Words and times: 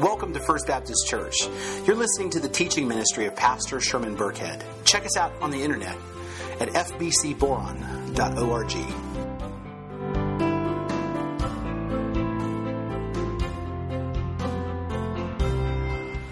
Welcome 0.00 0.32
to 0.34 0.38
First 0.38 0.68
Baptist 0.68 1.08
Church. 1.08 1.34
You're 1.84 1.96
listening 1.96 2.30
to 2.30 2.38
the 2.38 2.48
teaching 2.48 2.86
ministry 2.86 3.26
of 3.26 3.34
Pastor 3.34 3.80
Sherman 3.80 4.16
Burkhead. 4.16 4.62
Check 4.84 5.04
us 5.04 5.16
out 5.16 5.32
on 5.42 5.50
the 5.50 5.60
internet 5.60 5.96
at 6.60 6.68
fbcboron.org. 6.68 8.70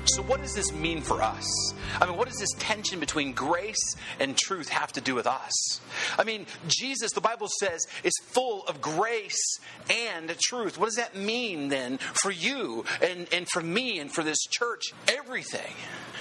So, 0.05 0.23
what 0.23 0.43
does 0.43 0.55
this 0.55 0.73
mean 0.73 1.01
for 1.01 1.21
us? 1.21 1.75
I 2.01 2.07
mean, 2.07 2.17
what 2.17 2.29
does 2.29 2.39
this 2.39 2.53
tension 2.61 3.01
between 3.01 3.33
grace 3.33 3.97
and 4.21 4.37
truth 4.37 4.69
have 4.69 4.93
to 4.93 5.01
do 5.01 5.17
with 5.17 5.27
us? 5.27 5.81
I 6.19 6.25
mean, 6.25 6.47
Jesus, 6.69 7.13
the 7.13 7.21
Bible 7.21 7.49
says, 7.61 7.87
is 8.05 8.13
full 8.23 8.65
of 8.67 8.81
grace 8.81 9.59
and 9.91 10.35
truth. 10.41 10.79
What 10.79 10.87
does 10.87 10.97
that 10.97 11.17
mean 11.17 11.69
then 11.69 11.99
for 11.99 12.31
you 12.31 12.85
and, 13.03 13.27
and 13.33 13.47
for 13.53 13.63
me 13.63 13.99
and 13.99 14.11
for 14.11 14.23
this 14.23 14.39
church? 14.51 14.83
Everything. 15.09 15.75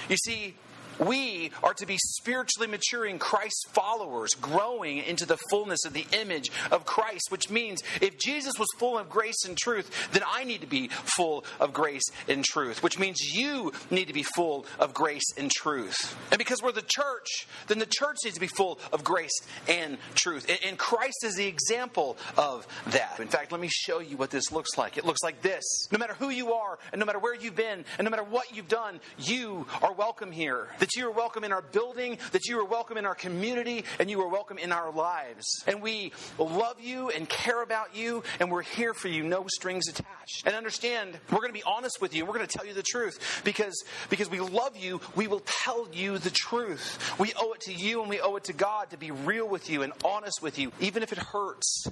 You 0.08 0.16
see, 0.16 0.54
we 0.98 1.50
are 1.62 1.74
to 1.74 1.86
be 1.86 1.98
spiritually 1.98 2.68
maturing 2.68 3.18
Christ 3.18 3.68
followers, 3.72 4.30
growing 4.34 4.98
into 4.98 5.26
the 5.26 5.38
fullness 5.50 5.84
of 5.84 5.92
the 5.92 6.06
image 6.12 6.50
of 6.70 6.84
Christ, 6.84 7.30
which 7.30 7.50
means 7.50 7.82
if 8.00 8.18
Jesus 8.18 8.58
was 8.58 8.68
full 8.78 8.98
of 8.98 9.08
grace 9.08 9.44
and 9.44 9.56
truth, 9.56 10.08
then 10.12 10.22
I 10.26 10.44
need 10.44 10.60
to 10.62 10.66
be 10.66 10.88
full 10.88 11.44
of 11.60 11.72
grace 11.72 12.04
and 12.28 12.44
truth, 12.44 12.82
which 12.82 12.98
means 12.98 13.20
you 13.34 13.72
need 13.90 14.08
to 14.08 14.14
be 14.14 14.22
full 14.22 14.66
of 14.78 14.94
grace 14.94 15.24
and 15.36 15.50
truth. 15.50 16.16
And 16.30 16.38
because 16.38 16.62
we're 16.62 16.72
the 16.72 16.82
church, 16.82 17.46
then 17.66 17.78
the 17.78 17.86
church 17.86 18.16
needs 18.24 18.34
to 18.34 18.40
be 18.40 18.46
full 18.46 18.78
of 18.92 19.04
grace 19.04 19.38
and 19.68 19.98
truth. 20.14 20.50
And 20.66 20.78
Christ 20.78 21.24
is 21.24 21.34
the 21.34 21.46
example 21.46 22.16
of 22.36 22.66
that. 22.88 23.18
In 23.20 23.28
fact, 23.28 23.52
let 23.52 23.60
me 23.60 23.68
show 23.70 24.00
you 24.00 24.16
what 24.16 24.30
this 24.30 24.52
looks 24.52 24.76
like. 24.78 24.96
It 24.96 25.04
looks 25.04 25.22
like 25.22 25.42
this. 25.42 25.64
No 25.90 25.98
matter 25.98 26.14
who 26.14 26.30
you 26.30 26.52
are, 26.52 26.78
and 26.92 26.98
no 26.98 27.06
matter 27.06 27.18
where 27.18 27.34
you've 27.34 27.56
been, 27.56 27.84
and 27.98 28.04
no 28.04 28.10
matter 28.10 28.24
what 28.24 28.54
you've 28.54 28.68
done, 28.68 29.00
you 29.18 29.66
are 29.82 29.92
welcome 29.92 30.32
here 30.32 30.68
that 30.86 30.94
you 30.94 31.08
are 31.08 31.10
welcome 31.10 31.42
in 31.42 31.50
our 31.50 31.62
building, 31.62 32.16
that 32.30 32.46
you 32.46 32.60
are 32.60 32.64
welcome 32.64 32.96
in 32.96 33.04
our 33.04 33.14
community, 33.16 33.84
and 33.98 34.08
you 34.08 34.20
are 34.20 34.28
welcome 34.28 34.56
in 34.56 34.70
our 34.70 34.92
lives. 34.92 35.64
And 35.66 35.82
we 35.82 36.12
love 36.38 36.80
you 36.80 37.10
and 37.10 37.28
care 37.28 37.60
about 37.60 37.96
you, 37.96 38.22
and 38.38 38.52
we're 38.52 38.62
here 38.62 38.94
for 38.94 39.08
you, 39.08 39.24
no 39.24 39.46
strings 39.48 39.88
attached. 39.88 40.46
And 40.46 40.54
understand, 40.54 41.18
we're 41.32 41.38
going 41.38 41.48
to 41.48 41.54
be 41.54 41.64
honest 41.64 42.00
with 42.00 42.14
you, 42.14 42.24
we're 42.24 42.34
going 42.34 42.46
to 42.46 42.56
tell 42.56 42.64
you 42.64 42.72
the 42.72 42.84
truth 42.84 43.42
because, 43.42 43.82
because 44.10 44.30
we 44.30 44.38
love 44.38 44.76
you, 44.76 45.00
we 45.16 45.26
will 45.26 45.42
tell 45.44 45.88
you 45.92 46.18
the 46.18 46.30
truth. 46.30 47.18
We 47.18 47.32
owe 47.36 47.52
it 47.54 47.62
to 47.62 47.72
you 47.72 48.02
and 48.02 48.08
we 48.08 48.20
owe 48.20 48.36
it 48.36 48.44
to 48.44 48.52
God 48.52 48.90
to 48.90 48.96
be 48.96 49.10
real 49.10 49.48
with 49.48 49.68
you 49.68 49.82
and 49.82 49.92
honest 50.04 50.40
with 50.40 50.56
you, 50.56 50.70
even 50.78 51.02
if 51.02 51.10
it 51.10 51.18
hurts. 51.18 51.88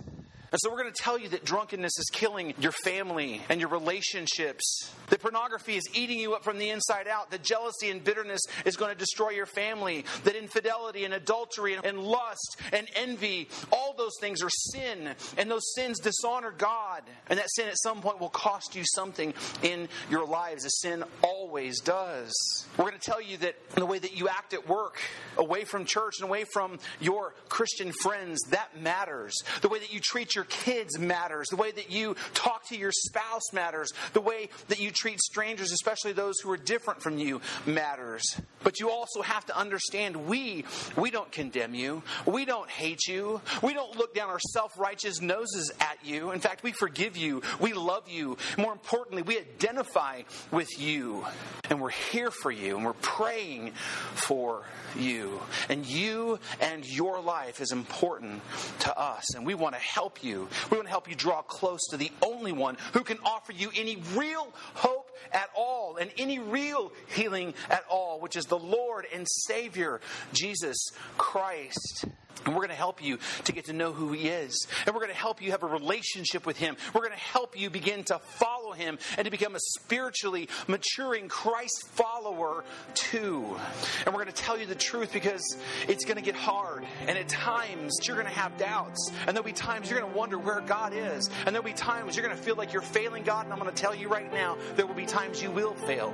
And 0.55 0.60
so 0.62 0.70
we're 0.70 0.83
going 0.83 0.92
to 0.92 1.02
tell 1.02 1.19
you 1.19 1.30
that 1.30 1.44
drunkenness 1.44 1.98
is 1.98 2.08
killing 2.12 2.55
your 2.60 2.70
family 2.84 3.42
and 3.48 3.58
your 3.58 3.70
relationships. 3.70 4.88
That 5.10 5.20
pornography 5.20 5.74
is 5.74 5.83
eating 5.92 6.20
you 6.20 6.34
up 6.34 6.44
from 6.44 6.58
the 6.58 6.70
inside 6.70 7.08
out. 7.08 7.33
That 7.33 7.42
jealousy 7.42 7.91
and 7.91 8.05
bitterness 8.05 8.41
is 8.64 8.77
going 8.77 8.92
to 8.92 8.97
destroy 8.97 9.30
your 9.30 9.47
family. 9.47 10.05
That 10.22 10.36
infidelity 10.36 11.05
and 11.05 11.12
adultery 11.12 11.77
and 11.82 11.98
lust 11.98 12.60
and 12.72 12.86
envy, 12.94 13.48
all 13.72 13.97
those 13.98 14.12
things 14.20 14.44
are 14.44 14.48
sin. 14.48 15.16
And 15.36 15.50
those 15.50 15.75
sins 15.75 15.98
dishonor 15.98 16.52
God. 16.56 17.02
And 17.28 17.41
that 17.41 17.50
sin 17.50 17.66
at 17.66 17.75
some 17.82 18.00
point 18.00 18.20
will 18.20 18.28
cost 18.28 18.77
you 18.77 18.84
something 18.94 19.34
in 19.64 19.88
your 20.08 20.25
lives, 20.25 20.64
as 20.64 20.78
sin 20.78 21.02
always 21.22 21.80
does. 21.80 22.32
We're 22.77 22.91
going 22.91 23.00
to 23.00 23.10
tell 23.10 23.20
you 23.20 23.38
that 23.38 23.56
the 23.75 23.86
way 23.86 23.98
that 23.98 24.16
you 24.16 24.28
act 24.28 24.55
at 24.55 24.69
work, 24.69 25.00
away 25.36 25.64
from 25.64 25.84
church 25.84 26.20
and 26.20 26.28
away 26.28 26.44
from 26.52 26.78
your 27.00 27.34
Christian 27.48 27.91
friends, 28.05 28.41
that 28.50 28.80
matters. 28.80 29.34
The 29.60 29.69
way 29.69 29.80
that 29.80 29.92
you 29.92 29.98
treat 29.98 30.36
your 30.36 30.44
kids 30.45 30.98
matters. 30.98 31.48
The 31.48 31.56
way 31.56 31.70
that 31.73 31.91
you 31.91 32.17
talk 32.34 32.67
to 32.69 32.77
your 32.77 32.92
spouse 32.92 33.53
matters. 33.53 33.92
The 34.12 34.20
way 34.20 34.48
that 34.69 34.81
you 34.81 34.91
treat 34.91 35.21
strangers, 35.21 35.72
especially 35.72 36.12
those 36.12 36.41
who 36.41 36.50
are 36.50 36.56
different 36.56 37.03
from 37.03 37.19
you, 37.19 37.41
matters. 37.66 38.41
But 38.62 38.81
you 38.81 38.91
also 38.91 39.22
have 39.22 39.44
to 39.47 39.56
understand 39.56 40.27
we 40.27 40.65
we 40.97 41.10
don't 41.10 41.31
condemn 41.31 41.75
you. 41.75 42.03
We 42.27 42.44
don't 42.44 42.71
hate 42.71 43.06
you. 43.06 43.41
We 43.62 43.75
don't 43.75 43.97
look 43.97 44.15
down 44.15 44.31
our 44.31 44.41
self-righteous 44.41 45.21
noses 45.21 45.72
at 45.81 45.99
you. 46.05 46.31
In 46.31 46.41
fact, 46.41 46.62
we 46.62 46.72
forgive 46.72 47.16
you. 47.16 47.43
We 47.61 47.72
love 47.72 48.09
you. 48.09 48.38
More 48.59 48.72
importantly, 48.72 49.22
we 49.22 49.38
identify 49.38 50.22
with 50.50 50.78
you. 50.78 51.25
And 51.71 51.81
we're 51.81 51.91
here 51.91 52.31
for 52.31 52.50
you 52.50 52.76
and 52.76 52.84
we're 52.84 52.93
praying 52.94 53.72
for 54.15 54.65
you. 54.99 55.41
And 55.69 55.87
you 55.87 56.38
and 56.61 56.87
your 56.87 57.21
life 57.21 57.61
is 57.61 57.72
important 57.72 58.43
to 58.81 58.99
us. 58.99 59.34
And 59.34 59.47
we 59.47 59.55
want 59.55 59.75
to 59.75 59.81
help 59.81 60.22
you. 60.22 60.34
We 60.71 60.77
want 60.77 60.84
to 60.84 60.91
help 60.91 61.09
you 61.09 61.15
draw 61.15 61.43
close 61.43 61.87
to 61.91 61.97
the 61.97 62.11
only 62.22 62.53
one 62.53 62.77
who 62.93 63.00
can 63.00 63.19
offer 63.25 63.53
you 63.53 63.71
any 63.75 63.97
real 64.15 64.49
hope 64.75 65.11
at 65.33 65.50
all 65.56 65.97
and 65.97 66.11
any 66.19 66.39
real 66.39 66.93
healing 67.09 67.55
at 67.71 67.84
all, 67.89 68.21
which 68.21 68.37
is 68.37 68.47
the 68.47 68.59
Lord 68.59 69.06
and 69.12 69.27
Savior, 69.28 70.00
Jesus 70.33 70.91
Christ. 71.17 72.06
And 72.45 72.55
we're 72.55 72.61
going 72.61 72.69
to 72.71 72.75
help 72.75 73.03
you 73.03 73.19
to 73.45 73.53
get 73.53 73.67
to 73.67 73.72
know 73.72 73.93
who 73.93 74.12
He 74.12 74.28
is. 74.28 74.67
And 74.87 74.95
we're 74.95 75.00
going 75.00 75.12
to 75.12 75.19
help 75.19 75.41
you 75.41 75.53
have 75.53 75.62
a 75.62 75.67
relationship 75.67 76.47
with 76.47 76.59
Him. 76.59 76.77
We're 76.95 77.00
going 77.00 77.12
to 77.12 77.19
help 77.19 77.59
you 77.59 77.71
begin 77.71 78.05
to 78.05 78.19
follow 78.19 78.72
Him 78.72 78.99
and 79.17 79.25
to 79.25 79.31
become 79.31 79.55
a 79.55 79.61
spiritually 79.61 80.49
maturing 80.67 81.28
Christ 81.28 81.89
follower 81.93 82.65
too. 82.94 83.56
And 84.05 84.15
we're 84.15 84.23
going 84.23 84.34
to 84.34 84.43
tell 84.43 84.59
you 84.59 84.67
the 84.67 84.75
truth 84.75 85.12
because 85.12 85.56
it's 85.89 86.05
going 86.05 86.17
to 86.17 86.23
get 86.23 86.34
hard. 86.34 86.84
And 87.06 87.17
at 87.17 87.28
times 87.28 87.99
you're 88.03 88.17
going 88.17 88.28
to 88.28 88.33
have 88.33 88.56
doubts. 88.59 89.11
And 89.27 89.37
there'll 89.37 89.44
be 89.44 89.53
times 89.53 89.91
you're 89.91 90.00
going 90.00 90.12
to 90.12 90.19
wonder 90.19 90.39
where 90.39 90.61
God 90.61 90.93
is. 90.94 91.31
And 91.47 91.55
there'll 91.55 91.62
be 91.62 91.73
times 91.73 92.17
you're 92.17 92.27
going 92.27 92.37
to 92.37 92.43
feel 92.43 92.56
like 92.56 92.73
you're 92.73 92.83
failing 92.83 93.23
God. 93.23 93.44
And 93.44 93.53
I'm 93.53 93.59
going 93.59 93.73
to 93.73 93.81
tell 93.81 93.94
you 93.94 94.09
right 94.09 94.33
now, 94.33 94.59
there 94.77 94.87
will 94.87 94.94
be 94.94 95.06
times 95.06 95.43
you 95.43 95.50
will 95.50 95.75
fail 95.75 96.12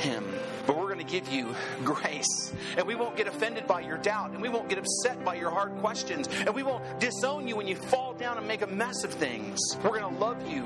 Him. 0.00 0.24
But 0.66 0.76
we're 0.76 0.92
going 0.92 1.04
to 1.04 1.12
give 1.12 1.28
you 1.28 1.54
grace. 1.84 2.52
And 2.76 2.86
we 2.86 2.94
won't 2.94 3.16
get 3.16 3.26
offended 3.26 3.66
by 3.66 3.80
your 3.80 3.98
doubt. 3.98 4.30
And 4.30 4.40
we 4.40 4.48
won't 4.48 4.68
get 4.68 4.78
upset 4.78 5.24
by 5.24 5.34
your 5.34 5.50
hard 5.62 5.78
questions. 5.80 6.28
And 6.44 6.54
we 6.54 6.64
won't 6.64 6.82
disown 6.98 7.46
you 7.46 7.56
when 7.56 7.68
you 7.68 7.76
fall 7.76 8.14
down 8.14 8.36
and 8.36 8.48
make 8.48 8.62
a 8.62 8.66
mess 8.66 9.04
of 9.04 9.12
things. 9.12 9.60
We're 9.84 10.00
going 10.00 10.12
to 10.12 10.20
love 10.20 10.50
you. 10.50 10.64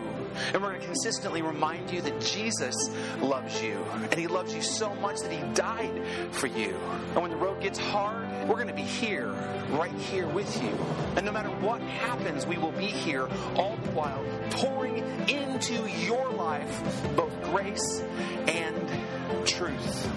And 0.55 0.63
we're 0.63 0.71
going 0.71 0.81
to 0.81 0.87
consistently 0.87 1.43
remind 1.43 1.91
you 1.91 2.01
that 2.01 2.19
Jesus 2.21 2.75
loves 3.21 3.63
you. 3.63 3.77
And 3.93 4.15
He 4.15 4.27
loves 4.27 4.55
you 4.55 4.63
so 4.63 4.95
much 4.95 5.21
that 5.21 5.31
He 5.31 5.43
died 5.53 6.03
for 6.31 6.47
you. 6.47 6.75
And 7.13 7.23
when 7.23 7.31
the 7.31 7.37
road 7.37 7.61
gets 7.61 7.79
hard, 7.79 8.27
we're 8.49 8.55
going 8.55 8.69
to 8.69 8.75
be 8.75 8.83
here, 8.83 9.29
right 9.73 9.93
here 9.93 10.27
with 10.29 10.63
you. 10.63 10.73
And 11.17 11.27
no 11.27 11.33
matter 11.33 11.51
what 11.51 11.83
happens, 11.83 12.47
we 12.47 12.57
will 12.57 12.73
be 12.73 12.87
here 12.87 13.29
all 13.57 13.77
the 13.77 13.91
while, 13.91 14.25
pouring 14.51 14.99
into 15.29 15.91
your 16.07 16.31
life 16.33 16.83
both 17.17 17.43
grace 17.43 18.03
and 18.47 19.47
truth. 19.47 20.11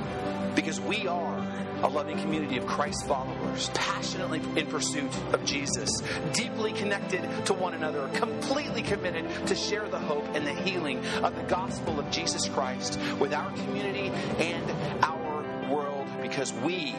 Because 0.56 0.80
we 0.80 1.06
are 1.08 1.39
a 1.84 1.88
loving 1.88 2.18
community 2.20 2.58
of 2.58 2.66
Christ 2.66 3.08
followers, 3.08 3.70
passionately 3.74 4.42
in 4.56 4.68
pursuit 4.68 5.12
of 5.34 5.44
Jesus, 5.46 5.90
deeply 6.34 6.74
connected 6.74 7.22
to 7.46 7.54
one 7.54 7.74
another, 7.74 8.08
completely 8.10 8.82
committed 8.82 9.26
to 9.48 9.56
share 9.56 9.88
the 9.88 10.00
hope 10.00 10.26
and 10.34 10.46
the 10.46 10.54
healing 10.54 11.06
of 11.24 11.36
the 11.36 11.44
gospel 11.44 12.00
of 12.00 12.10
Jesus 12.12 12.48
Christ 12.50 13.00
with 13.20 13.34
our 13.34 13.52
community 13.52 14.12
and 14.40 15.04
our 15.04 15.44
world, 15.72 16.08
because 16.22 16.52
we 16.54 16.94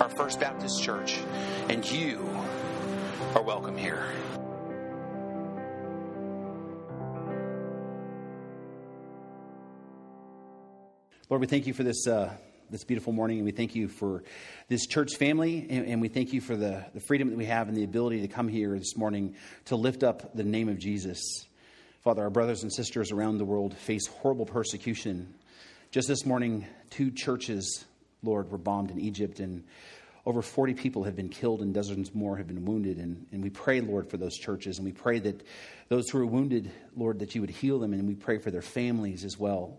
are 0.00 0.08
First 0.08 0.40
Baptist 0.40 0.82
Church, 0.82 1.18
and 1.68 1.88
you 1.90 2.28
are 3.34 3.42
welcome 3.42 3.76
here. 3.76 4.04
Lord, 11.30 11.40
we 11.40 11.46
thank 11.46 11.66
you 11.66 11.72
for 11.72 11.82
this, 11.82 12.06
uh, 12.06 12.34
this 12.70 12.84
beautiful 12.84 13.12
morning, 13.12 13.38
and 13.38 13.44
we 13.44 13.52
thank 13.52 13.74
you 13.74 13.88
for 13.88 14.22
this 14.68 14.86
church 14.86 15.16
family, 15.16 15.66
and, 15.68 15.86
and 15.86 16.00
we 16.00 16.08
thank 16.08 16.32
you 16.32 16.40
for 16.40 16.56
the, 16.56 16.84
the 16.94 17.00
freedom 17.00 17.28
that 17.28 17.36
we 17.36 17.44
have 17.44 17.68
and 17.68 17.76
the 17.76 17.84
ability 17.84 18.20
to 18.22 18.28
come 18.28 18.48
here 18.48 18.78
this 18.78 18.96
morning 18.96 19.34
to 19.66 19.76
lift 19.76 20.02
up 20.02 20.34
the 20.34 20.44
name 20.44 20.68
of 20.68 20.78
Jesus. 20.78 21.46
Father, 22.02 22.22
our 22.22 22.30
brothers 22.30 22.62
and 22.62 22.72
sisters 22.72 23.12
around 23.12 23.38
the 23.38 23.44
world 23.44 23.76
face 23.76 24.06
horrible 24.06 24.46
persecution. 24.46 25.34
Just 25.90 26.08
this 26.08 26.24
morning, 26.24 26.66
two 26.90 27.10
churches, 27.10 27.84
Lord, 28.22 28.50
were 28.50 28.58
bombed 28.58 28.90
in 28.90 28.98
Egypt, 28.98 29.40
and 29.40 29.64
over 30.24 30.40
40 30.40 30.74
people 30.74 31.04
have 31.04 31.16
been 31.16 31.28
killed, 31.28 31.60
and 31.60 31.74
dozens 31.74 32.14
more 32.14 32.36
have 32.36 32.46
been 32.46 32.64
wounded. 32.64 32.98
And, 32.98 33.26
and 33.32 33.42
we 33.42 33.50
pray, 33.50 33.80
Lord, 33.80 34.08
for 34.08 34.16
those 34.16 34.36
churches, 34.36 34.78
and 34.78 34.86
we 34.86 34.92
pray 34.92 35.18
that 35.18 35.42
those 35.88 36.08
who 36.08 36.18
are 36.18 36.26
wounded, 36.26 36.70
Lord, 36.96 37.18
that 37.18 37.34
you 37.34 37.40
would 37.40 37.50
heal 37.50 37.78
them, 37.78 37.92
and 37.92 38.06
we 38.06 38.14
pray 38.14 38.38
for 38.38 38.50
their 38.50 38.62
families 38.62 39.24
as 39.24 39.38
well. 39.38 39.78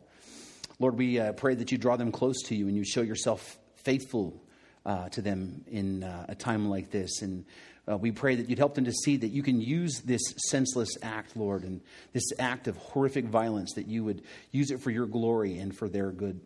Lord, 0.83 0.97
we 0.97 1.17
uh, 1.17 1.31
pray 1.31 1.55
that 1.55 1.71
you 1.71 1.77
draw 1.77 1.95
them 1.95 2.11
close 2.11 2.41
to 2.47 2.55
you 2.55 2.67
and 2.67 2.75
you 2.75 2.83
show 2.83 2.99
yourself 2.99 3.57
faithful 3.75 4.43
uh, 4.85 5.07
to 5.07 5.21
them 5.21 5.63
in 5.71 6.03
uh, 6.03 6.25
a 6.27 6.35
time 6.35 6.69
like 6.69 6.91
this. 6.91 7.21
And 7.21 7.45
uh, 7.89 7.95
we 7.95 8.11
pray 8.11 8.35
that 8.35 8.49
you'd 8.49 8.59
help 8.59 8.75
them 8.75 8.83
to 8.83 8.91
see 8.91 9.15
that 9.15 9.29
you 9.29 9.43
can 9.43 9.61
use 9.61 10.01
this 10.01 10.21
senseless 10.49 10.89
act, 11.01 11.37
Lord, 11.37 11.63
and 11.63 11.79
this 12.11 12.25
act 12.37 12.67
of 12.67 12.75
horrific 12.75 13.23
violence, 13.23 13.75
that 13.75 13.87
you 13.87 14.03
would 14.03 14.23
use 14.51 14.71
it 14.71 14.81
for 14.81 14.91
your 14.91 15.05
glory 15.05 15.57
and 15.57 15.73
for 15.73 15.87
their 15.87 16.11
good. 16.11 16.41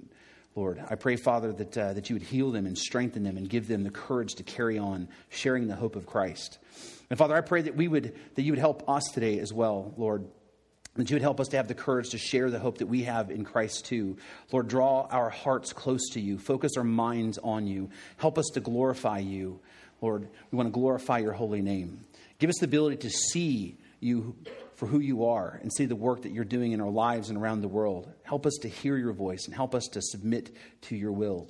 Lord, 0.55 0.83
I 0.87 0.93
pray, 0.93 1.15
Father, 1.15 1.51
that, 1.53 1.75
uh, 1.75 1.93
that 1.93 2.11
you 2.11 2.15
would 2.15 2.21
heal 2.21 2.51
them 2.51 2.67
and 2.67 2.77
strengthen 2.77 3.23
them 3.23 3.37
and 3.37 3.49
give 3.49 3.67
them 3.67 3.83
the 3.83 3.89
courage 3.89 4.35
to 4.35 4.43
carry 4.43 4.77
on 4.77 5.07
sharing 5.29 5.67
the 5.67 5.75
hope 5.75 5.95
of 5.95 6.05
Christ. 6.05 6.59
And 7.09 7.17
Father, 7.17 7.35
I 7.35 7.41
pray 7.41 7.63
that 7.63 7.75
we 7.75 7.87
would 7.87 8.13
that 8.35 8.43
you 8.43 8.51
would 8.51 8.59
help 8.59 8.87
us 8.87 9.05
today 9.11 9.39
as 9.39 9.51
well, 9.51 9.95
Lord, 9.97 10.27
that 10.97 11.09
you 11.09 11.15
would 11.15 11.21
help 11.21 11.39
us 11.39 11.47
to 11.49 11.57
have 11.57 11.67
the 11.67 11.73
courage 11.73 12.09
to 12.09 12.17
share 12.17 12.49
the 12.49 12.59
hope 12.59 12.79
that 12.79 12.87
we 12.87 13.03
have 13.03 13.31
in 13.31 13.43
Christ 13.43 13.85
too. 13.85 14.17
Lord, 14.51 14.67
draw 14.67 15.07
our 15.09 15.29
hearts 15.29 15.73
close 15.73 16.09
to 16.11 16.19
you, 16.19 16.37
focus 16.37 16.77
our 16.77 16.83
minds 16.83 17.37
on 17.37 17.67
you, 17.67 17.89
help 18.17 18.37
us 18.37 18.49
to 18.53 18.59
glorify 18.59 19.19
you. 19.19 19.59
Lord, 20.01 20.27
we 20.51 20.57
want 20.57 20.67
to 20.67 20.71
glorify 20.71 21.19
your 21.19 21.33
holy 21.33 21.61
name. 21.61 22.05
Give 22.39 22.49
us 22.49 22.57
the 22.59 22.65
ability 22.65 22.97
to 22.97 23.09
see 23.09 23.77
you 23.99 24.35
for 24.75 24.85
who 24.85 24.99
you 24.99 25.25
are 25.25 25.59
and 25.61 25.73
see 25.73 25.85
the 25.85 25.95
work 25.95 26.21
that 26.21 26.31
you're 26.31 26.45
doing 26.45 26.71
in 26.71 26.81
our 26.81 26.89
lives 26.89 27.29
and 27.29 27.37
around 27.37 27.61
the 27.61 27.67
world. 27.67 28.11
Help 28.23 28.45
us 28.45 28.57
to 28.61 28.67
hear 28.67 28.95
your 28.95 29.13
voice 29.13 29.45
and 29.45 29.55
help 29.55 29.73
us 29.73 29.87
to 29.87 30.01
submit 30.01 30.55
to 30.81 30.95
your 30.95 31.11
will. 31.11 31.47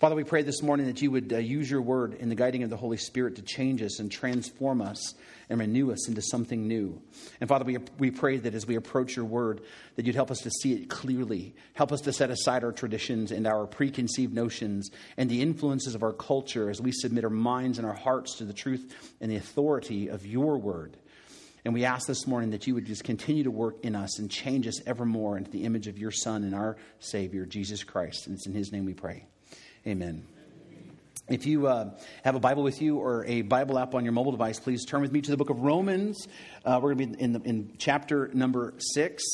Father, 0.00 0.16
we 0.16 0.24
pray 0.24 0.42
this 0.42 0.60
morning 0.60 0.86
that 0.86 1.00
you 1.00 1.12
would 1.12 1.32
uh, 1.32 1.38
use 1.38 1.70
your 1.70 1.80
word 1.80 2.14
in 2.14 2.28
the 2.28 2.34
guiding 2.34 2.64
of 2.64 2.70
the 2.70 2.76
Holy 2.76 2.96
Spirit 2.96 3.36
to 3.36 3.42
change 3.42 3.80
us 3.80 4.00
and 4.00 4.10
transform 4.10 4.82
us 4.82 5.14
and 5.48 5.58
renew 5.58 5.92
us 5.92 6.08
into 6.08 6.22
something 6.22 6.66
new. 6.66 7.00
And 7.40 7.48
Father, 7.48 7.64
we, 7.64 7.78
we 7.98 8.10
pray 8.10 8.38
that 8.38 8.54
as 8.54 8.66
we 8.66 8.76
approach 8.76 9.16
your 9.16 9.24
word, 9.24 9.62
that 9.96 10.06
you'd 10.06 10.14
help 10.14 10.30
us 10.30 10.40
to 10.40 10.50
see 10.50 10.72
it 10.72 10.88
clearly. 10.88 11.54
Help 11.74 11.92
us 11.92 12.00
to 12.02 12.12
set 12.12 12.30
aside 12.30 12.64
our 12.64 12.72
traditions 12.72 13.30
and 13.30 13.46
our 13.46 13.66
preconceived 13.66 14.34
notions 14.34 14.90
and 15.16 15.30
the 15.30 15.42
influences 15.42 15.94
of 15.94 16.02
our 16.02 16.12
culture 16.12 16.70
as 16.70 16.80
we 16.80 16.92
submit 16.92 17.24
our 17.24 17.30
minds 17.30 17.78
and 17.78 17.86
our 17.86 17.94
hearts 17.94 18.36
to 18.36 18.44
the 18.44 18.52
truth 18.52 18.94
and 19.20 19.30
the 19.30 19.36
authority 19.36 20.08
of 20.08 20.26
your 20.26 20.58
word. 20.58 20.96
And 21.64 21.72
we 21.72 21.84
ask 21.84 22.06
this 22.06 22.26
morning 22.26 22.50
that 22.50 22.66
you 22.66 22.74
would 22.74 22.84
just 22.84 23.04
continue 23.04 23.44
to 23.44 23.50
work 23.50 23.84
in 23.84 23.96
us 23.96 24.18
and 24.18 24.30
change 24.30 24.66
us 24.66 24.86
evermore 24.86 25.38
into 25.38 25.50
the 25.50 25.64
image 25.64 25.86
of 25.86 25.98
your 25.98 26.10
Son 26.10 26.44
and 26.44 26.54
our 26.54 26.76
Savior, 27.00 27.46
Jesus 27.46 27.82
Christ. 27.84 28.26
And 28.26 28.36
it's 28.36 28.46
in 28.46 28.52
his 28.52 28.70
name 28.70 28.84
we 28.84 28.94
pray. 28.94 29.24
Amen. 29.86 30.33
If 31.26 31.46
you 31.46 31.66
uh, 31.66 31.90
have 32.22 32.34
a 32.34 32.38
Bible 32.38 32.62
with 32.62 32.82
you 32.82 32.98
or 32.98 33.24
a 33.24 33.40
Bible 33.40 33.78
app 33.78 33.94
on 33.94 34.04
your 34.04 34.12
mobile 34.12 34.32
device, 34.32 34.60
please 34.60 34.84
turn 34.84 35.00
with 35.00 35.10
me 35.10 35.22
to 35.22 35.30
the 35.30 35.38
book 35.38 35.48
of 35.48 35.58
Romans. 35.60 36.28
Uh, 36.66 36.78
we're 36.82 36.92
going 36.94 37.12
to 37.12 37.16
be 37.16 37.22
in, 37.22 37.32
the, 37.32 37.40
in 37.40 37.72
chapter 37.78 38.30
number 38.34 38.74
six. 38.76 39.24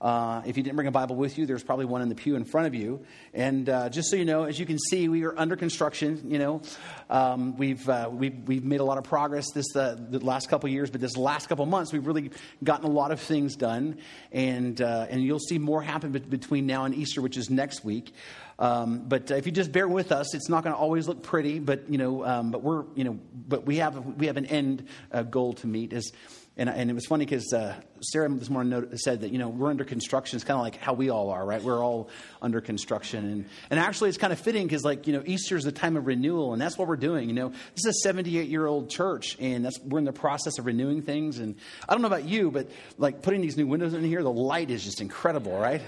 Uh, 0.00 0.42
if 0.44 0.56
you 0.56 0.62
didn't 0.62 0.76
bring 0.76 0.88
a 0.88 0.92
Bible 0.92 1.16
with 1.16 1.38
you, 1.38 1.46
there's 1.46 1.64
probably 1.64 1.86
one 1.86 2.02
in 2.02 2.08
the 2.08 2.14
pew 2.14 2.36
in 2.36 2.44
front 2.44 2.66
of 2.66 2.74
you. 2.74 3.04
And 3.32 3.68
uh, 3.68 3.88
just 3.88 4.10
so 4.10 4.16
you 4.16 4.26
know, 4.26 4.44
as 4.44 4.58
you 4.60 4.66
can 4.66 4.78
see, 4.78 5.08
we 5.08 5.24
are 5.24 5.36
under 5.38 5.56
construction. 5.56 6.20
You 6.26 6.38
know, 6.38 6.62
um, 7.08 7.56
we've, 7.56 7.88
uh, 7.88 8.10
we've 8.12 8.36
we've 8.46 8.64
made 8.64 8.80
a 8.80 8.84
lot 8.84 8.98
of 8.98 9.04
progress 9.04 9.50
this 9.52 9.74
uh, 9.74 9.96
the 9.98 10.18
last 10.18 10.50
couple 10.50 10.68
years, 10.68 10.90
but 10.90 11.00
this 11.00 11.16
last 11.16 11.48
couple 11.48 11.64
months, 11.64 11.92
we've 11.92 12.06
really 12.06 12.30
gotten 12.62 12.84
a 12.84 12.90
lot 12.90 13.10
of 13.10 13.20
things 13.20 13.56
done, 13.56 13.98
and 14.32 14.80
uh, 14.80 15.06
and 15.08 15.22
you'll 15.22 15.38
see 15.38 15.58
more 15.58 15.82
happen 15.82 16.12
between 16.12 16.66
now 16.66 16.84
and 16.84 16.94
Easter, 16.94 17.22
which 17.22 17.36
is 17.36 17.48
next 17.48 17.84
week. 17.84 18.12
Um, 18.58 19.00
but 19.06 19.30
if 19.30 19.44
you 19.46 19.52
just 19.52 19.70
bear 19.72 19.86
with 19.86 20.12
us, 20.12 20.34
it's 20.34 20.48
not 20.48 20.62
going 20.64 20.74
to 20.74 20.78
always 20.78 21.08
look 21.08 21.22
pretty. 21.22 21.58
But 21.58 21.90
you 21.90 21.98
know, 21.98 22.24
um, 22.24 22.50
but 22.50 22.62
we're 22.62 22.84
you 22.94 23.04
know, 23.04 23.18
but 23.48 23.64
we 23.64 23.76
have 23.76 23.96
we 24.18 24.26
have 24.26 24.36
an 24.36 24.46
end 24.46 24.86
uh, 25.12 25.22
goal 25.22 25.54
to 25.54 25.66
meet. 25.66 25.92
As 25.92 26.12
and, 26.58 26.70
and 26.70 26.90
it 26.90 26.94
was 26.94 27.04
funny 27.04 27.26
because 27.26 27.52
uh, 27.52 27.74
Sarah 28.00 28.30
this 28.30 28.48
morning 28.48 28.70
noted, 28.70 28.98
said 28.98 29.20
that, 29.20 29.30
you 29.30 29.36
know, 29.38 29.48
we're 29.48 29.68
under 29.68 29.84
construction. 29.84 30.36
It's 30.36 30.44
kind 30.44 30.56
of 30.56 30.62
like 30.62 30.76
how 30.76 30.94
we 30.94 31.10
all 31.10 31.28
are, 31.28 31.44
right? 31.44 31.62
We're 31.62 31.84
all 31.84 32.08
under 32.40 32.62
construction. 32.62 33.30
And, 33.30 33.44
and 33.68 33.78
actually, 33.78 34.08
it's 34.08 34.16
kind 34.16 34.32
of 34.32 34.40
fitting 34.40 34.66
because, 34.66 34.82
like, 34.82 35.06
you 35.06 35.12
know, 35.12 35.22
Easter 35.26 35.56
is 35.56 35.64
the 35.64 35.72
time 35.72 35.98
of 35.98 36.06
renewal, 36.06 36.54
and 36.54 36.62
that's 36.62 36.78
what 36.78 36.88
we're 36.88 36.96
doing. 36.96 37.28
You 37.28 37.34
know, 37.34 37.48
this 37.50 37.84
is 37.84 37.86
a 37.86 37.92
78 38.04 38.48
year 38.48 38.66
old 38.66 38.88
church, 38.88 39.36
and 39.38 39.66
that's, 39.66 39.78
we're 39.80 39.98
in 39.98 40.06
the 40.06 40.14
process 40.14 40.58
of 40.58 40.64
renewing 40.64 41.02
things. 41.02 41.40
And 41.40 41.56
I 41.86 41.92
don't 41.92 42.00
know 42.00 42.08
about 42.08 42.24
you, 42.24 42.50
but, 42.50 42.70
like, 42.96 43.20
putting 43.20 43.42
these 43.42 43.58
new 43.58 43.66
windows 43.66 43.92
in 43.92 44.02
here, 44.02 44.22
the 44.22 44.32
light 44.32 44.70
is 44.70 44.82
just 44.82 45.02
incredible, 45.02 45.58
right? 45.58 45.82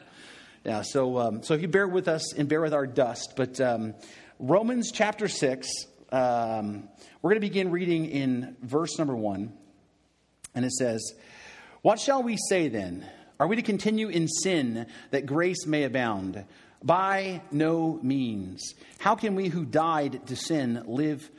yeah, 0.64 0.82
so, 0.82 1.16
um, 1.16 1.42
so 1.42 1.54
if 1.54 1.62
you 1.62 1.68
bear 1.68 1.88
with 1.88 2.08
us 2.08 2.34
and 2.34 2.46
bear 2.46 2.60
with 2.60 2.74
our 2.74 2.86
dust, 2.86 3.32
but 3.38 3.58
um, 3.58 3.94
Romans 4.38 4.92
chapter 4.92 5.28
6, 5.28 5.66
um, 6.12 6.90
we're 7.22 7.30
going 7.30 7.40
to 7.40 7.48
begin 7.48 7.70
reading 7.70 8.04
in 8.04 8.54
verse 8.60 8.98
number 8.98 9.16
1. 9.16 9.63
And 10.54 10.64
it 10.64 10.72
says, 10.72 11.14
What 11.82 11.98
shall 11.98 12.22
we 12.22 12.36
say 12.48 12.68
then? 12.68 13.06
Are 13.40 13.46
we 13.46 13.56
to 13.56 13.62
continue 13.62 14.08
in 14.08 14.28
sin 14.28 14.86
that 15.10 15.26
grace 15.26 15.66
may 15.66 15.82
abound? 15.82 16.44
By 16.82 17.42
no 17.50 17.98
means. 18.02 18.74
How 18.98 19.14
can 19.14 19.34
we 19.34 19.48
who 19.48 19.64
died 19.64 20.26
to 20.28 20.36
sin 20.36 20.82
live 20.86 21.30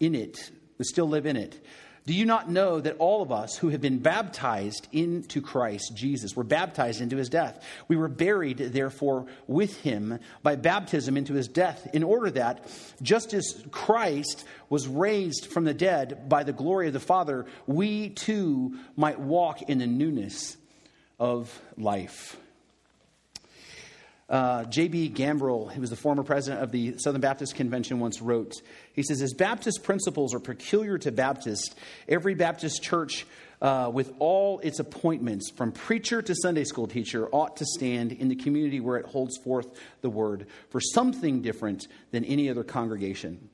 in 0.00 0.14
it, 0.14 0.50
still 0.82 1.08
live 1.08 1.24
in 1.24 1.36
it? 1.36 1.64
Do 2.08 2.14
you 2.14 2.24
not 2.24 2.48
know 2.50 2.80
that 2.80 2.96
all 2.98 3.20
of 3.20 3.30
us 3.30 3.58
who 3.58 3.68
have 3.68 3.82
been 3.82 3.98
baptized 3.98 4.88
into 4.92 5.42
Christ 5.42 5.94
Jesus 5.94 6.34
were 6.34 6.42
baptized 6.42 7.02
into 7.02 7.18
his 7.18 7.28
death? 7.28 7.62
We 7.86 7.96
were 7.96 8.08
buried, 8.08 8.56
therefore, 8.56 9.26
with 9.46 9.82
him 9.82 10.18
by 10.42 10.56
baptism 10.56 11.18
into 11.18 11.34
his 11.34 11.48
death, 11.48 11.86
in 11.92 12.02
order 12.02 12.30
that, 12.30 12.66
just 13.02 13.34
as 13.34 13.62
Christ 13.70 14.46
was 14.70 14.88
raised 14.88 15.48
from 15.48 15.64
the 15.64 15.74
dead 15.74 16.30
by 16.30 16.44
the 16.44 16.54
glory 16.54 16.86
of 16.86 16.94
the 16.94 16.98
Father, 16.98 17.44
we 17.66 18.08
too 18.08 18.78
might 18.96 19.20
walk 19.20 19.60
in 19.60 19.76
the 19.76 19.86
newness 19.86 20.56
of 21.20 21.60
life. 21.76 22.38
Uh, 24.28 24.64
J.B. 24.64 25.10
Gambrell, 25.10 25.72
who 25.72 25.80
was 25.80 25.88
the 25.88 25.96
former 25.96 26.22
president 26.22 26.62
of 26.62 26.70
the 26.70 26.98
Southern 26.98 27.22
Baptist 27.22 27.54
Convention, 27.54 27.98
once 27.98 28.20
wrote, 28.20 28.56
he 28.92 29.02
says, 29.02 29.22
As 29.22 29.32
Baptist 29.32 29.82
principles 29.82 30.34
are 30.34 30.40
peculiar 30.40 30.98
to 30.98 31.10
Baptists, 31.10 31.74
every 32.06 32.34
Baptist 32.34 32.82
church 32.82 33.26
uh, 33.62 33.90
with 33.92 34.12
all 34.18 34.60
its 34.60 34.80
appointments, 34.80 35.50
from 35.50 35.72
preacher 35.72 36.20
to 36.20 36.34
Sunday 36.34 36.64
school 36.64 36.86
teacher, 36.86 37.26
ought 37.32 37.56
to 37.56 37.64
stand 37.64 38.12
in 38.12 38.28
the 38.28 38.36
community 38.36 38.80
where 38.80 38.98
it 38.98 39.06
holds 39.06 39.38
forth 39.38 39.66
the 40.02 40.10
word 40.10 40.46
for 40.68 40.80
something 40.80 41.40
different 41.40 41.88
than 42.10 42.24
any 42.24 42.50
other 42.50 42.64
congregation. 42.64 43.48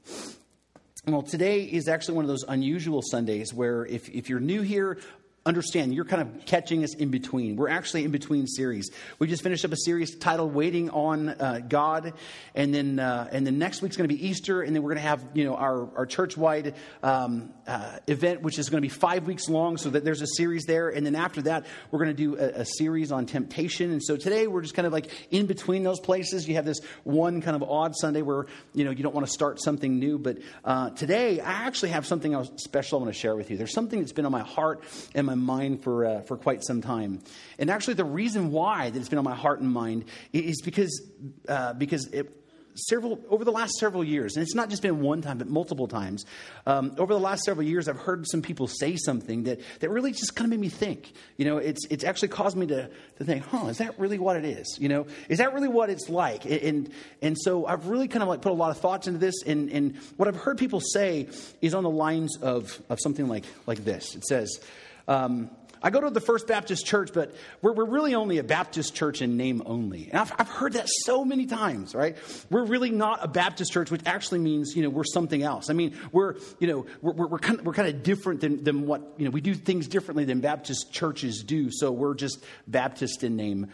Well, 1.07 1.23
today 1.23 1.63
is 1.65 1.87
actually 1.87 2.15
one 2.15 2.25
of 2.25 2.29
those 2.29 2.45
unusual 2.49 3.03
Sundays 3.03 3.53
where 3.53 3.85
if, 3.87 4.09
if 4.09 4.29
you're 4.29 4.41
new 4.41 4.63
here, 4.63 4.99
understand 5.47 5.95
you're 5.95 6.07
kind 6.07 6.23
of 6.23 6.47
catching 6.47 6.83
us 6.85 6.95
in 6.95 7.11
between. 7.11 7.57
We're 7.57 7.69
actually 7.69 8.05
in 8.05 8.11
between 8.11 8.47
series. 8.47 8.91
We 9.19 9.27
just 9.27 9.43
finished 9.43 9.63
up 9.67 9.73
a 9.73 9.77
series 9.77 10.17
titled 10.17 10.55
"Waiting 10.55 10.89
on 10.89 11.29
uh, 11.29 11.61
God," 11.69 12.15
and 12.55 12.73
then 12.73 12.99
uh, 12.99 13.29
and 13.31 13.47
then 13.47 13.59
next 13.59 13.83
week's 13.83 13.99
going 13.99 14.09
to 14.09 14.15
be 14.15 14.27
Easter, 14.27 14.63
and 14.63 14.75
then 14.75 14.83
we're 14.83 14.95
going 14.95 15.03
to 15.03 15.09
have 15.09 15.23
you 15.35 15.45
know 15.45 15.55
our 15.55 15.87
our 15.99 16.07
church 16.07 16.39
wide 16.39 16.75
um, 17.03 17.53
uh, 17.67 17.99
event, 18.07 18.41
which 18.41 18.59
is 18.59 18.71
going 18.71 18.79
to 18.79 18.87
be 18.87 18.89
five 18.89 19.27
weeks 19.27 19.47
long. 19.51 19.77
So 19.77 19.91
that 19.91 20.03
there's 20.03 20.23
a 20.23 20.27
series 20.27 20.65
there, 20.65 20.89
and 20.89 21.05
then 21.05 21.15
after 21.15 21.43
that 21.43 21.67
we're 21.91 21.99
going 21.99 22.17
to 22.17 22.23
do 22.23 22.39
a, 22.39 22.61
a 22.61 22.65
series 22.65 23.13
on 23.13 23.27
temptation. 23.27 23.91
And 23.91 24.03
so 24.03 24.17
today 24.17 24.47
we're 24.47 24.63
just 24.63 24.75
kind 24.75 24.87
of 24.87 24.95
like 24.95 25.11
in 25.31 25.45
between 25.45 25.83
those 25.83 26.01
places. 26.01 26.49
You 26.49 26.55
have 26.55 26.65
this 26.65 26.81
one 27.03 27.43
kind 27.43 27.55
of 27.55 27.63
odd 27.63 27.95
Sunday 27.97 28.23
where 28.23 28.47
you 28.73 28.85
know 28.85 28.93
you 28.93 29.03
don't 29.03 29.15
want 29.15 29.27
to 29.27 29.33
start 29.33 29.61
something 29.61 29.99
new, 29.99 30.19
but 30.19 30.39
uh, 30.65 30.89
today 30.91 31.41
I 31.41 31.53
actually 31.53 31.91
have 31.91 32.07
something 32.07 32.33
special 32.57 32.99
I 32.99 33.03
want 33.03 33.15
to 33.15 33.21
share 33.21 33.37
with 33.37 33.51
you. 33.51 33.59
There's 33.59 33.75
something 33.75 34.01
that's 34.01 34.13
been 34.13 34.25
on 34.25 34.33
my 34.33 34.41
heart 34.41 34.83
and 35.15 35.27
my 35.27 35.34
my 35.35 35.55
mind 35.55 35.83
for, 35.83 36.05
uh, 36.05 36.21
for 36.23 36.37
quite 36.37 36.65
some 36.65 36.81
time. 36.81 37.21
And 37.59 37.71
actually, 37.71 37.95
the 37.95 38.05
reason 38.05 38.51
why 38.51 38.91
that 38.91 38.99
it's 38.99 39.09
been 39.09 39.19
on 39.19 39.25
my 39.25 39.35
heart 39.35 39.61
and 39.61 39.71
mind 39.71 40.05
is 40.33 40.61
because, 40.63 41.03
uh, 41.49 41.75
because 41.75 42.07
it, 42.09 42.31
several 42.75 43.19
over 43.29 43.45
the 43.45 43.53
last 43.53 43.75
several 43.75 44.05
years, 44.05 44.37
and 44.37 44.43
it's 44.43 44.55
not 44.55 44.69
just 44.69 44.83
been 44.83 45.01
one 45.01 45.23
time, 45.23 45.39
but 45.39 45.49
multiple 45.49 45.89
times. 45.89 46.25
Um, 46.67 46.95
over 46.99 47.13
the 47.13 47.21
last 47.21 47.45
several 47.45 47.67
years, 47.67 47.89
I've 47.89 47.99
heard 47.99 48.27
some 48.29 48.43
people 48.43 48.67
say 48.67 48.97
something 48.97 49.45
that, 49.45 49.61
that 49.81 49.91
really 49.91 50.13
just 50.13 50.35
kind 50.35 50.47
of 50.47 50.51
made 50.51 50.61
me 50.61 50.69
think. 50.69 51.13
You 51.37 51.45
know, 51.45 51.59
it's 51.59 51.87
it's 51.91 52.05
actually 52.05 52.29
caused 52.29 52.57
me 52.57 52.67
to 52.67 52.91
to 53.19 53.25
think, 53.25 53.45
huh, 53.45 53.67
is 53.67 53.79
that 53.79 53.99
really 53.99 54.19
what 54.19 54.37
it 54.37 54.45
is? 54.45 54.79
You 54.81 54.89
know, 54.89 55.07
is 55.29 55.39
that 55.39 55.55
really 55.55 55.69
what 55.69 55.91
it's 55.91 56.09
like? 56.09 56.45
And 56.45 56.91
and 57.23 57.37
so 57.39 57.67
I've 57.67 57.87
really 57.87 58.09
kind 58.09 58.23
of 58.23 58.29
like 58.29 58.43
put 58.43 58.53
a 58.53 58.55
lot 58.55 58.71
of 58.71 58.79
thoughts 58.79 59.07
into 59.07 59.19
this, 59.19 59.43
and 59.47 59.71
and 59.71 59.97
what 60.17 60.29
I've 60.29 60.37
heard 60.37 60.59
people 60.59 60.81
say 60.81 61.29
is 61.61 61.75
on 61.75 61.83
the 61.83 61.91
lines 61.91 62.37
of 62.39 62.81
of 62.89 62.99
something 63.01 63.29
like 63.29 63.45
like 63.67 63.85
this. 63.85 64.15
It 64.15 64.25
says. 64.25 64.61
Um, 65.07 65.51
I 65.85 65.91
go 65.91 66.01
to 66.01 66.09
the 66.09 66.21
First 66.21 66.47
Baptist 66.47 66.87
Church, 66.87 67.11
but 67.13 67.37
we're, 67.61 67.75
we're, 67.75 67.85
really 67.85 68.15
only 68.15 68.39
a 68.39 68.43
Baptist 68.43 68.95
church 68.95 69.21
in 69.21 69.37
name 69.37 69.63
only. 69.67 70.09
And 70.11 70.19
I've, 70.19 70.33
I've, 70.39 70.49
heard 70.49 70.73
that 70.73 70.89
so 71.03 71.27
many 71.27 71.45
times, 71.45 71.95
right? 71.95 72.17
We're 72.49 72.65
really 72.65 72.91
not 72.91 73.23
a 73.23 73.29
Baptist 73.29 73.71
church, 73.71 73.91
which 73.91 74.01
actually 74.07 74.39
means, 74.39 74.75
you 74.75 74.83
know, 74.83 74.89
we're 74.89 75.05
something 75.05 75.43
else. 75.43 75.69
I 75.69 75.75
mean, 75.75 75.95
we're, 76.11 76.37
you 76.59 76.69
know, 76.69 76.87
we're, 77.03 77.27
we're, 77.27 77.39
kind, 77.39 77.59
of, 77.59 77.67
we're 77.67 77.75
kind 77.75 77.89
of 77.89 78.03
different 78.03 78.41
than, 78.41 78.65
than 78.65 78.87
what, 78.87 79.03
you 79.19 79.27
know, 79.27 79.31
we 79.31 79.43
do 79.43 79.53
things 79.53 79.87
differently 79.87 80.25
than 80.25 80.41
Baptist 80.41 80.91
churches 80.91 81.43
do. 81.43 81.69
So 81.71 81.93
we're 81.93 82.15
just 82.15 82.43
Baptist 82.67 83.23
in 83.23 83.37
name 83.37 83.69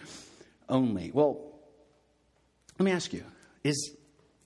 only. 0.68 1.12
Well, 1.12 1.54
let 2.80 2.86
me 2.86 2.90
ask 2.90 3.12
you, 3.12 3.22
is, 3.62 3.92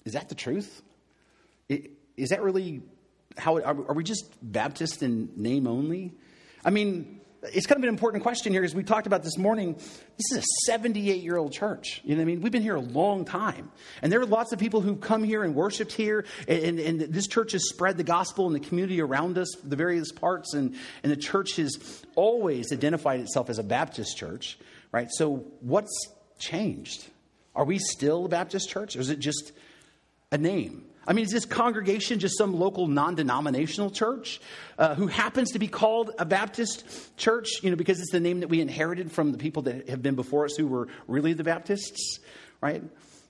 is 0.04 0.12
that 0.12 0.28
the 0.28 0.34
truth? 0.34 0.82
Is 1.70 2.28
that 2.28 2.42
really 2.42 2.82
how, 3.38 3.58
are 3.58 3.94
we 3.94 4.04
just 4.04 4.26
Baptist 4.42 5.02
in 5.02 5.30
name 5.34 5.66
only? 5.66 6.12
I 6.64 6.70
mean, 6.70 7.20
it's 7.52 7.66
kind 7.66 7.78
of 7.78 7.82
an 7.82 7.90
important 7.90 8.22
question 8.22 8.52
here, 8.52 8.64
as 8.64 8.74
we 8.74 8.82
talked 8.82 9.06
about 9.06 9.22
this 9.22 9.36
morning. 9.36 9.74
This 9.74 10.32
is 10.32 10.38
a 10.38 10.42
78 10.64 11.22
year 11.22 11.36
old 11.36 11.52
church. 11.52 12.00
You 12.04 12.14
know 12.14 12.20
what 12.20 12.22
I 12.22 12.24
mean? 12.26 12.40
We've 12.40 12.52
been 12.52 12.62
here 12.62 12.76
a 12.76 12.80
long 12.80 13.24
time. 13.24 13.70
And 14.00 14.10
there 14.10 14.20
are 14.20 14.26
lots 14.26 14.52
of 14.52 14.58
people 14.58 14.80
who've 14.80 15.00
come 15.00 15.24
here 15.24 15.44
and 15.44 15.54
worshiped 15.54 15.92
here. 15.92 16.24
And, 16.48 16.78
and 16.78 17.00
this 17.00 17.26
church 17.26 17.52
has 17.52 17.68
spread 17.68 17.96
the 17.98 18.04
gospel 18.04 18.46
in 18.46 18.54
the 18.54 18.60
community 18.60 19.00
around 19.00 19.36
us, 19.36 19.54
the 19.62 19.76
various 19.76 20.10
parts. 20.10 20.54
And, 20.54 20.74
and 21.02 21.12
the 21.12 21.16
church 21.16 21.56
has 21.56 22.02
always 22.14 22.72
identified 22.72 23.20
itself 23.20 23.50
as 23.50 23.58
a 23.58 23.64
Baptist 23.64 24.16
church, 24.16 24.58
right? 24.90 25.08
So 25.10 25.44
what's 25.60 26.08
changed? 26.38 27.06
Are 27.54 27.64
we 27.64 27.78
still 27.78 28.24
a 28.24 28.28
Baptist 28.28 28.70
church? 28.70 28.96
Or 28.96 29.00
is 29.00 29.10
it 29.10 29.18
just 29.18 29.52
a 30.32 30.38
name? 30.38 30.86
I 31.06 31.12
mean, 31.12 31.24
is 31.24 31.30
this 31.30 31.44
congregation 31.44 32.18
just 32.18 32.38
some 32.38 32.58
local 32.58 32.86
non 32.86 33.14
denominational 33.14 33.90
church 33.90 34.40
uh, 34.78 34.94
who 34.94 35.06
happens 35.06 35.52
to 35.52 35.58
be 35.58 35.68
called 35.68 36.12
a 36.18 36.24
Baptist 36.24 37.16
church, 37.16 37.62
you 37.62 37.70
know, 37.70 37.76
because 37.76 38.00
it's 38.00 38.10
the 38.10 38.20
name 38.20 38.40
that 38.40 38.48
we 38.48 38.60
inherited 38.60 39.12
from 39.12 39.32
the 39.32 39.38
people 39.38 39.62
that 39.62 39.88
have 39.88 40.02
been 40.02 40.14
before 40.14 40.44
us 40.44 40.56
who 40.56 40.66
were 40.66 40.88
really 41.06 41.32
the 41.32 41.44
Baptists, 41.44 42.20
right? 42.60 42.82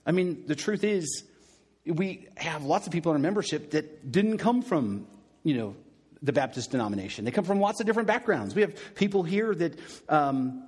I 0.07 0.13
mean, 0.13 0.45
the 0.47 0.55
truth 0.55 0.85
is, 0.85 1.25
we 1.87 2.29
have 2.37 2.65
lots 2.65 2.87
of 2.87 2.93
people 2.93 3.13
in 3.13 3.17
our 3.17 3.23
membership 3.23 3.73
that 3.73 4.11
didn't 4.11 4.39
come 4.39 4.63
from, 4.63 5.07
you 5.43 5.55
know, 5.55 5.77
the 6.23 6.33
Baptist 6.33 6.71
denomination. 6.71 7.25
They 7.25 7.31
come 7.31 7.45
from 7.45 7.61
lots 7.61 7.81
of 7.81 7.87
different 7.87 8.09
backgrounds. 8.09 8.55
We 8.55 8.63
have 8.63 8.95
people 8.95 9.23
here 9.23 9.55
that, 9.55 9.79
um, 10.09 10.67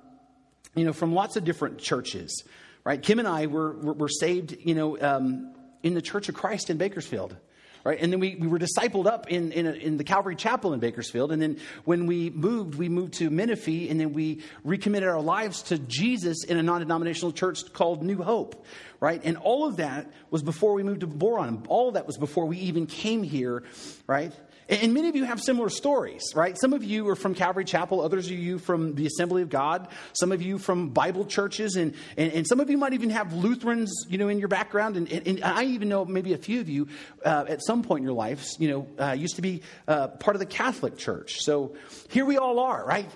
you 0.75 0.85
know, 0.85 0.93
from 0.93 1.13
lots 1.13 1.35
of 1.35 1.43
different 1.43 1.79
churches, 1.79 2.43
right? 2.83 3.01
Kim 3.01 3.17
and 3.17 3.27
I 3.27 3.47
were, 3.47 3.73
were, 3.73 3.93
were 3.93 4.09
saved, 4.09 4.55
you 4.63 4.75
know, 4.75 4.99
um, 5.01 5.55
in 5.83 5.93
the 5.93 6.01
Church 6.01 6.29
of 6.29 6.35
Christ 6.35 6.69
in 6.69 6.77
Bakersfield. 6.77 7.35
Right? 7.83 7.99
And 8.01 8.11
then 8.11 8.19
we, 8.19 8.35
we 8.35 8.47
were 8.47 8.59
discipled 8.59 9.05
up 9.05 9.31
in, 9.31 9.53
in, 9.53 9.65
a, 9.65 9.71
in, 9.71 9.95
the 9.95 10.03
Calvary 10.03 10.35
Chapel 10.35 10.73
in 10.73 10.81
Bakersfield. 10.81 11.31
And 11.31 11.41
then 11.41 11.57
when 11.85 12.05
we 12.05 12.29
moved, 12.29 12.75
we 12.75 12.89
moved 12.89 13.13
to 13.15 13.29
Menifee, 13.29 13.87
and 13.87 13.97
then 13.97 14.11
we 14.11 14.43
recommitted 14.65 15.07
our 15.07 15.21
lives 15.21 15.61
to 15.63 15.79
Jesus 15.79 16.43
in 16.43 16.57
a 16.57 16.63
non 16.63 16.81
denominational 16.81 17.31
church 17.31 17.71
called 17.71 18.03
New 18.03 18.21
Hope. 18.21 18.65
Right? 18.99 19.21
And 19.23 19.37
all 19.37 19.65
of 19.65 19.77
that 19.77 20.11
was 20.31 20.43
before 20.43 20.73
we 20.73 20.83
moved 20.83 20.99
to 20.99 21.07
Boron. 21.07 21.63
All 21.69 21.87
of 21.87 21.93
that 21.93 22.07
was 22.07 22.17
before 22.17 22.45
we 22.45 22.57
even 22.57 22.87
came 22.87 23.23
here, 23.23 23.63
right? 24.05 24.33
And 24.69 24.93
many 24.93 25.07
of 25.07 25.15
you 25.15 25.23
have 25.23 25.41
similar 25.41 25.69
stories, 25.69 26.23
right? 26.35 26.57
Some 26.59 26.73
of 26.73 26.83
you 26.83 27.07
are 27.07 27.15
from 27.15 27.33
Calvary 27.33 27.63
Chapel, 27.63 28.01
others 28.01 28.25
of 28.25 28.33
you 28.33 28.59
from 28.59 28.95
the 28.95 29.05
Assembly 29.05 29.41
of 29.41 29.49
God, 29.49 29.87
some 30.11 30.33
of 30.33 30.41
you 30.41 30.57
from 30.57 30.89
Bible 30.89 31.25
churches, 31.25 31.77
and, 31.77 31.93
and, 32.17 32.33
and 32.33 32.47
some 32.47 32.59
of 32.59 32.69
you 32.69 32.77
might 32.77 32.93
even 32.93 33.09
have 33.11 33.31
Lutherans, 33.31 34.05
you 34.09 34.17
know, 34.17 34.27
in 34.27 34.39
your 34.39 34.49
background. 34.49 34.97
And, 34.97 35.09
and, 35.09 35.25
and 35.25 35.43
I 35.43 35.63
even 35.63 35.87
know 35.87 36.03
maybe 36.03 36.33
a 36.33 36.37
few 36.37 36.59
of 36.59 36.67
you 36.67 36.89
uh, 37.23 37.45
at 37.47 37.63
some 37.63 37.81
point 37.81 38.01
in 38.01 38.03
your 38.03 38.15
lives, 38.15 38.57
you 38.59 38.69
know, 38.69 38.87
uh, 38.99 39.11
used 39.13 39.37
to 39.37 39.41
be 39.41 39.61
uh, 39.87 40.09
part 40.09 40.35
of 40.35 40.39
the 40.39 40.45
Catholic 40.45 40.97
Church. 40.97 41.37
So 41.39 41.75
here 42.09 42.25
we 42.25 42.37
all 42.37 42.59
are, 42.59 42.85
right? 42.85 43.09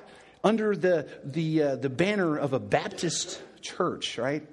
Under 0.45 0.73
the, 0.73 1.09
the, 1.25 1.63
uh, 1.63 1.75
the 1.75 1.89
banner 1.89 2.37
of 2.37 2.53
a 2.53 2.59
Baptist 2.59 3.41
church, 3.61 4.17
right? 4.17 4.47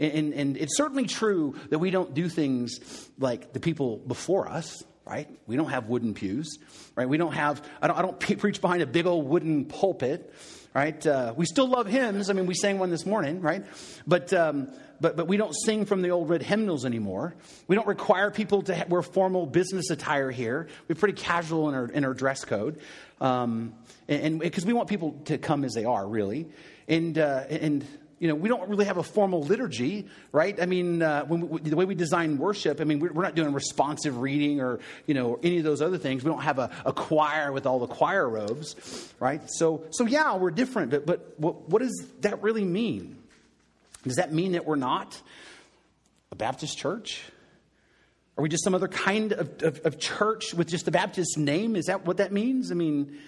And, 0.00 0.34
and, 0.34 0.56
it's 0.56 0.76
certainly 0.76 1.06
true 1.06 1.54
that 1.70 1.78
we 1.78 1.90
don't 1.90 2.12
do 2.12 2.28
things 2.28 2.80
like 3.18 3.52
the 3.52 3.60
people 3.60 3.98
before 3.98 4.48
us, 4.48 4.82
right? 5.04 5.28
We 5.46 5.56
don't 5.56 5.70
have 5.70 5.88
wooden 5.88 6.14
pews, 6.14 6.58
right? 6.94 7.08
We 7.08 7.16
don't 7.16 7.32
have, 7.32 7.66
I 7.80 7.86
don't, 7.86 7.98
I 7.98 8.02
don't 8.02 8.20
preach 8.38 8.60
behind 8.60 8.82
a 8.82 8.86
big 8.86 9.06
old 9.06 9.28
wooden 9.28 9.64
pulpit, 9.64 10.32
right? 10.74 11.06
Uh, 11.06 11.34
we 11.36 11.44
still 11.44 11.68
love 11.68 11.86
hymns. 11.86 12.30
I 12.30 12.32
mean, 12.32 12.46
we 12.46 12.54
sang 12.54 12.78
one 12.78 12.90
this 12.90 13.04
morning, 13.04 13.40
right? 13.40 13.64
But, 14.06 14.32
um, 14.32 14.68
but, 15.00 15.16
but 15.16 15.26
we 15.26 15.36
don't 15.36 15.54
sing 15.54 15.84
from 15.84 16.02
the 16.02 16.10
old 16.10 16.28
red 16.28 16.42
hymnals 16.42 16.84
anymore. 16.84 17.34
We 17.66 17.74
don't 17.76 17.88
require 17.88 18.30
people 18.30 18.62
to 18.62 18.86
wear 18.88 19.02
formal 19.02 19.46
business 19.46 19.90
attire 19.90 20.30
here. 20.30 20.68
We're 20.88 20.94
pretty 20.94 21.20
casual 21.20 21.68
in 21.68 21.74
our, 21.74 21.86
in 21.86 22.04
our 22.04 22.14
dress 22.14 22.44
code. 22.44 22.80
Um, 23.20 23.74
and 24.08 24.38
because 24.38 24.64
we 24.64 24.72
want 24.72 24.88
people 24.88 25.20
to 25.26 25.38
come 25.38 25.64
as 25.64 25.72
they 25.72 25.84
are, 25.84 26.06
really. 26.06 26.48
And, 26.88 27.18
uh, 27.18 27.44
and 27.48 27.86
you 28.22 28.28
know, 28.28 28.36
we 28.36 28.48
don't 28.48 28.68
really 28.68 28.84
have 28.84 28.98
a 28.98 29.02
formal 29.02 29.42
liturgy, 29.42 30.06
right? 30.30 30.62
I 30.62 30.66
mean, 30.66 31.02
uh, 31.02 31.24
we, 31.28 31.58
the 31.58 31.74
way 31.74 31.84
we 31.84 31.96
design 31.96 32.38
worship, 32.38 32.80
I 32.80 32.84
mean, 32.84 33.00
we're, 33.00 33.20
not 33.20 33.34
doing 33.34 33.52
responsive 33.52 34.18
reading 34.18 34.60
or, 34.60 34.78
you 35.08 35.14
know, 35.14 35.40
any 35.42 35.58
of 35.58 35.64
those 35.64 35.82
other 35.82 35.98
things. 35.98 36.22
We 36.22 36.30
don't 36.30 36.42
have 36.42 36.60
a, 36.60 36.70
a 36.86 36.92
choir 36.92 37.50
with 37.50 37.66
all 37.66 37.80
the 37.80 37.88
choir 37.88 38.28
robes, 38.28 39.12
right? 39.18 39.42
So, 39.48 39.86
so 39.90 40.06
yeah, 40.06 40.36
we're 40.36 40.52
different, 40.52 40.92
but, 40.92 41.04
but 41.04 41.34
what, 41.36 41.68
what 41.68 41.82
does 41.82 42.06
that 42.20 42.40
really 42.44 42.64
mean? 42.64 43.16
Does 44.04 44.14
that 44.14 44.32
mean 44.32 44.52
that 44.52 44.66
we're 44.66 44.76
not 44.76 45.20
a 46.30 46.36
Baptist 46.36 46.78
church? 46.78 47.24
Are 48.38 48.42
we 48.42 48.48
just 48.48 48.62
some 48.62 48.76
other 48.76 48.86
kind 48.86 49.32
of, 49.32 49.64
of, 49.64 49.80
of 49.84 49.98
church 49.98 50.54
with 50.54 50.68
just 50.68 50.86
a 50.86 50.92
Baptist 50.92 51.38
name? 51.38 51.74
Is 51.74 51.86
that 51.86 52.06
what 52.06 52.18
that 52.18 52.30
means? 52.30 52.70
I 52.70 52.76
mean, 52.76 53.18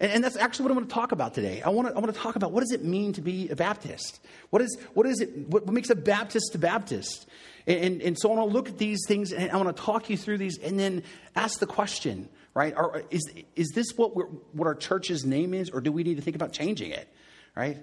and, 0.00 0.12
and, 0.12 0.24
that's 0.24 0.36
actually 0.36 0.64
what 0.64 0.72
I 0.72 0.74
want 0.76 0.88
to 0.88 0.94
talk 0.94 1.12
about 1.12 1.34
today. 1.34 1.62
I 1.62 1.68
want 1.68 1.88
to, 1.88 1.94
I 1.94 1.98
want 1.98 2.12
to 2.12 2.18
talk 2.18 2.36
about 2.36 2.52
what 2.52 2.60
does 2.60 2.72
it 2.72 2.84
mean 2.84 3.12
to 3.12 3.20
be 3.20 3.48
a 3.50 3.56
Baptist? 3.56 4.20
What 4.48 4.62
is, 4.62 4.78
what 4.94 5.06
is 5.06 5.20
it, 5.20 5.48
what 5.48 5.68
makes 5.68 5.90
a 5.90 5.94
Baptist 5.94 6.54
a 6.54 6.58
Baptist? 6.58 7.28
And, 7.66 7.84
and, 7.84 8.02
and 8.02 8.18
so 8.18 8.32
I 8.32 8.36
want 8.36 8.50
to 8.50 8.54
look 8.54 8.68
at 8.68 8.78
these 8.78 9.00
things 9.06 9.32
and 9.32 9.50
I 9.50 9.56
want 9.56 9.76
to 9.76 9.82
talk 9.82 10.08
you 10.08 10.16
through 10.16 10.38
these 10.38 10.58
and 10.58 10.78
then 10.78 11.02
ask 11.36 11.60
the 11.60 11.66
question, 11.66 12.28
right? 12.54 12.74
Are, 12.74 13.02
is, 13.10 13.30
is 13.54 13.70
this 13.74 13.92
what, 13.96 14.16
what 14.54 14.66
our 14.66 14.74
church's 14.74 15.24
name 15.24 15.54
is 15.54 15.70
or 15.70 15.80
do 15.80 15.92
we 15.92 16.02
need 16.02 16.16
to 16.16 16.22
think 16.22 16.36
about 16.36 16.52
changing 16.52 16.92
it, 16.92 17.06
right? 17.54 17.78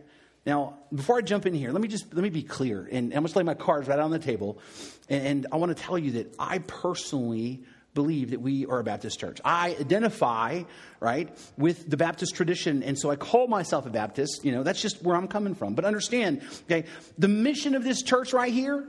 Now, 0.48 0.80
before 0.96 1.18
I 1.18 1.22
jump 1.22 1.46
in 1.46 1.54
here, 1.54 1.72
let 1.72 1.82
me 1.82 1.90
just 1.90 2.14
let 2.14 2.24
me 2.24 2.30
be 2.30 2.42
clear, 2.42 2.88
and 2.90 3.12
I'm 3.14 3.24
going 3.24 3.28
to 3.28 3.38
lay 3.38 3.44
my 3.44 3.54
cards 3.54 3.90
right 3.90 4.00
on 4.00 4.12
the 4.12 4.20
table, 4.20 4.60
and, 5.10 5.28
and 5.28 5.48
I 5.52 5.58
want 5.58 5.76
to 5.76 5.84
tell 5.84 5.98
you 5.98 6.12
that 6.12 6.34
I 6.40 6.60
personally 6.60 7.66
believe 7.98 8.30
that 8.30 8.42
we 8.42 8.68
are 8.68 8.78
a 8.78 8.84
Baptist 8.84 9.20
church. 9.20 9.42
I 9.44 9.76
identify, 9.80 10.62
right, 11.00 11.36
with 11.58 11.90
the 11.90 11.98
Baptist 11.98 12.36
tradition, 12.36 12.84
and 12.84 12.98
so 12.98 13.10
I 13.10 13.16
call 13.16 13.48
myself 13.48 13.88
a 13.88 13.90
Baptist. 13.90 14.46
You 14.46 14.52
know, 14.52 14.62
that's 14.62 14.80
just 14.80 15.02
where 15.02 15.16
I'm 15.16 15.28
coming 15.28 15.56
from. 15.56 15.74
But 15.74 15.84
understand, 15.84 16.44
okay, 16.66 16.88
the 17.18 17.28
mission 17.28 17.74
of 17.74 17.84
this 17.84 18.04
church 18.04 18.34
right 18.34 18.54
here 18.54 18.88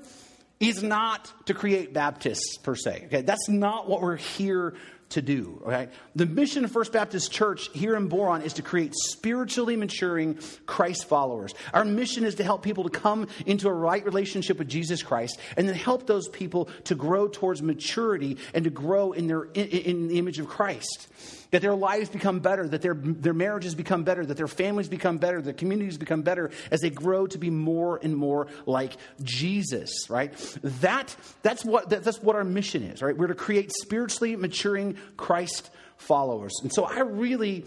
is 0.60 0.82
not 0.82 1.32
to 1.46 1.54
create 1.54 1.94
Baptists 1.94 2.58
per 2.58 2.74
se. 2.74 3.04
Okay, 3.06 3.22
that's 3.22 3.48
not 3.48 3.88
what 3.88 4.02
we're 4.02 4.16
here 4.16 4.74
to 5.10 5.22
do. 5.22 5.62
Okay? 5.66 5.88
The 6.14 6.26
mission 6.26 6.64
of 6.64 6.72
First 6.72 6.92
Baptist 6.92 7.32
Church 7.32 7.70
here 7.72 7.96
in 7.96 8.08
Boron 8.08 8.42
is 8.42 8.54
to 8.54 8.62
create 8.62 8.94
spiritually 8.94 9.76
maturing 9.76 10.38
Christ 10.66 11.06
followers. 11.06 11.54
Our 11.72 11.84
mission 11.84 12.24
is 12.24 12.36
to 12.36 12.44
help 12.44 12.62
people 12.62 12.84
to 12.84 12.90
come 12.90 13.28
into 13.46 13.68
a 13.68 13.72
right 13.72 14.04
relationship 14.04 14.58
with 14.58 14.68
Jesus 14.68 15.02
Christ 15.02 15.38
and 15.56 15.68
then 15.68 15.74
help 15.74 16.06
those 16.06 16.28
people 16.28 16.68
to 16.84 16.94
grow 16.94 17.28
towards 17.28 17.62
maturity 17.62 18.38
and 18.54 18.64
to 18.64 18.70
grow 18.70 19.12
in, 19.12 19.26
their, 19.26 19.44
in, 19.44 19.68
in 19.68 20.08
the 20.08 20.18
image 20.18 20.38
of 20.38 20.48
Christ 20.48 21.08
that 21.50 21.62
their 21.62 21.74
lives 21.74 22.08
become 22.08 22.40
better, 22.40 22.66
that 22.68 22.82
their, 22.82 22.94
their 22.94 23.34
marriages 23.34 23.74
become 23.74 24.04
better, 24.04 24.24
that 24.24 24.36
their 24.36 24.48
families 24.48 24.88
become 24.88 25.18
better, 25.18 25.40
their 25.40 25.52
communities 25.52 25.98
become 25.98 26.22
better 26.22 26.50
as 26.70 26.80
they 26.80 26.90
grow 26.90 27.26
to 27.26 27.38
be 27.38 27.50
more 27.50 27.98
and 28.02 28.16
more 28.16 28.48
like 28.66 28.96
Jesus, 29.22 30.08
right? 30.08 30.32
That, 30.62 31.14
that's, 31.42 31.64
what, 31.64 31.90
that, 31.90 32.04
that's 32.04 32.22
what 32.22 32.36
our 32.36 32.44
mission 32.44 32.82
is, 32.82 33.02
right? 33.02 33.16
We're 33.16 33.28
to 33.28 33.34
create 33.34 33.72
spiritually 33.72 34.36
maturing 34.36 34.96
Christ 35.16 35.70
followers. 35.96 36.54
And 36.62 36.72
so 36.72 36.84
I 36.84 37.00
really 37.00 37.64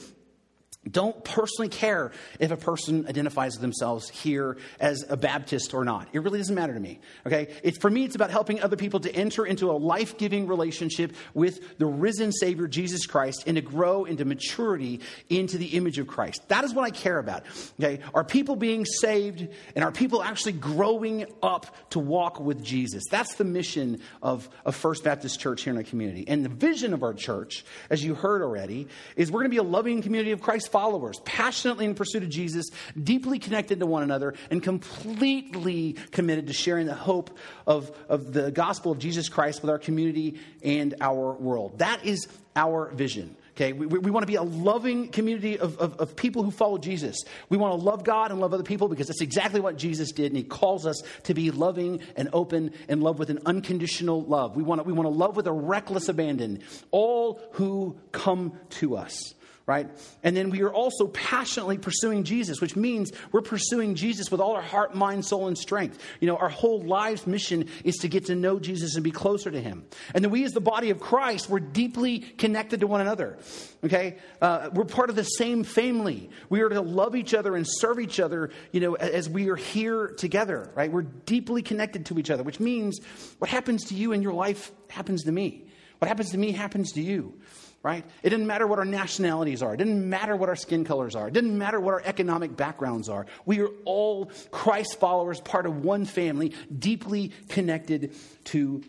don't 0.89 1.23
personally 1.23 1.69
care 1.69 2.11
if 2.39 2.49
a 2.49 2.57
person 2.57 3.05
identifies 3.07 3.53
themselves 3.53 4.09
here 4.09 4.57
as 4.79 5.05
a 5.09 5.15
Baptist 5.15 5.75
or 5.75 5.85
not. 5.85 6.07
It 6.11 6.23
really 6.23 6.39
doesn't 6.39 6.55
matter 6.55 6.73
to 6.73 6.79
me. 6.79 6.99
Okay? 7.27 7.53
It, 7.61 7.79
for 7.79 7.89
me, 7.89 8.03
it's 8.03 8.15
about 8.15 8.31
helping 8.31 8.61
other 8.61 8.75
people 8.75 8.99
to 9.01 9.15
enter 9.15 9.45
into 9.45 9.69
a 9.69 9.73
life 9.73 10.17
giving 10.17 10.47
relationship 10.47 11.15
with 11.35 11.77
the 11.77 11.85
risen 11.85 12.31
Savior, 12.31 12.67
Jesus 12.67 13.05
Christ, 13.05 13.43
and 13.45 13.57
to 13.57 13.61
grow 13.61 14.05
into 14.05 14.25
maturity 14.25 15.01
into 15.29 15.59
the 15.59 15.67
image 15.67 15.99
of 15.99 16.07
Christ. 16.07 16.47
That 16.47 16.63
is 16.63 16.73
what 16.73 16.83
I 16.83 16.89
care 16.89 17.19
about. 17.19 17.43
Okay? 17.79 17.99
Are 18.15 18.23
people 18.23 18.55
being 18.55 18.83
saved 18.85 19.47
and 19.75 19.85
are 19.85 19.91
people 19.91 20.23
actually 20.23 20.53
growing 20.53 21.25
up 21.43 21.91
to 21.91 21.99
walk 21.99 22.39
with 22.39 22.63
Jesus? 22.63 23.03
That's 23.11 23.35
the 23.35 23.43
mission 23.43 24.01
of, 24.23 24.49
of 24.65 24.75
First 24.75 25.03
Baptist 25.03 25.39
Church 25.39 25.61
here 25.61 25.73
in 25.73 25.77
our 25.77 25.83
community. 25.83 26.25
And 26.27 26.43
the 26.43 26.49
vision 26.49 26.95
of 26.95 27.03
our 27.03 27.13
church, 27.13 27.65
as 27.91 28.03
you 28.03 28.15
heard 28.15 28.41
already, 28.41 28.87
is 29.15 29.31
we're 29.31 29.41
going 29.41 29.51
to 29.51 29.53
be 29.53 29.57
a 29.57 29.63
loving 29.63 30.01
community 30.01 30.31
of 30.31 30.41
Christ 30.41 30.70
followers, 30.71 31.19
passionately 31.25 31.85
in 31.85 31.95
pursuit 31.95 32.23
of 32.23 32.29
Jesus, 32.29 32.67
deeply 33.01 33.39
connected 33.39 33.79
to 33.79 33.85
one 33.85 34.03
another, 34.03 34.33
and 34.49 34.61
completely 34.63 35.93
committed 36.11 36.47
to 36.47 36.53
sharing 36.53 36.87
the 36.87 36.95
hope 36.95 37.37
of, 37.67 37.91
of 38.09 38.33
the 38.33 38.51
gospel 38.51 38.91
of 38.91 38.99
Jesus 38.99 39.29
Christ 39.29 39.61
with 39.61 39.69
our 39.69 39.79
community 39.79 40.39
and 40.63 40.95
our 41.01 41.33
world. 41.33 41.79
That 41.79 42.05
is 42.05 42.27
our 42.55 42.89
vision. 42.91 43.35
Okay, 43.51 43.73
we, 43.73 43.85
we, 43.85 44.11
want 44.11 44.23
to 44.23 44.27
be 44.27 44.35
a 44.35 44.43
loving 44.43 45.09
community 45.09 45.59
of, 45.59 45.77
of, 45.77 45.99
of, 45.99 46.15
people 46.15 46.41
who 46.41 46.51
follow 46.51 46.77
Jesus. 46.77 47.25
We 47.49 47.57
want 47.57 47.77
to 47.77 47.85
love 47.85 48.05
God 48.05 48.31
and 48.31 48.39
love 48.39 48.53
other 48.53 48.63
people 48.63 48.87
because 48.87 49.07
that's 49.07 49.21
exactly 49.21 49.59
what 49.59 49.77
Jesus 49.77 50.13
did, 50.13 50.27
and 50.27 50.37
He 50.37 50.43
calls 50.43 50.85
us 50.85 51.03
to 51.23 51.33
be 51.33 51.51
loving 51.51 51.99
and 52.15 52.29
open 52.31 52.73
and 52.87 53.03
love 53.03 53.19
with 53.19 53.29
an 53.29 53.39
unconditional 53.45 54.23
love. 54.23 54.55
We 54.55 54.63
want 54.63 54.79
to, 54.79 54.83
we 54.83 54.93
want 54.93 55.05
to 55.05 55.13
love 55.13 55.35
with 55.35 55.47
a 55.47 55.51
reckless 55.51 56.07
abandon 56.07 56.63
all 56.91 57.41
who 57.51 57.97
come 58.13 58.57
to 58.71 58.95
us 58.95 59.33
right? 59.71 59.89
And 60.21 60.35
then 60.35 60.49
we 60.49 60.63
are 60.63 60.73
also 60.73 61.07
passionately 61.07 61.77
pursuing 61.77 62.25
Jesus, 62.25 62.59
which 62.59 62.75
means 62.75 63.13
we're 63.31 63.39
pursuing 63.39 63.95
Jesus 63.95 64.29
with 64.29 64.41
all 64.41 64.53
our 64.53 64.61
heart, 64.61 64.95
mind, 64.95 65.23
soul, 65.23 65.47
and 65.47 65.57
strength. 65.57 65.97
You 66.19 66.27
know, 66.27 66.35
our 66.35 66.49
whole 66.49 66.81
life's 66.81 67.25
mission 67.25 67.69
is 67.85 67.95
to 67.99 68.09
get 68.09 68.25
to 68.25 68.35
know 68.35 68.59
Jesus 68.59 68.95
and 68.95 69.03
be 69.03 69.11
closer 69.11 69.49
to 69.49 69.61
Him. 69.61 69.85
And 70.13 70.25
then 70.25 70.29
we, 70.29 70.43
as 70.43 70.51
the 70.51 70.59
body 70.59 70.89
of 70.89 70.99
Christ, 70.99 71.49
we're 71.49 71.61
deeply 71.61 72.19
connected 72.19 72.81
to 72.81 72.87
one 72.87 72.99
another, 72.99 73.37
okay? 73.81 74.17
Uh, 74.41 74.71
we're 74.73 74.83
part 74.83 75.09
of 75.09 75.15
the 75.15 75.23
same 75.23 75.63
family. 75.63 76.29
We 76.49 76.59
are 76.63 76.69
to 76.69 76.81
love 76.81 77.15
each 77.15 77.33
other 77.33 77.55
and 77.55 77.65
serve 77.65 78.01
each 78.01 78.19
other, 78.19 78.49
you 78.73 78.81
know, 78.81 78.95
as 78.95 79.29
we 79.29 79.49
are 79.49 79.55
here 79.55 80.09
together, 80.09 80.69
right? 80.75 80.91
We're 80.91 81.03
deeply 81.03 81.61
connected 81.61 82.07
to 82.07 82.19
each 82.19 82.29
other, 82.29 82.43
which 82.43 82.59
means 82.59 82.99
what 83.37 83.49
happens 83.49 83.85
to 83.85 83.95
you 83.95 84.11
in 84.11 84.21
your 84.21 84.33
life 84.33 84.69
happens 84.89 85.23
to 85.23 85.31
me. 85.31 85.63
What 85.99 86.09
happens 86.09 86.31
to 86.31 86.37
me 86.37 86.51
happens 86.51 86.91
to 86.93 87.01
you 87.01 87.39
right? 87.83 88.05
It 88.21 88.29
didn't 88.29 88.47
matter 88.47 88.67
what 88.67 88.79
our 88.79 88.85
nationalities 88.85 89.63
are. 89.63 89.73
It 89.73 89.77
didn't 89.77 90.07
matter 90.07 90.35
what 90.35 90.49
our 90.49 90.55
skin 90.55 90.85
colors 90.85 91.15
are. 91.15 91.27
It 91.27 91.33
didn't 91.33 91.57
matter 91.57 91.79
what 91.79 91.93
our 91.93 92.01
economic 92.05 92.55
backgrounds 92.55 93.09
are. 93.09 93.25
We 93.45 93.61
are 93.61 93.69
all 93.85 94.31
Christ 94.51 94.99
followers, 94.99 95.39
part 95.39 95.65
of 95.65 95.83
one 95.83 96.05
family, 96.05 96.53
deeply 96.77 97.31
connected 97.49 98.13
to 98.45 98.83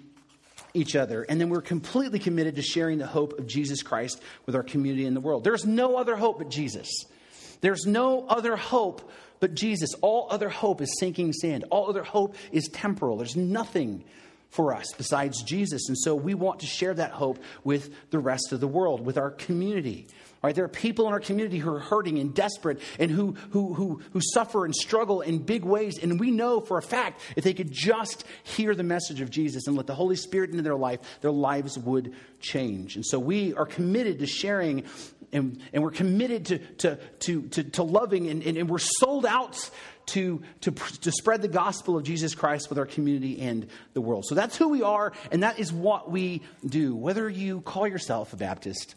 each 0.75 0.97
other, 0.97 1.23
and 1.23 1.41
then 1.41 1.51
we're 1.51 1.61
completely 1.61 2.19
committed 2.19 2.57
to 2.57 2.63
sharing 2.63 2.99
the 2.99 3.07
hope 3.07 3.39
of 3.39 3.47
Jesus 3.47 3.83
Christ 3.83 4.23
with 4.47 4.55
our 4.55 4.63
community 4.63 5.07
and 5.07 5.15
the 5.15 5.21
world. 5.21 5.45
There's 5.45 5.67
no 5.67 5.97
other 5.97 6.17
hope 6.17 6.39
but 6.39 6.49
Jesus. 6.49 6.89
There's 7.61 7.87
no 7.87 8.27
other 8.27 8.57
hope 8.57 9.11
but 9.39 9.55
Jesus. 9.55 9.91
All 10.01 10.29
other 10.31 10.49
hope 10.49 10.81
is 10.81 10.99
sinking 10.99 11.33
sand. 11.33 11.65
All 11.71 11.89
other 11.89 12.03
hope 12.03 12.37
is 12.53 12.69
temporal. 12.69 13.17
There's 13.19 13.37
nothing 13.37 14.05
for 14.53 14.75
us 14.75 14.87
besides 14.97 15.43
Jesus. 15.43 15.89
And 15.89 15.99
so 15.99 16.15
we 16.15 16.35
want 16.35 16.61
to 16.61 16.67
share 16.67 16.93
that 16.95 17.11
hope 17.11 17.39
with 17.65 18.11
the 18.11 18.19
rest 18.19 18.53
of 18.53 18.61
the 18.61 18.69
world, 18.69 19.05
with 19.05 19.17
our 19.17 19.31
community. 19.31 20.07
Right? 20.43 20.55
There 20.55 20.65
are 20.65 20.69
people 20.69 21.07
in 21.07 21.13
our 21.13 21.21
community 21.21 21.59
who 21.59 21.73
are 21.73 21.79
hurting 21.79 22.19
and 22.19 22.35
desperate 22.35 22.81
and 22.99 23.11
who, 23.11 23.33
who, 23.51 23.73
who, 23.75 24.03
who 24.13 24.21
suffer 24.21 24.65
and 24.65 24.75
struggle 24.75 25.23
in 25.23 25.39
big 25.39 25.65
ways. 25.65 25.99
And 25.99 26.21
we 26.21 26.31
know 26.31 26.61
for 26.61 26.77
a 26.79 26.83
fact 26.83 27.23
if 27.35 27.45
they 27.45 27.55
could 27.55 27.73
just 27.73 28.25
hear 28.43 28.75
the 28.75 28.83
message 28.83 29.21
of 29.21 29.31
Jesus 29.31 29.67
and 29.67 29.77
let 29.77 29.87
the 29.87 29.95
Holy 29.95 30.17
Spirit 30.17 30.51
into 30.51 30.63
their 30.63 30.77
life, 30.77 31.01
their 31.23 31.31
lives 31.31 31.79
would 31.79 32.15
change. 32.41 32.97
And 32.97 33.07
so 33.07 33.19
we 33.19 33.55
are 33.55 33.67
committed 33.67 34.19
to 34.19 34.27
sharing 34.27 34.85
and, 35.33 35.63
and 35.73 35.83
we're 35.83 35.91
committed 35.91 36.47
to, 36.47 36.59
to, 36.59 36.97
to, 37.21 37.43
to, 37.49 37.65
to 37.65 37.83
loving 37.83 38.29
and, 38.29 38.43
and, 38.43 38.59
and 38.59 38.69
we're 38.69 38.79
sold 38.79 39.25
out 39.25 39.71
to, 40.07 40.43
to, 40.63 40.71
to 40.71 41.13
spread 41.13 41.43
the 41.43 41.49
gospel 41.49 41.97
of 41.97 42.05
Jesus 42.05 42.35
Christ 42.35 42.69
with 42.69 42.79
our 42.79 42.87
community 42.87 43.41
and 43.41 43.67
the 43.95 44.01
world. 44.01 44.25
So 44.27 44.35
that's 44.35 44.57
who 44.57 44.69
we 44.69 44.83
are, 44.83 45.13
and 45.31 45.43
that 45.43 45.59
is 45.59 45.73
what 45.73 46.11
we 46.11 46.43
do, 46.67 46.95
whether 46.95 47.29
you 47.29 47.61
call 47.61 47.87
yourself 47.87 48.33
a 48.33 48.37
Baptist 48.37 48.95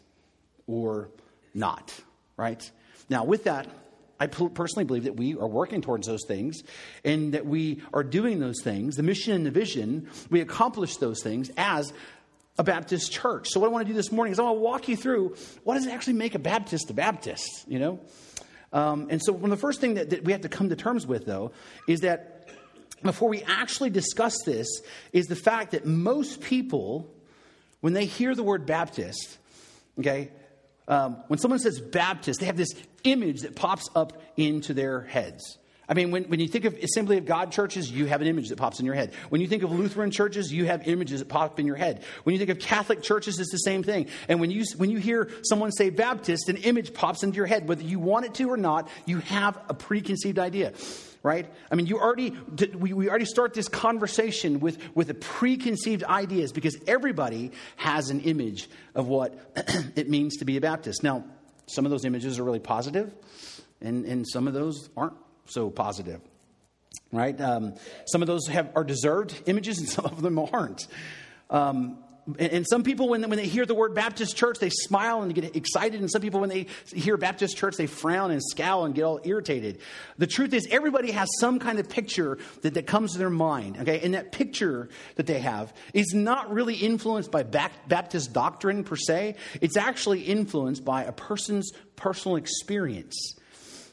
or 0.66 1.10
not, 1.54 1.92
right? 2.36 2.70
Now, 3.08 3.24
with 3.24 3.44
that, 3.44 3.66
I 4.18 4.26
personally 4.28 4.84
believe 4.84 5.04
that 5.04 5.16
we 5.16 5.34
are 5.36 5.46
working 5.46 5.82
towards 5.82 6.06
those 6.06 6.24
things 6.26 6.62
and 7.04 7.34
that 7.34 7.44
we 7.44 7.82
are 7.92 8.02
doing 8.02 8.40
those 8.40 8.62
things. 8.62 8.96
The 8.96 9.02
mission 9.02 9.34
and 9.34 9.44
the 9.44 9.50
vision, 9.50 10.08
we 10.30 10.40
accomplish 10.40 10.96
those 10.96 11.22
things 11.22 11.50
as 11.56 11.92
a 12.58 12.64
Baptist 12.64 13.12
church. 13.12 13.48
So, 13.50 13.60
what 13.60 13.66
I 13.66 13.70
want 13.70 13.86
to 13.86 13.92
do 13.92 13.96
this 13.96 14.10
morning 14.10 14.32
is 14.32 14.38
I 14.38 14.44
want 14.44 14.56
to 14.56 14.60
walk 14.60 14.88
you 14.88 14.96
through 14.96 15.36
what 15.64 15.74
does 15.74 15.86
it 15.86 15.92
actually 15.92 16.14
make 16.14 16.34
a 16.34 16.38
Baptist 16.38 16.88
a 16.88 16.94
Baptist, 16.94 17.64
you 17.68 17.78
know? 17.78 18.00
Um, 18.76 19.06
and 19.08 19.22
so, 19.22 19.32
one 19.32 19.44
of 19.44 19.50
the 19.50 19.56
first 19.56 19.80
thing 19.80 19.94
that, 19.94 20.10
that 20.10 20.24
we 20.24 20.32
have 20.32 20.42
to 20.42 20.50
come 20.50 20.68
to 20.68 20.76
terms 20.76 21.06
with, 21.06 21.24
though, 21.24 21.52
is 21.88 22.00
that 22.00 22.50
before 23.02 23.30
we 23.30 23.42
actually 23.44 23.88
discuss 23.88 24.36
this, 24.44 24.68
is 25.14 25.28
the 25.28 25.36
fact 25.36 25.70
that 25.70 25.86
most 25.86 26.42
people, 26.42 27.10
when 27.80 27.94
they 27.94 28.04
hear 28.04 28.34
the 28.34 28.42
word 28.42 28.66
Baptist, 28.66 29.38
okay, 29.98 30.30
um, 30.88 31.16
when 31.28 31.38
someone 31.38 31.58
says 31.58 31.80
Baptist, 31.80 32.40
they 32.40 32.46
have 32.46 32.58
this 32.58 32.74
image 33.04 33.40
that 33.40 33.56
pops 33.56 33.88
up 33.94 34.20
into 34.36 34.74
their 34.74 35.00
heads. 35.00 35.56
I 35.88 35.94
mean, 35.94 36.10
when, 36.10 36.24
when 36.24 36.40
you 36.40 36.48
think 36.48 36.64
of 36.64 36.74
Assembly 36.74 37.16
of 37.16 37.26
God 37.26 37.52
churches, 37.52 37.90
you 37.90 38.06
have 38.06 38.20
an 38.20 38.26
image 38.26 38.48
that 38.48 38.58
pops 38.58 38.80
in 38.80 38.86
your 38.86 38.96
head. 38.96 39.12
When 39.28 39.40
you 39.40 39.46
think 39.46 39.62
of 39.62 39.70
Lutheran 39.70 40.10
churches, 40.10 40.52
you 40.52 40.64
have 40.64 40.88
images 40.88 41.20
that 41.20 41.28
pop 41.28 41.60
in 41.60 41.66
your 41.66 41.76
head. 41.76 42.02
When 42.24 42.32
you 42.32 42.38
think 42.38 42.50
of 42.50 42.58
Catholic 42.58 43.02
churches, 43.02 43.38
it's 43.38 43.52
the 43.52 43.58
same 43.58 43.84
thing. 43.84 44.08
And 44.28 44.40
when 44.40 44.50
you, 44.50 44.64
when 44.78 44.90
you 44.90 44.98
hear 44.98 45.30
someone 45.42 45.70
say 45.70 45.90
Baptist, 45.90 46.48
an 46.48 46.56
image 46.56 46.92
pops 46.92 47.22
into 47.22 47.36
your 47.36 47.46
head. 47.46 47.68
Whether 47.68 47.84
you 47.84 48.00
want 48.00 48.26
it 48.26 48.34
to 48.34 48.50
or 48.50 48.56
not, 48.56 48.88
you 49.04 49.18
have 49.20 49.58
a 49.68 49.74
preconceived 49.74 50.38
idea 50.38 50.72
right? 51.22 51.52
I 51.72 51.74
mean, 51.74 51.86
you 51.86 51.98
already, 51.98 52.36
we, 52.72 52.92
we 52.92 53.08
already 53.08 53.24
start 53.24 53.52
this 53.52 53.66
conversation 53.66 54.60
with, 54.60 54.78
with 54.94 55.08
the 55.08 55.14
preconceived 55.14 56.04
ideas 56.04 56.52
because 56.52 56.76
everybody 56.86 57.50
has 57.74 58.10
an 58.10 58.20
image 58.20 58.70
of 58.94 59.08
what 59.08 59.36
it 59.96 60.08
means 60.08 60.36
to 60.36 60.44
be 60.44 60.56
a 60.56 60.60
Baptist. 60.60 61.02
Now, 61.02 61.24
some 61.66 61.84
of 61.84 61.90
those 61.90 62.04
images 62.04 62.38
are 62.38 62.44
really 62.44 62.60
positive, 62.60 63.12
and, 63.80 64.04
and 64.04 64.24
some 64.28 64.46
of 64.46 64.54
those 64.54 64.88
aren't 64.96 65.14
so 65.46 65.70
positive, 65.70 66.20
right? 67.12 67.38
Um, 67.40 67.74
some 68.06 68.22
of 68.22 68.28
those 68.28 68.46
have, 68.48 68.70
are 68.74 68.84
deserved 68.84 69.42
images, 69.46 69.78
and 69.78 69.88
some 69.88 70.04
of 70.04 70.22
them 70.22 70.38
aren't. 70.38 70.86
Um, 71.50 71.98
and 72.40 72.66
some 72.68 72.82
people, 72.82 73.08
when, 73.08 73.22
when 73.22 73.36
they 73.36 73.46
hear 73.46 73.66
the 73.66 73.74
word 73.74 73.94
Baptist 73.94 74.36
church, 74.36 74.58
they 74.58 74.70
smile 74.70 75.22
and 75.22 75.32
get 75.32 75.54
excited. 75.54 76.00
And 76.00 76.10
some 76.10 76.20
people, 76.20 76.40
when 76.40 76.48
they 76.48 76.66
hear 76.92 77.16
Baptist 77.16 77.56
church, 77.56 77.76
they 77.76 77.86
frown 77.86 78.32
and 78.32 78.42
scowl 78.42 78.84
and 78.84 78.94
get 78.94 79.04
all 79.04 79.20
irritated. 79.22 79.78
The 80.18 80.26
truth 80.26 80.52
is, 80.52 80.66
everybody 80.70 81.12
has 81.12 81.28
some 81.38 81.60
kind 81.60 81.78
of 81.78 81.88
picture 81.88 82.38
that, 82.62 82.74
that 82.74 82.86
comes 82.88 83.12
to 83.12 83.18
their 83.18 83.30
mind. 83.30 83.78
Okay? 83.78 84.00
And 84.00 84.14
that 84.14 84.32
picture 84.32 84.88
that 85.14 85.26
they 85.26 85.38
have 85.38 85.72
is 85.94 86.14
not 86.14 86.52
really 86.52 86.74
influenced 86.74 87.30
by 87.30 87.44
Baptist 87.44 88.32
doctrine 88.32 88.82
per 88.82 88.96
se, 88.96 89.36
it's 89.60 89.76
actually 89.76 90.22
influenced 90.22 90.84
by 90.84 91.04
a 91.04 91.12
person's 91.12 91.70
personal 91.94 92.36
experience. 92.36 93.36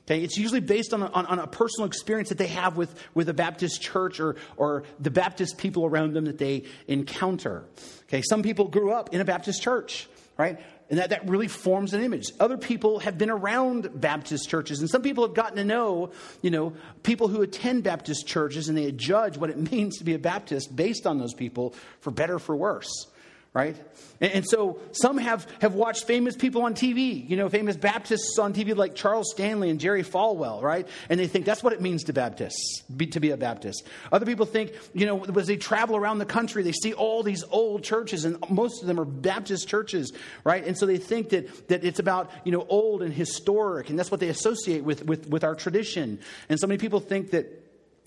Okay, 0.06 0.22
it's 0.22 0.38
usually 0.38 0.60
based 0.60 0.94
on 0.94 1.02
a, 1.02 1.08
on, 1.08 1.26
on, 1.28 1.40
a 1.40 1.48
personal 1.48 1.88
experience 1.88 2.28
that 2.30 2.38
they 2.38 2.48
have 2.48 2.76
with, 2.76 2.94
with 3.14 3.30
a 3.30 3.34
Baptist 3.34 3.82
church 3.82 4.20
or, 4.20 4.36
or 4.58 4.84
the 5.00 5.12
Baptist 5.12 5.58
people 5.58 5.86
around 5.86 6.14
them 6.14 6.26
that 6.26 6.38
they 6.38 6.64
encounter. 6.90 7.64
Okay, 8.04 8.22
some 8.22 8.44
people 8.44 8.68
grew 8.68 8.92
up 8.92 9.14
in 9.14 9.22
a 9.22 9.26
Baptist 9.26 9.62
church, 9.62 10.10
right? 10.38 10.60
And 10.90 11.00
that, 11.00 11.12
that 11.12 11.30
really 11.30 11.48
forms 11.48 11.94
an 11.94 12.04
image. 12.04 12.26
Other 12.38 12.58
people 12.58 13.00
have 13.00 13.18
been 13.18 13.30
around 13.30 14.02
Baptist 14.02 14.50
churches, 14.50 14.82
and 14.82 14.90
some 14.90 15.02
people 15.02 15.26
have 15.26 15.36
gotten 15.36 15.56
to 15.56 15.64
know, 15.64 16.12
you 16.42 16.52
know, 16.52 16.74
people 17.04 17.30
who 17.30 17.42
attend 17.42 17.84
Baptist 17.84 18.28
churches, 18.28 18.68
and 18.68 18.78
they 18.78 18.92
judge 18.92 19.38
what 19.38 19.50
it 19.50 19.58
means 19.72 20.00
to 20.00 20.04
be 20.04 20.16
a 20.16 20.20
Baptist 20.20 20.76
based 20.76 21.08
on 21.08 21.18
those 21.18 21.34
people, 21.34 21.76
for 22.02 22.12
better 22.12 22.40
for 22.40 22.58
worse 22.58 23.08
right? 23.54 23.76
And, 24.20 24.32
and, 24.32 24.46
so 24.48 24.80
some 24.94 25.18
have, 25.20 25.48
have 25.62 25.76
watched 25.76 26.06
famous 26.06 26.36
people 26.36 26.64
on 26.64 26.74
TV, 26.74 27.30
you 27.30 27.38
know, 27.38 27.50
famous 27.50 27.78
Baptists 27.78 28.40
on 28.40 28.52
TV 28.54 28.76
like 28.76 28.96
Charles 28.96 29.30
Stanley 29.32 29.70
and 29.70 29.80
Jerry 29.80 30.04
Falwell, 30.04 30.62
right? 30.64 30.88
And 31.10 31.20
they 31.20 31.28
think 31.28 31.46
that's 31.46 31.62
what 31.62 31.72
it 31.72 31.82
means 31.82 32.06
to 32.06 32.14
Baptists, 32.14 32.82
be, 32.96 33.08
to 33.08 33.20
be 33.20 33.30
a 33.30 33.38
Baptist. 33.38 33.88
Other 34.12 34.26
people 34.26 34.48
think, 34.48 34.74
you 34.94 35.06
know, 35.06 35.24
as 35.24 35.46
they 35.46 35.58
travel 35.58 35.96
around 35.96 36.18
the 36.18 36.26
country, 36.26 36.64
they 36.64 36.72
see 36.72 36.94
all 36.94 37.22
these 37.22 37.44
old 37.52 37.84
churches, 37.84 38.26
and 38.26 38.38
most 38.50 38.82
of 38.82 38.88
them 38.88 39.00
are 39.00 39.06
Baptist 39.06 39.68
churches, 39.68 40.14
right? 40.44 40.66
And 40.66 40.76
so 40.76 40.88
they 40.88 40.98
think 40.98 41.30
that, 41.30 41.68
that 41.68 41.84
it's 41.84 42.00
about, 42.00 42.32
you 42.44 42.52
know, 42.52 42.66
old 42.68 43.04
and 43.04 43.14
historic, 43.14 43.92
and 43.92 44.00
that's 44.00 44.10
what 44.10 44.20
they 44.20 44.30
associate 44.30 44.84
with, 44.84 45.06
with, 45.06 45.28
with 45.28 45.44
our 45.44 45.54
tradition. 45.54 46.20
And 46.50 46.60
so 46.60 46.66
many 46.66 46.80
people 46.80 47.00
think 47.00 47.32
that 47.32 47.63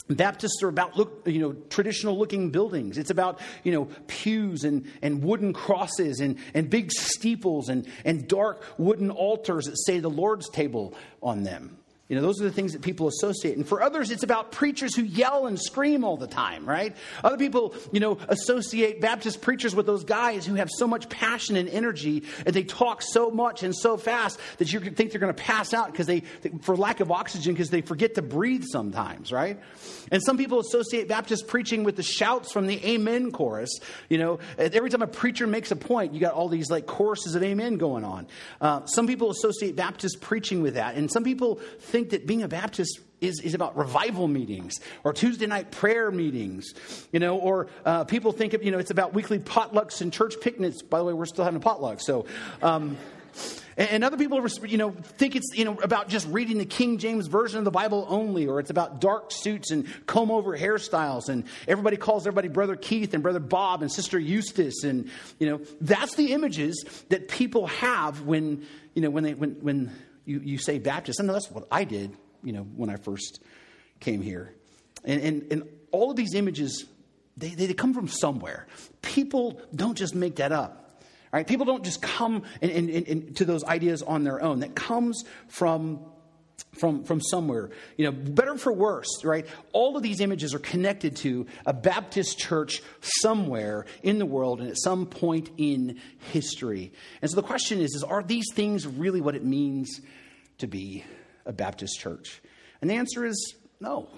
Baptists 0.08 0.62
are 0.62 0.68
about 0.68 0.96
look, 0.96 1.22
you 1.26 1.40
know, 1.40 1.52
traditional 1.68 2.16
looking 2.16 2.50
buildings. 2.50 2.96
It's 2.96 3.10
about, 3.10 3.40
you 3.64 3.72
know, 3.72 3.88
pews 4.06 4.62
and, 4.62 4.90
and 5.02 5.22
wooden 5.22 5.52
crosses 5.52 6.20
and, 6.20 6.38
and 6.54 6.70
big 6.70 6.92
steeples 6.92 7.68
and, 7.68 7.88
and 8.04 8.28
dark 8.28 8.64
wooden 8.78 9.10
altars 9.10 9.64
that 9.64 9.76
say 9.84 9.98
the 9.98 10.10
Lord's 10.10 10.48
table 10.48 10.94
on 11.22 11.42
them. 11.42 11.78
You 12.08 12.14
know, 12.14 12.22
those 12.22 12.40
are 12.40 12.44
the 12.44 12.52
things 12.52 12.72
that 12.72 12.82
people 12.82 13.08
associate. 13.08 13.56
And 13.56 13.66
for 13.66 13.82
others, 13.82 14.12
it's 14.12 14.22
about 14.22 14.52
preachers 14.52 14.94
who 14.94 15.02
yell 15.02 15.48
and 15.48 15.60
scream 15.60 16.04
all 16.04 16.16
the 16.16 16.28
time, 16.28 16.64
right? 16.64 16.94
Other 17.24 17.36
people, 17.36 17.74
you 17.90 17.98
know, 17.98 18.18
associate 18.28 19.00
Baptist 19.00 19.40
preachers 19.40 19.74
with 19.74 19.86
those 19.86 20.04
guys 20.04 20.46
who 20.46 20.54
have 20.54 20.70
so 20.70 20.86
much 20.86 21.08
passion 21.08 21.56
and 21.56 21.68
energy 21.68 22.22
and 22.44 22.54
they 22.54 22.62
talk 22.62 23.02
so 23.02 23.28
much 23.32 23.64
and 23.64 23.74
so 23.74 23.96
fast 23.96 24.38
that 24.58 24.72
you 24.72 24.78
think 24.78 25.10
they're 25.10 25.20
going 25.20 25.34
to 25.34 25.42
pass 25.42 25.74
out 25.74 25.90
because 25.90 26.06
they, 26.06 26.22
for 26.60 26.76
lack 26.76 27.00
of 27.00 27.10
oxygen, 27.10 27.54
because 27.54 27.70
they 27.70 27.80
forget 27.80 28.14
to 28.14 28.22
breathe 28.22 28.64
sometimes, 28.70 29.32
right? 29.32 29.58
And 30.12 30.22
some 30.22 30.38
people 30.38 30.60
associate 30.60 31.08
Baptist 31.08 31.48
preaching 31.48 31.82
with 31.82 31.96
the 31.96 32.04
shouts 32.04 32.52
from 32.52 32.68
the 32.68 32.86
amen 32.86 33.32
chorus. 33.32 33.80
You 34.08 34.18
know, 34.18 34.38
every 34.58 34.90
time 34.90 35.02
a 35.02 35.08
preacher 35.08 35.48
makes 35.48 35.72
a 35.72 35.76
point, 35.76 36.14
you 36.14 36.20
got 36.20 36.34
all 36.34 36.48
these 36.48 36.70
like 36.70 36.86
choruses 36.86 37.34
of 37.34 37.42
amen 37.42 37.78
going 37.78 38.04
on. 38.04 38.28
Uh, 38.60 38.86
some 38.86 39.08
people 39.08 39.30
associate 39.30 39.74
Baptist 39.74 40.20
preaching 40.20 40.62
with 40.62 40.74
that. 40.74 40.94
And 40.94 41.10
some 41.10 41.24
people 41.24 41.56
think 41.80 41.95
think 41.96 42.10
that 42.10 42.26
being 42.26 42.42
a 42.42 42.48
Baptist 42.48 43.00
is, 43.22 43.40
is 43.40 43.54
about 43.54 43.74
revival 43.74 44.28
meetings 44.28 44.74
or 45.02 45.14
Tuesday 45.14 45.46
night 45.46 45.70
prayer 45.70 46.10
meetings, 46.10 46.74
you 47.10 47.18
know, 47.18 47.38
or 47.38 47.68
uh, 47.86 48.04
people 48.04 48.32
think 48.32 48.52
of, 48.52 48.62
you 48.62 48.70
know, 48.70 48.78
it's 48.78 48.90
about 48.90 49.14
weekly 49.14 49.38
potlucks 49.38 50.02
and 50.02 50.12
church 50.12 50.34
picnics. 50.42 50.82
By 50.82 50.98
the 50.98 51.04
way, 51.04 51.14
we're 51.14 51.24
still 51.24 51.44
having 51.44 51.56
a 51.56 51.62
potluck. 51.62 52.02
So, 52.02 52.26
um, 52.60 52.98
and, 53.78 54.04
other 54.04 54.18
people, 54.18 54.46
you 54.66 54.76
know, 54.76 54.90
think 54.90 55.36
it's, 55.36 55.54
you 55.54 55.64
know, 55.64 55.78
about 55.82 56.10
just 56.10 56.26
reading 56.28 56.58
the 56.58 56.66
King 56.66 56.98
James 56.98 57.28
Version 57.28 57.58
of 57.58 57.64
the 57.64 57.70
Bible 57.70 58.06
only, 58.10 58.46
or 58.46 58.60
it's 58.60 58.70
about 58.70 59.00
dark 59.00 59.30
suits 59.30 59.70
and 59.70 59.86
comb 60.06 60.30
over 60.30 60.56
hairstyles, 60.56 61.30
and 61.30 61.44
everybody 61.66 61.96
calls 61.96 62.26
everybody 62.26 62.48
Brother 62.48 62.76
Keith 62.76 63.14
and 63.14 63.22
Brother 63.22 63.40
Bob 63.40 63.80
and 63.80 63.90
Sister 63.90 64.18
Eustace. 64.18 64.84
And, 64.84 65.10
you 65.38 65.48
know, 65.48 65.60
that's 65.80 66.14
the 66.14 66.32
images 66.32 66.84
that 67.08 67.28
people 67.28 67.68
have 67.68 68.22
when, 68.22 68.66
you 68.92 69.00
know, 69.00 69.08
when 69.08 69.24
they, 69.24 69.32
when, 69.32 69.52
when, 69.62 69.92
you, 70.26 70.40
you 70.40 70.58
say 70.58 70.78
Baptist. 70.78 71.20
I 71.20 71.24
know 71.24 71.32
that's 71.32 71.50
what 71.50 71.66
I 71.70 71.84
did, 71.84 72.14
you 72.42 72.52
know, 72.52 72.62
when 72.62 72.90
I 72.90 72.96
first 72.96 73.40
came 74.00 74.20
here. 74.20 74.54
And, 75.04 75.22
and, 75.22 75.52
and 75.52 75.62
all 75.92 76.10
of 76.10 76.16
these 76.16 76.34
images, 76.34 76.84
they, 77.36 77.50
they, 77.50 77.72
come 77.72 77.94
from 77.94 78.08
somewhere. 78.08 78.66
People 79.00 79.62
don't 79.74 79.96
just 79.96 80.14
make 80.14 80.36
that 80.36 80.52
up. 80.52 81.00
Right? 81.32 81.46
People 81.46 81.66
don't 81.66 81.84
just 81.84 82.02
come 82.02 82.42
and, 82.60 82.70
and, 82.70 82.88
and, 82.90 83.36
to 83.36 83.44
those 83.44 83.64
ideas 83.64 84.02
on 84.02 84.24
their 84.24 84.42
own. 84.42 84.60
That 84.60 84.74
comes 84.74 85.24
from 85.48 86.00
from, 86.78 87.04
from 87.04 87.20
somewhere. 87.20 87.70
You 87.96 88.06
know, 88.06 88.12
better 88.12 88.56
for 88.56 88.72
worse, 88.72 89.24
right? 89.24 89.46
All 89.72 89.96
of 89.96 90.02
these 90.02 90.20
images 90.20 90.54
are 90.54 90.58
connected 90.58 91.16
to 91.16 91.46
a 91.64 91.72
Baptist 91.72 92.38
church 92.38 92.82
somewhere 93.00 93.86
in 94.02 94.18
the 94.18 94.26
world 94.26 94.60
and 94.60 94.68
at 94.68 94.78
some 94.78 95.06
point 95.06 95.50
in 95.56 96.00
history. 96.32 96.92
And 97.22 97.30
so 97.30 97.36
the 97.36 97.42
question 97.42 97.80
is, 97.80 97.94
is 97.94 98.02
are 98.02 98.22
these 98.22 98.46
things 98.52 98.86
really 98.86 99.20
what 99.20 99.34
it 99.34 99.44
means 99.44 100.00
to 100.58 100.66
be 100.66 101.04
a 101.44 101.52
Baptist 101.52 101.98
church? 101.98 102.42
And 102.80 102.90
the 102.90 102.94
answer 102.94 103.24
is 103.24 103.54
no. 103.80 104.08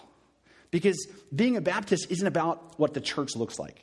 Because 0.70 1.06
being 1.34 1.56
a 1.56 1.60
Baptist 1.60 2.10
isn't 2.10 2.26
about 2.26 2.78
what 2.78 2.92
the 2.92 3.00
church 3.00 3.36
looks 3.36 3.58
like. 3.58 3.82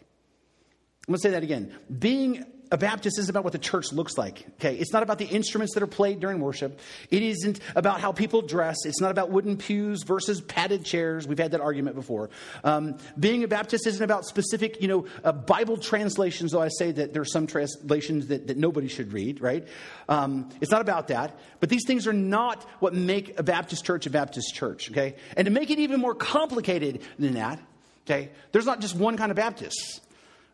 I'm 1.08 1.14
going 1.14 1.18
to 1.18 1.22
say 1.22 1.32
that 1.32 1.44
again. 1.44 1.74
Being 2.00 2.46
a 2.72 2.78
Baptist 2.78 3.20
isn't 3.20 3.30
about 3.30 3.44
what 3.44 3.54
the 3.54 3.60
church 3.60 3.92
looks 3.94 4.18
like. 4.18 4.46
Okay, 4.56 4.76
it's 4.76 4.92
not 4.92 5.04
about 5.04 5.18
the 5.18 5.26
instruments 5.26 5.74
that 5.74 5.84
are 5.84 5.88
played 5.88 6.20
during 6.20 6.40
worship. 6.40 6.80
It 7.12 7.22
isn't 7.22 7.60
about 7.76 8.00
how 8.00 8.12
people 8.12 8.42
dress. 8.42 8.78
It's 8.86 9.00
not 9.00 9.12
about 9.12 9.30
wooden 9.30 9.58
pews 9.58 10.04
versus 10.04 10.42
padded 10.42 10.84
chairs. 10.84 11.28
We've 11.28 11.38
had 11.38 11.52
that 11.52 11.62
argument 11.62 11.96
before. 11.96 12.30
Um, 12.64 12.98
being 13.20 13.44
a 13.44 13.48
Baptist 13.48 13.88
isn't 13.88 14.04
about 14.04 14.26
specific, 14.26 14.82
you 14.82 14.88
know, 14.88 15.06
uh, 15.24 15.32
Bible 15.32 15.78
translations. 15.78 16.52
Though 16.52 16.62
I 16.62 16.70
say 16.70 16.92
that 16.92 17.14
there 17.14 17.22
are 17.22 17.26
some 17.26 17.48
translations 17.48 18.28
that, 18.28 18.48
that 18.48 18.58
nobody 18.58 18.88
should 18.88 19.14
read. 19.14 19.42
Right? 19.42 19.68
Um, 20.10 20.50
it's 20.62 20.72
not 20.72 20.82
about 20.82 21.10
that. 21.10 21.38
But 21.60 21.70
these 21.70 21.86
things 21.86 22.08
are 22.08 22.14
not 22.14 22.64
what 22.80 22.94
make 22.94 23.40
a 23.40 23.44
Baptist 23.44 23.86
church 23.86 24.06
a 24.06 24.10
Baptist 24.10 24.54
church. 24.56 24.92
Okay, 24.92 25.16
and 25.38 25.46
to 25.46 25.52
make 25.52 25.70
it 25.70 25.80
even 25.80 26.00
more 26.00 26.16
complicated 26.16 27.02
than 27.20 27.36
that, 27.36 27.60
okay, 28.06 28.30
there's 28.52 28.66
not 28.66 28.82
just 28.82 28.96
one 28.96 29.18
kind 29.18 29.32
of 29.32 29.38
Baptist. 29.38 30.02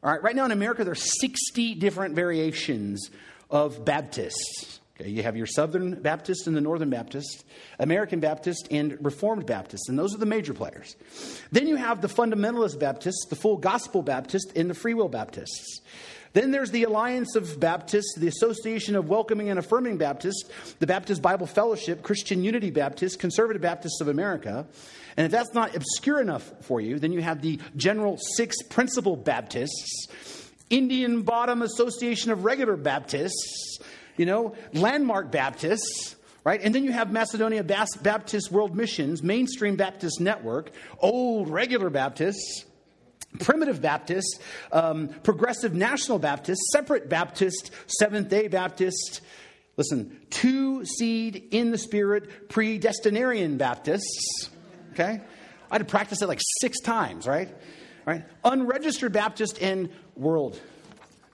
All 0.03 0.11
right, 0.11 0.23
right 0.23 0.35
now 0.35 0.45
in 0.45 0.51
America, 0.51 0.83
there 0.83 0.93
are 0.93 0.95
60 0.95 1.75
different 1.75 2.15
variations 2.15 3.11
of 3.51 3.85
Baptists. 3.85 4.79
Okay, 4.99 5.11
you 5.11 5.21
have 5.21 5.37
your 5.37 5.45
Southern 5.45 6.01
Baptist 6.01 6.47
and 6.47 6.57
the 6.57 6.61
Northern 6.61 6.89
Baptist, 6.89 7.45
American 7.77 8.19
Baptist, 8.19 8.67
and 8.71 8.97
Reformed 9.05 9.45
Baptist, 9.45 9.89
and 9.89 9.99
those 9.99 10.15
are 10.15 10.17
the 10.17 10.25
major 10.25 10.55
players. 10.55 10.95
Then 11.51 11.67
you 11.67 11.75
have 11.75 12.01
the 12.01 12.07
Fundamentalist 12.07 12.79
Baptists, 12.79 13.27
the 13.29 13.35
Full 13.35 13.57
Gospel 13.57 14.01
Baptist, 14.01 14.53
and 14.55 14.71
the 14.71 14.73
Free 14.73 14.95
Will 14.95 15.07
Baptists. 15.07 15.81
Then 16.33 16.51
there's 16.51 16.71
the 16.71 16.83
Alliance 16.83 17.35
of 17.35 17.59
Baptists, 17.59 18.15
the 18.17 18.27
Association 18.27 18.95
of 18.95 19.09
Welcoming 19.09 19.49
and 19.49 19.59
Affirming 19.59 19.97
Baptists, 19.97 20.43
the 20.79 20.87
Baptist 20.87 21.21
Bible 21.21 21.47
Fellowship, 21.47 22.03
Christian 22.03 22.43
Unity 22.43 22.71
Baptist, 22.71 23.19
Conservative 23.19 23.61
Baptists 23.61 23.99
of 23.99 24.07
America. 24.07 24.65
And 25.17 25.25
if 25.25 25.31
that's 25.31 25.53
not 25.53 25.75
obscure 25.75 26.21
enough 26.21 26.51
for 26.61 26.79
you, 26.79 26.99
then 26.99 27.11
you 27.11 27.21
have 27.21 27.41
the 27.41 27.59
General 27.75 28.17
Six 28.37 28.61
Principle 28.63 29.17
Baptists, 29.17 30.07
Indian 30.69 31.23
Bottom 31.23 31.61
Association 31.61 32.31
of 32.31 32.45
Regular 32.45 32.77
Baptists, 32.77 33.79
you 34.15 34.25
know, 34.25 34.55
Landmark 34.73 35.31
Baptists, 35.31 36.15
right? 36.45 36.61
And 36.63 36.73
then 36.73 36.85
you 36.85 36.93
have 36.93 37.11
Macedonia 37.11 37.63
Baptist 37.63 38.51
World 38.51 38.75
Missions, 38.75 39.21
Mainstream 39.21 39.75
Baptist 39.75 40.21
Network, 40.21 40.71
Old 40.99 41.49
Regular 41.49 41.89
Baptists, 41.89 42.65
Primitive 43.39 43.81
Baptist, 43.81 44.41
um, 44.71 45.09
Progressive 45.23 45.73
National 45.73 46.19
Baptist, 46.19 46.61
Separate 46.71 47.09
Baptist, 47.09 47.71
Seventh 47.87 48.29
day 48.29 48.47
Baptist. 48.47 49.21
Listen, 49.77 50.19
two 50.29 50.85
seed 50.85 51.47
in 51.51 51.71
the 51.71 51.77
spirit, 51.77 52.49
predestinarian 52.49 53.57
Baptists. 53.57 54.49
Okay? 54.93 55.21
I 55.69 55.75
had 55.75 55.79
to 55.79 55.85
practice 55.85 56.21
it 56.21 56.27
like 56.27 56.41
six 56.59 56.81
times, 56.81 57.25
right? 57.25 57.55
Right? 58.05 58.25
Unregistered 58.43 59.13
Baptist 59.13 59.61
and 59.61 59.89
world 60.15 60.59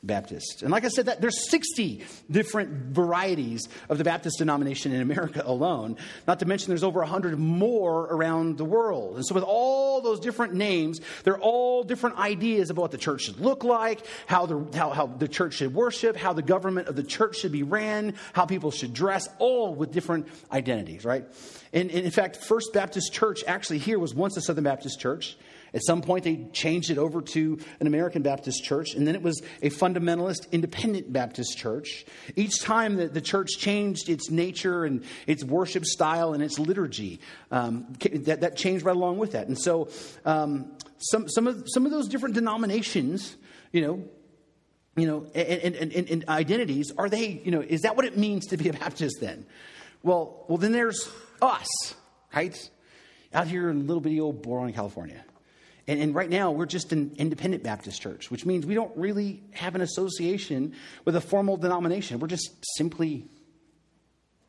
Baptist. 0.07 0.63
And 0.63 0.71
like 0.71 0.85
I 0.85 0.87
said, 0.87 1.05
that 1.05 1.21
there's 1.21 1.49
60 1.49 2.03
different 2.31 2.95
varieties 2.95 3.67
of 3.89 3.97
the 3.97 4.03
Baptist 4.03 4.39
denomination 4.39 4.93
in 4.93 5.01
America 5.01 5.43
alone. 5.45 5.97
Not 6.27 6.39
to 6.39 6.45
mention 6.45 6.69
there's 6.69 6.83
over 6.83 6.99
100 6.99 7.37
more 7.37 8.03
around 8.05 8.57
the 8.57 8.65
world. 8.65 9.17
And 9.17 9.25
so 9.25 9.35
with 9.35 9.43
all 9.43 10.01
those 10.01 10.19
different 10.19 10.53
names, 10.53 11.01
they're 11.23 11.39
all 11.39 11.83
different 11.83 12.17
ideas 12.17 12.69
about 12.69 12.81
what 12.83 12.91
the 12.91 12.97
church 12.97 13.23
should 13.23 13.39
look 13.39 13.63
like, 13.63 14.05
how 14.25 14.45
the, 14.45 14.65
how, 14.77 14.89
how 14.89 15.07
the 15.07 15.27
church 15.27 15.55
should 15.55 15.73
worship, 15.73 16.15
how 16.15 16.33
the 16.33 16.41
government 16.41 16.87
of 16.87 16.95
the 16.95 17.03
church 17.03 17.37
should 17.37 17.51
be 17.51 17.63
ran, 17.63 18.15
how 18.33 18.45
people 18.45 18.71
should 18.71 18.93
dress, 18.93 19.27
all 19.37 19.75
with 19.75 19.91
different 19.91 20.27
identities, 20.51 21.05
right? 21.05 21.25
And, 21.73 21.91
and 21.91 22.05
in 22.05 22.11
fact, 22.11 22.37
First 22.37 22.73
Baptist 22.73 23.13
Church 23.13 23.43
actually 23.45 23.79
here 23.79 23.99
was 23.99 24.15
once 24.15 24.37
a 24.37 24.41
Southern 24.41 24.63
Baptist 24.63 24.99
church. 24.99 25.37
At 25.77 25.83
some 25.83 26.01
point, 26.01 26.23
they 26.23 26.47
changed 26.53 26.89
it 26.89 26.97
over 26.97 27.21
to 27.21 27.59
an 27.79 27.85
American 27.85 28.23
Baptist 28.23 28.63
church, 28.63 28.95
and 28.95 29.07
then 29.07 29.13
it 29.13 29.21
was 29.21 29.43
a 29.61 29.69
fundamentalist 29.69 30.51
independent 30.51 31.13
Baptist 31.13 31.55
church. 31.55 32.03
Each 32.35 32.59
time 32.59 32.95
that 32.95 33.13
the 33.13 33.21
church 33.21 33.49
changed 33.59 34.09
its 34.09 34.31
nature 34.31 34.85
and 34.85 35.03
its 35.27 35.43
worship 35.43 35.85
style 35.85 36.33
and 36.33 36.41
its 36.41 36.57
liturgy, 36.57 37.19
um, 37.51 37.93
that, 37.99 38.41
that 38.41 38.57
changed 38.57 38.85
right 38.85 38.95
along 38.95 39.19
with 39.19 39.33
that. 39.33 39.47
And 39.47 39.55
so, 39.55 39.89
um, 40.25 40.71
some, 40.97 41.29
some, 41.29 41.45
of, 41.45 41.63
some 41.67 41.85
of 41.85 41.91
those 41.91 42.07
different 42.07 42.33
denominations, 42.33 43.37
you 43.71 43.81
know, 43.81 44.03
you 44.95 45.05
know, 45.05 45.27
and, 45.35 45.75
and, 45.75 45.93
and, 45.93 46.09
and 46.09 46.25
identities, 46.27 46.91
are 46.97 47.07
they, 47.07 47.39
you 47.45 47.51
know, 47.51 47.61
is 47.61 47.81
that 47.81 47.95
what 47.95 48.05
it 48.05 48.17
means 48.17 48.47
to 48.47 48.57
be 48.57 48.67
a 48.67 48.73
Baptist 48.73 49.17
then? 49.21 49.45
Well, 50.01 50.43
well, 50.47 50.57
then 50.57 50.71
there's 50.71 51.07
us, 51.39 51.67
right? 52.33 52.57
Out 53.31 53.45
here 53.45 53.69
in 53.69 53.85
little 53.85 54.01
bitty 54.01 54.19
old 54.19 54.41
Boron, 54.41 54.73
California. 54.73 55.23
And, 55.88 56.02
and, 56.02 56.13
right 56.13 56.30
now, 56.30 56.52
we're 56.52 56.65
just 56.65 56.91
an 56.91 57.13
independent 57.17 57.63
Baptist 57.63 58.02
church, 58.02 58.30
which 58.30 58.45
means 58.45 58.65
we 58.65 58.76
don't 58.76 58.95
really 58.97 59.41
have 59.52 59.73
an 59.73 59.82
association 59.82 60.73
with 61.06 61.15
a 61.15 61.21
formal 61.21 61.56
denomination. 61.56 62.19
We're 62.19 62.28
just 62.28 62.52
simply 62.76 63.26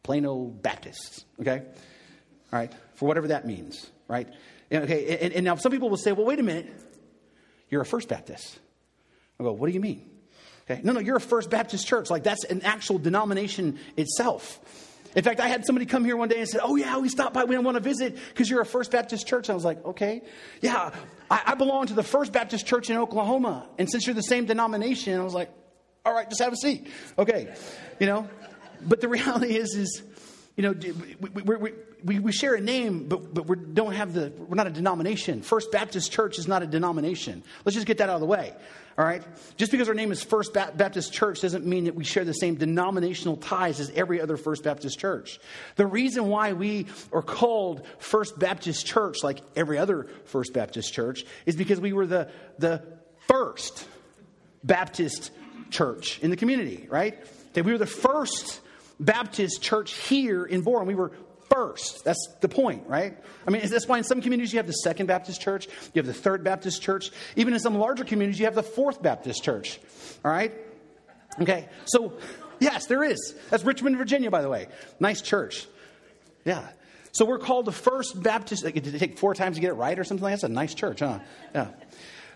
plain 0.03 0.27
old 0.27 0.63
Baptists, 0.63 1.25
okay? 1.41 1.63
All 2.53 2.59
right, 2.59 2.73
for 2.95 3.07
whatever 3.07 3.29
that 3.29 3.47
means, 3.47 3.89
right? 4.09 4.29
Okay, 4.73 5.19
and, 5.19 5.33
and 5.33 5.45
now 5.45 5.55
some 5.55 5.71
people 5.71 5.91
will 5.91 5.97
say, 5.97 6.13
well, 6.13 6.27
wait 6.27 6.41
a 6.41 6.43
minute, 6.43 6.73
you're 7.69 7.83
a 7.83 7.87
First 7.87 8.09
Baptist. 8.09 8.59
I 9.39 9.45
go, 9.45 9.53
what 9.53 9.69
do 9.69 9.73
you 9.73 9.81
mean? 9.81 10.09
Okay, 10.69 10.81
no, 10.83 10.93
no, 10.93 11.01
you're 11.01 11.17
a 11.17 11.21
First 11.21 11.51
Baptist 11.51 11.87
church. 11.87 12.11
Like 12.11 12.25
that's 12.25 12.45
an 12.45 12.63
actual 12.63 12.99
denomination 12.99 13.79
itself. 13.97 14.61
In 15.17 15.25
fact, 15.25 15.41
I 15.41 15.49
had 15.49 15.65
somebody 15.65 15.87
come 15.87 16.05
here 16.05 16.17
one 16.17 16.29
day 16.29 16.39
and 16.39 16.49
said, 16.49 16.61
Oh, 16.63 16.77
yeah, 16.77 16.99
we 16.99 17.09
stopped 17.09 17.35
by. 17.35 17.45
We 17.45 17.57
want 17.59 17.77
to 17.77 17.83
visit 17.83 18.17
because 18.29 18.49
you're 18.51 18.61
a 18.61 18.67
First 18.67 18.91
Baptist 18.91 19.27
church. 19.27 19.49
I 19.51 19.55
was 19.55 19.65
like, 19.65 19.85
Okay. 19.85 20.23
Yeah, 20.61 20.91
I, 21.31 21.43
I, 21.47 21.55
belong 21.55 21.87
to 21.87 21.95
the 21.95 22.03
First 22.03 22.33
Baptist 22.33 22.67
church 22.67 22.91
in 22.91 22.97
Oklahoma. 22.97 23.69
And 23.79 23.91
since 23.91 24.07
you're 24.07 24.15
the 24.15 24.23
same 24.23 24.45
denomination, 24.45 25.19
I 25.19 25.25
was 25.25 25.35
like, 25.35 25.51
All 26.05 26.13
right, 26.13 26.29
just 26.29 26.41
have 26.41 26.53
a 26.53 26.57
seat. 26.57 26.89
Okay. 27.19 27.55
You 27.99 28.07
know, 28.07 28.29
but 28.83 29.01
the 29.01 29.09
reality 29.19 29.57
is, 29.57 29.75
is, 29.75 30.03
you 30.59 30.65
know, 30.65 30.75
we, 31.21 31.57
we, 31.57 31.73
we, 32.03 32.19
we 32.19 32.33
share 32.33 32.57
a 32.57 32.61
name, 32.61 33.07
but, 33.07 33.33
but 33.33 33.47
we 33.47 33.55
don't 33.55 33.93
have 33.93 34.13
the, 34.13 34.33
we're 34.37 34.57
not 34.57 34.67
a 34.67 34.71
denomination. 34.71 35.41
First 35.41 35.71
Baptist 35.71 36.11
Church 36.11 36.37
is 36.37 36.49
not 36.49 36.65
a 36.65 36.67
denomination. 36.67 37.45
Let's 37.65 37.77
just 37.77 37.87
get 37.87 37.99
that 37.99 38.09
out 38.09 38.17
of 38.17 38.21
the 38.21 38.27
way. 38.27 38.53
All 38.99 39.05
right? 39.05 39.23
Just 39.57 39.71
because 39.71 39.89
our 39.89 39.95
name 39.95 40.11
is 40.11 40.21
First 40.25 40.53
Baptist 40.55 41.13
Church 41.13 41.43
doesn't 41.43 41.65
mean 41.65 41.85
that 41.85 41.95
we 41.95 42.03
share 42.03 42.25
the 42.25 42.33
same 42.33 42.57
denominational 42.57 43.37
ties 43.37 43.79
as 43.79 43.91
every 43.91 44.21
other 44.21 44.37
First 44.37 44.65
Baptist 44.65 44.99
church. 44.99 45.39
The 45.77 45.87
reason 45.87 46.27
why 46.27 46.55
we 46.55 46.87
are 47.13 47.23
called 47.23 47.87
First 48.01 48.37
Baptist 48.37 48.85
Church, 48.85 49.23
like 49.23 49.39
every 49.55 49.79
other 49.79 50.09
First 50.25 50.55
Baptist 50.55 50.93
church, 50.93 51.25
is 51.47 51.55
because 51.55 51.79
we 51.79 51.93
were 51.93 52.07
the, 52.07 52.31
the 52.59 52.83
first 53.29 53.87
Baptist 54.65 55.31
church 55.71 56.19
in 56.19 56.31
the 56.31 56.37
community, 56.37 56.89
right? 56.91 57.17
That 57.53 57.65
we 57.65 57.71
were 57.71 57.79
the 57.79 57.87
first 57.87 58.61
Baptist 59.01 59.63
church 59.63 59.95
here 59.95 60.45
in 60.45 60.63
Boron. 60.63 60.87
We 60.87 60.95
were 60.95 61.13
first. 61.51 62.05
That's 62.05 62.29
the 62.41 62.49
point, 62.49 62.87
right? 62.87 63.17
I 63.47 63.51
mean, 63.51 63.67
that's 63.67 63.89
why 63.89 63.99
in 63.99 64.05
some 64.05 64.21
communities 64.21 64.53
you 64.53 64.59
have 64.59 64.67
the 64.67 64.73
Second 64.73 65.07
Baptist 65.07 65.41
Church, 65.41 65.67
you 65.67 66.01
have 66.01 66.07
the 66.07 66.13
Third 66.13 66.45
Baptist 66.45 66.83
Church. 66.83 67.11
Even 67.37 67.55
in 67.55 67.61
some 67.61 67.77
larger 67.77 68.05
communities, 68.05 68.39
you 68.39 68.47
have 68.47 68.55
the 68.55 68.63
Fourth 68.63 69.03
Baptist 69.03 69.43
Church, 69.43 69.81
all 70.25 70.31
right? 70.31 70.53
Okay, 71.41 71.69
so 71.87 72.15
yes, 72.59 72.87
there 72.87 73.05
is. 73.05 73.35
That's 73.51 73.65
Richmond, 73.65 73.97
Virginia, 73.97 74.31
by 74.31 74.43
the 74.43 74.49
way. 74.49 74.67
Nice 74.99 75.23
church. 75.23 75.67
Yeah. 76.45 76.67
So 77.13 77.25
we're 77.25 77.39
called 77.39 77.65
the 77.65 77.73
First 77.73 78.21
Baptist. 78.23 78.65
Did 78.65 78.87
it 78.87 78.99
take 78.99 79.19
four 79.19 79.35
times 79.35 79.57
to 79.57 79.61
get 79.61 79.71
it 79.71 79.75
right 79.75 79.99
or 79.99 80.05
something 80.05 80.23
like 80.23 80.33
that? 80.33 80.43
That's 80.43 80.51
a 80.51 80.55
nice 80.55 80.75
church, 80.75 81.01
huh? 81.01 81.21
Yeah. 81.55 81.69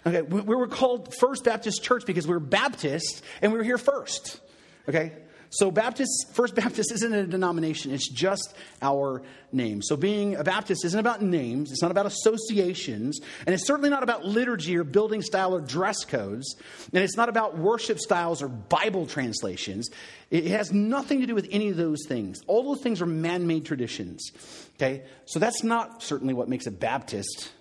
Okay, 0.04 0.22
we 0.22 0.40
were 0.40 0.66
called 0.66 1.14
First 1.14 1.44
Baptist 1.44 1.82
Church 1.82 2.04
because 2.06 2.26
we 2.26 2.34
were 2.34 2.40
Baptist 2.40 3.22
and 3.40 3.52
we 3.52 3.58
were 3.58 3.64
here 3.64 3.78
first. 3.78 4.40
Okay? 4.88 5.12
So, 5.54 5.70
Baptist, 5.70 6.32
First 6.32 6.54
Baptist 6.54 6.90
isn't 6.92 7.12
a 7.12 7.26
denomination, 7.26 7.92
it's 7.92 8.08
just 8.08 8.54
our 8.80 9.22
name. 9.52 9.82
So, 9.82 9.96
being 9.96 10.34
a 10.34 10.42
Baptist 10.42 10.82
isn't 10.82 10.98
about 10.98 11.20
names, 11.20 11.70
it's 11.70 11.82
not 11.82 11.90
about 11.90 12.06
associations, 12.06 13.20
and 13.46 13.54
it's 13.54 13.66
certainly 13.66 13.90
not 13.90 14.02
about 14.02 14.24
liturgy 14.24 14.74
or 14.78 14.82
building 14.82 15.20
style 15.20 15.54
or 15.54 15.60
dress 15.60 16.06
codes, 16.06 16.56
and 16.94 17.04
it's 17.04 17.18
not 17.18 17.28
about 17.28 17.58
worship 17.58 17.98
styles 17.98 18.40
or 18.40 18.48
Bible 18.48 19.04
translations. 19.04 19.90
It 20.30 20.46
has 20.46 20.72
nothing 20.72 21.20
to 21.20 21.26
do 21.26 21.34
with 21.34 21.48
any 21.50 21.68
of 21.68 21.76
those 21.76 22.06
things. 22.08 22.40
All 22.46 22.62
those 22.62 22.82
things 22.82 23.02
are 23.02 23.06
man 23.06 23.46
made 23.46 23.66
traditions. 23.66 24.32
Okay? 24.76 25.02
So, 25.26 25.38
that's 25.38 25.62
not 25.62 26.02
certainly 26.02 26.32
what 26.32 26.48
makes 26.48 26.66
a 26.66 26.72
Baptist 26.72 27.52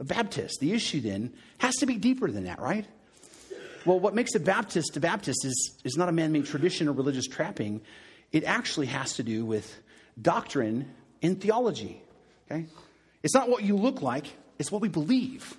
a 0.00 0.04
Baptist. 0.04 0.60
The 0.60 0.72
issue 0.72 1.00
then 1.00 1.34
has 1.58 1.76
to 1.76 1.86
be 1.86 1.96
deeper 1.96 2.30
than 2.30 2.44
that, 2.44 2.58
right? 2.58 2.86
Well, 3.84 3.98
what 3.98 4.14
makes 4.14 4.34
a 4.34 4.40
Baptist 4.40 4.96
a 4.96 5.00
Baptist 5.00 5.44
is, 5.44 5.78
is 5.84 5.96
not 5.96 6.08
a 6.08 6.12
man 6.12 6.32
made 6.32 6.46
tradition 6.46 6.88
or 6.88 6.92
religious 6.92 7.26
trapping. 7.26 7.80
It 8.32 8.44
actually 8.44 8.86
has 8.86 9.14
to 9.14 9.22
do 9.22 9.44
with 9.44 9.80
doctrine 10.20 10.90
and 11.22 11.40
theology. 11.40 12.02
Okay? 12.50 12.66
It's 13.22 13.34
not 13.34 13.48
what 13.48 13.62
you 13.62 13.76
look 13.76 14.02
like, 14.02 14.26
it's 14.58 14.70
what 14.70 14.80
we 14.82 14.88
believe. 14.88 15.56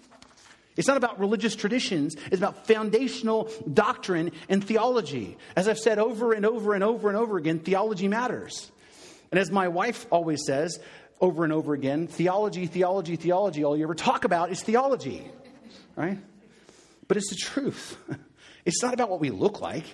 It's 0.78 0.88
not 0.88 0.98
about 0.98 1.20
religious 1.20 1.56
traditions, 1.56 2.16
it's 2.28 2.38
about 2.38 2.66
foundational 2.66 3.50
doctrine 3.72 4.32
and 4.50 4.64
theology. 4.64 5.38
As 5.56 5.68
I've 5.68 5.80
said 5.80 6.00
over 6.00 6.34
and 6.34 6.46
over 6.46 6.74
and 6.74 6.84
over 6.84 7.10
and 7.10 7.18
over 7.18 7.38
again, 7.38 7.60
theology 7.60 8.08
matters. 8.08 8.72
And 9.32 9.40
as 9.40 9.52
my 9.52 9.68
wife 9.68 10.06
always 10.12 10.46
says 10.46 10.80
over 11.20 11.44
and 11.44 11.54
over 11.54 11.74
again, 11.74 12.08
theology, 12.08 12.68
theology, 12.68 13.16
theology, 13.16 13.64
all 13.64 13.78
you 13.78 13.84
ever 13.84 13.96
talk 13.96 14.24
about 14.26 14.52
is 14.52 14.62
theology. 14.62 15.30
Right? 15.96 16.18
But 17.12 17.18
it's 17.18 17.30
the 17.30 17.36
truth. 17.36 17.98
It's 18.64 18.82
not 18.84 18.94
about 18.94 19.10
what 19.10 19.20
we 19.20 19.32
look 19.32 19.60
like, 19.60 19.86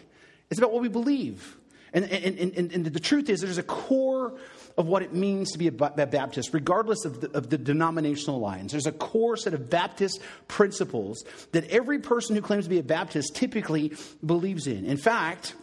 it's 0.51 0.60
about 0.60 0.73
what 0.73 0.82
we 0.82 0.89
believe. 0.89 1.58
And, 1.93 2.03
and, 2.03 2.38
and, 2.38 2.71
and, 2.73 2.86
the 2.86 2.99
truth 2.99 3.30
is, 3.30 3.39
there's 3.39 3.58
a 3.58 3.63
core 3.63 4.38
of 4.77 4.88
what 4.88 5.03
it 5.03 5.13
means 5.13 5.53
to 5.53 5.58
be 5.58 5.67
a 5.67 5.71
Baptist, 5.71 6.53
regardless 6.53 7.06
of 7.06 7.21
the, 7.21 7.32
of 7.32 7.49
the 7.49 7.58
denominational 7.58 8.41
lines. 8.41 8.73
There's 8.73 8.86
a 8.86 8.91
core 8.91 9.38
set 9.38 9.53
of 9.53 9.69
Baptist 9.69 10.19
principles 10.49 11.23
that 11.53 11.63
every 11.69 11.99
person 11.99 12.36
who 12.36 12.41
claims 12.41 12.65
to 12.65 12.69
be 12.69 12.77
a 12.77 12.84
Baptist 12.84 13.38
typically 13.38 13.93
believes 14.23 14.67
in. 14.67 14.86
In 14.86 14.97
fact, 14.97 15.56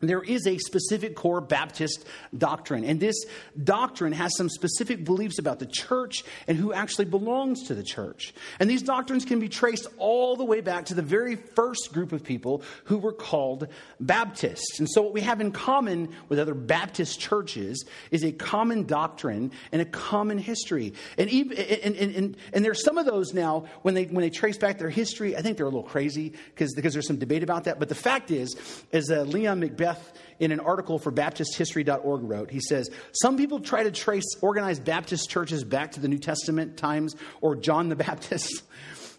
there 0.00 0.22
is 0.22 0.46
a 0.46 0.58
specific 0.58 1.16
core 1.16 1.40
Baptist 1.40 2.06
doctrine, 2.36 2.84
and 2.84 3.00
this 3.00 3.16
doctrine 3.62 4.12
has 4.12 4.36
some 4.36 4.48
specific 4.48 5.04
beliefs 5.04 5.40
about 5.40 5.58
the 5.58 5.66
church 5.66 6.24
and 6.46 6.56
who 6.56 6.72
actually 6.72 7.06
belongs 7.06 7.64
to 7.64 7.74
the 7.74 7.82
church. 7.82 8.32
And 8.60 8.70
these 8.70 8.82
doctrines 8.82 9.24
can 9.24 9.40
be 9.40 9.48
traced 9.48 9.88
all 9.98 10.36
the 10.36 10.44
way 10.44 10.60
back 10.60 10.86
to 10.86 10.94
the 10.94 11.02
very 11.02 11.34
first 11.34 11.92
group 11.92 12.12
of 12.12 12.22
people 12.22 12.62
who 12.84 12.98
were 12.98 13.12
called 13.12 13.66
Baptists. 13.98 14.78
And 14.78 14.88
so, 14.88 15.02
what 15.02 15.12
we 15.12 15.22
have 15.22 15.40
in 15.40 15.50
common 15.50 16.14
with 16.28 16.38
other 16.38 16.54
Baptist 16.54 17.18
churches 17.18 17.84
is 18.12 18.24
a 18.24 18.30
common 18.30 18.84
doctrine 18.84 19.50
and 19.72 19.82
a 19.82 19.86
common 19.86 20.38
history. 20.38 20.94
And, 21.16 21.28
even, 21.28 21.58
and, 21.58 21.96
and, 21.96 22.14
and, 22.14 22.36
and 22.52 22.64
there's 22.64 22.84
some 22.84 22.98
of 22.98 23.06
those 23.06 23.34
now, 23.34 23.66
when 23.82 23.94
they, 23.94 24.04
when 24.04 24.22
they 24.22 24.30
trace 24.30 24.58
back 24.58 24.78
their 24.78 24.90
history, 24.90 25.36
I 25.36 25.42
think 25.42 25.56
they're 25.56 25.66
a 25.66 25.70
little 25.70 25.82
crazy 25.82 26.34
because 26.54 26.72
there's 26.74 27.06
some 27.06 27.18
debate 27.18 27.42
about 27.42 27.64
that. 27.64 27.80
But 27.80 27.88
the 27.88 27.96
fact 27.96 28.30
is, 28.30 28.54
as 28.92 29.10
uh, 29.10 29.22
Leon 29.22 29.58
McBeth 29.88 29.98
in 30.38 30.52
an 30.52 30.60
article 30.60 30.98
for 30.98 31.10
BaptistHistory.org 31.10 32.22
wrote. 32.22 32.50
He 32.50 32.60
says, 32.60 32.90
Some 33.12 33.36
people 33.36 33.60
try 33.60 33.82
to 33.82 33.90
trace 33.90 34.36
organized 34.40 34.84
Baptist 34.84 35.28
churches 35.28 35.64
back 35.64 35.92
to 35.92 36.00
the 36.00 36.08
New 36.08 36.18
Testament 36.18 36.76
times 36.76 37.16
or 37.40 37.56
John 37.56 37.88
the 37.88 37.96
Baptist. 37.96 38.62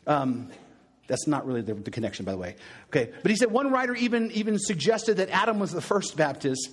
Um, 0.07 0.49
that's 1.05 1.27
not 1.27 1.45
really 1.45 1.61
the, 1.61 1.75
the, 1.75 1.91
connection, 1.91 2.25
by 2.25 2.31
the 2.31 2.37
way. 2.39 2.55
Okay, 2.87 3.11
but 3.21 3.29
he 3.29 3.37
said 3.37 3.51
one 3.51 3.69
writer 3.71 3.93
even 3.93 4.31
even 4.31 4.57
suggested 4.57 5.17
that 5.17 5.29
Adam 5.29 5.59
was 5.59 5.71
the 5.71 5.81
first 5.81 6.17
Baptist 6.17 6.69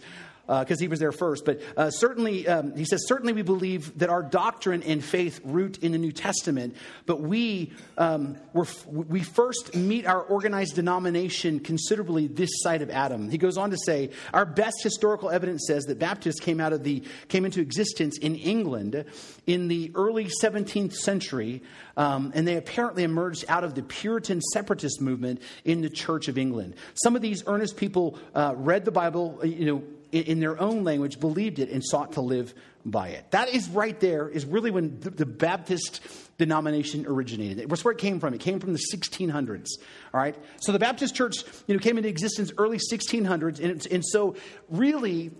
because 0.47 0.79
uh, 0.79 0.83
he 0.83 0.89
was 0.89 1.01
there 1.01 1.13
first. 1.13 1.45
But 1.45 1.61
uh, 1.77 1.91
certainly, 1.91 2.47
um, 2.47 2.77
he 2.77 2.85
says, 2.85 3.05
certainly 3.07 3.33
we 3.33 3.43
believe 3.43 3.99
that 3.99 4.09
our 4.09 4.23
doctrine 4.23 4.83
and 4.83 5.05
faith 5.05 5.41
root 5.45 5.79
in 5.79 5.93
the 5.93 5.99
New 5.99 6.13
Testament, 6.13 6.77
but 7.05 7.21
we, 7.21 7.73
um, 7.99 8.37
we 8.55 9.23
first 9.23 9.75
meet 9.75 10.07
our 10.07 10.23
organized 10.23 10.77
denomination 10.77 11.61
considerably 11.61 12.27
this 12.27 12.51
side 12.63 12.83
of 12.83 12.91
Adam. 12.91 13.31
He 13.31 13.39
goes 13.39 13.57
on 13.57 13.71
to 13.71 13.77
say, 13.77 14.11
our 14.33 14.47
best 14.47 14.83
historical 14.83 15.31
evidence 15.31 15.65
says 15.67 15.85
that 15.85 15.99
Baptists 15.99 16.41
came, 16.41 16.61
out 16.61 16.73
of 16.73 16.85
the, 16.85 17.03
came 17.29 17.45
into 17.45 17.61
existence 17.61 18.19
in 18.19 18.37
England 18.37 19.05
in 19.47 19.69
the 19.69 19.91
early 19.95 20.29
17th 20.43 20.95
century, 20.95 21.63
um, 21.97 22.33
and 22.35 22.47
they 22.47 22.57
apparently 22.57 23.03
emerged 23.03 23.45
out 23.49 23.65
of 23.65 23.75
the 23.75 23.83
Puritan 23.83 24.41
separatist 24.41 25.01
movement 25.01 25.41
in 25.65 25.81
the 25.81 25.91
Church 25.91 26.29
of 26.29 26.39
England. 26.39 26.75
Some 26.95 27.17
of 27.17 27.23
these 27.23 27.43
earnest 27.47 27.77
people 27.77 28.19
uh, 28.35 28.55
read 28.57 28.85
the 28.85 28.91
Bible, 28.91 29.41
you 29.45 29.67
know, 29.67 29.83
in 30.13 30.41
their 30.41 30.61
own 30.61 30.85
language, 30.85 31.21
believed 31.21 31.59
it 31.59 31.71
and 31.71 31.85
sought 31.85 32.13
to 32.13 32.21
live 32.21 32.55
by 32.85 33.09
it. 33.09 33.31
That 33.33 33.49
is 33.49 33.69
right 33.69 33.99
there, 33.99 34.29
is 34.29 34.45
really 34.45 34.71
when 34.71 34.99
the 35.01 35.27
Baptist 35.27 36.01
denomination 36.39 37.07
originated. 37.07 37.69
That's 37.69 37.85
where 37.85 37.93
it 37.93 37.99
came 37.99 38.21
from. 38.21 38.35
It 38.35 38.41
came 38.41 38.61
from 38.61 38.73
the 38.73 38.81
1600s. 38.93 39.67
All 40.15 40.21
right? 40.21 40.37
So 40.61 40.73
the 40.73 40.79
Baptist 40.79 41.15
church 41.15 41.37
you 41.67 41.75
know, 41.75 41.81
came 41.81 41.97
into 41.97 42.09
existence 42.09 42.53
early 42.59 42.79
1600s. 42.79 43.59
And, 43.61 43.87
and 43.91 44.05
so, 44.05 44.37
really, 44.69 45.33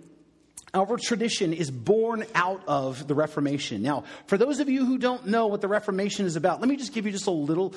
our 0.73 0.97
tradition 0.97 1.53
is 1.53 1.71
born 1.71 2.25
out 2.35 2.63
of 2.67 3.07
the 3.07 3.15
Reformation. 3.15 3.81
Now, 3.81 4.03
for 4.25 4.37
those 4.37 4.59
of 4.59 4.69
you 4.69 4.85
who 4.85 4.97
don't 4.97 5.27
know 5.27 5.47
what 5.47 5.61
the 5.61 5.67
Reformation 5.67 6.25
is 6.25 6.35
about, 6.35 6.59
let 6.59 6.67
me 6.67 6.75
just 6.75 6.93
give 6.93 7.05
you 7.05 7.11
just 7.11 7.27
a 7.27 7.31
little 7.31 7.73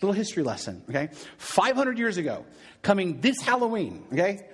little 0.00 0.14
history 0.14 0.44
lesson, 0.44 0.80
okay? 0.88 1.08
500 1.38 1.98
years 1.98 2.18
ago, 2.18 2.46
coming 2.82 3.20
this 3.20 3.40
Halloween, 3.40 4.04
okay? 4.12 4.46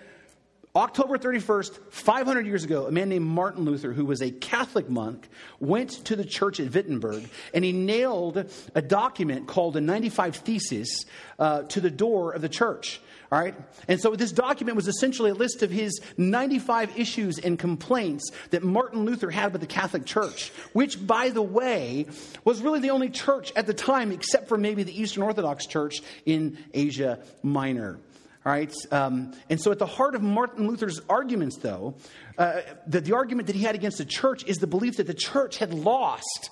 October 0.77 1.17
31st, 1.17 1.79
500 1.91 2.47
years 2.47 2.65
ago, 2.65 2.87
a 2.87 2.91
man 2.91 3.09
named 3.09 3.25
Martin 3.25 3.65
Luther, 3.65 3.93
who 3.93 4.05
was 4.05 4.21
a 4.21 4.33
Catholic 4.33 4.91
monk, 4.91 5.29
went 5.61 5.91
to 6.07 6.17
the 6.17 6.25
church 6.25 6.59
at 6.59 6.75
Wittenberg 6.75 7.29
and 7.55 7.65
he 7.65 7.71
nailed 7.71 8.51
a 8.75 8.83
document 8.83 9.47
called 9.47 9.75
the 9.75 9.81
95 9.81 10.35
Thesis 10.35 11.05
uh, 11.39 11.63
to 11.63 11.81
the 11.81 11.93
door 11.93 12.33
of 12.33 12.43
the 12.43 12.49
church. 12.49 13.01
All 13.31 13.39
right? 13.39 13.55
And 13.87 14.01
so 14.01 14.17
this 14.17 14.33
document 14.33 14.75
was 14.75 14.89
essentially 14.89 15.31
a 15.31 15.35
list 15.35 15.63
of 15.63 15.71
his 15.71 16.01
95 16.17 16.99
issues 16.99 17.39
and 17.39 17.57
complaints 17.57 18.33
that 18.51 18.65
Martin 18.65 19.05
Luther 19.05 19.31
had 19.31 19.53
with 19.53 19.61
the 19.61 19.69
Catholic 19.69 20.05
Church, 20.05 20.51
which, 20.73 21.07
by 21.07 21.31
the 21.31 21.43
way, 21.43 22.07
was 22.45 22.61
really 22.61 22.81
the 22.81 22.91
only 22.91 23.11
church 23.11 23.53
at 23.55 23.69
the 23.69 23.75
time, 23.75 24.11
except 24.11 24.49
for 24.49 24.59
maybe 24.59 24.83
the 24.83 25.01
Eastern 25.01 25.23
Orthodox 25.23 25.67
Church 25.67 26.03
in 26.27 26.59
Asia 26.73 27.21
Minor. 27.45 28.01
Right? 28.45 28.75
Um, 28.91 29.33
and 29.49 29.59
so, 29.61 29.73
at 29.73 29.79
the 29.79 29.87
heart 29.87 30.15
of 30.15 30.23
Martin 30.23 30.69
Luther's 30.69 31.01
arguments, 31.09 31.57
though, 31.57 31.95
uh, 32.37 32.61
the, 32.87 33.01
the 33.01 33.15
argument 33.15 33.47
that 33.47 33.57
he 33.57 33.63
had 33.63 33.75
against 33.75 33.99
the 33.99 34.05
church 34.05 34.45
is 34.45 34.59
the 34.59 34.67
belief 34.67 34.99
that 34.99 35.07
the 35.07 35.15
church 35.15 35.57
had 35.57 35.73
lost 35.73 36.51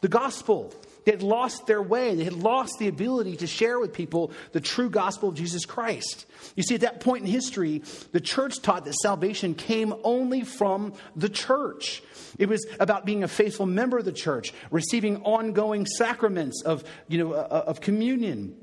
the 0.00 0.08
gospel. 0.08 0.72
They 1.04 1.12
had 1.12 1.22
lost 1.22 1.66
their 1.66 1.82
way. 1.82 2.14
They 2.14 2.24
had 2.24 2.34
lost 2.34 2.78
the 2.78 2.88
ability 2.88 3.36
to 3.36 3.46
share 3.46 3.78
with 3.78 3.92
people 3.92 4.32
the 4.52 4.60
true 4.60 4.90
gospel 4.90 5.30
of 5.30 5.34
Jesus 5.34 5.64
Christ. 5.64 6.26
You 6.56 6.62
see, 6.62 6.74
at 6.74 6.82
that 6.82 7.00
point 7.00 7.24
in 7.24 7.30
history, 7.30 7.82
the 8.12 8.20
church 8.20 8.60
taught 8.60 8.84
that 8.84 8.94
salvation 8.94 9.54
came 9.54 9.94
only 10.02 10.42
from 10.42 10.94
the 11.16 11.28
church. 11.28 12.02
It 12.38 12.48
was 12.48 12.66
about 12.80 13.04
being 13.04 13.22
a 13.22 13.28
faithful 13.28 13.66
member 13.66 13.98
of 13.98 14.04
the 14.04 14.12
church, 14.12 14.52
receiving 14.70 15.22
ongoing 15.22 15.86
sacraments 15.86 16.62
of, 16.62 16.84
you 17.08 17.18
know, 17.18 17.32
uh, 17.32 17.64
of 17.66 17.80
communion, 17.80 18.56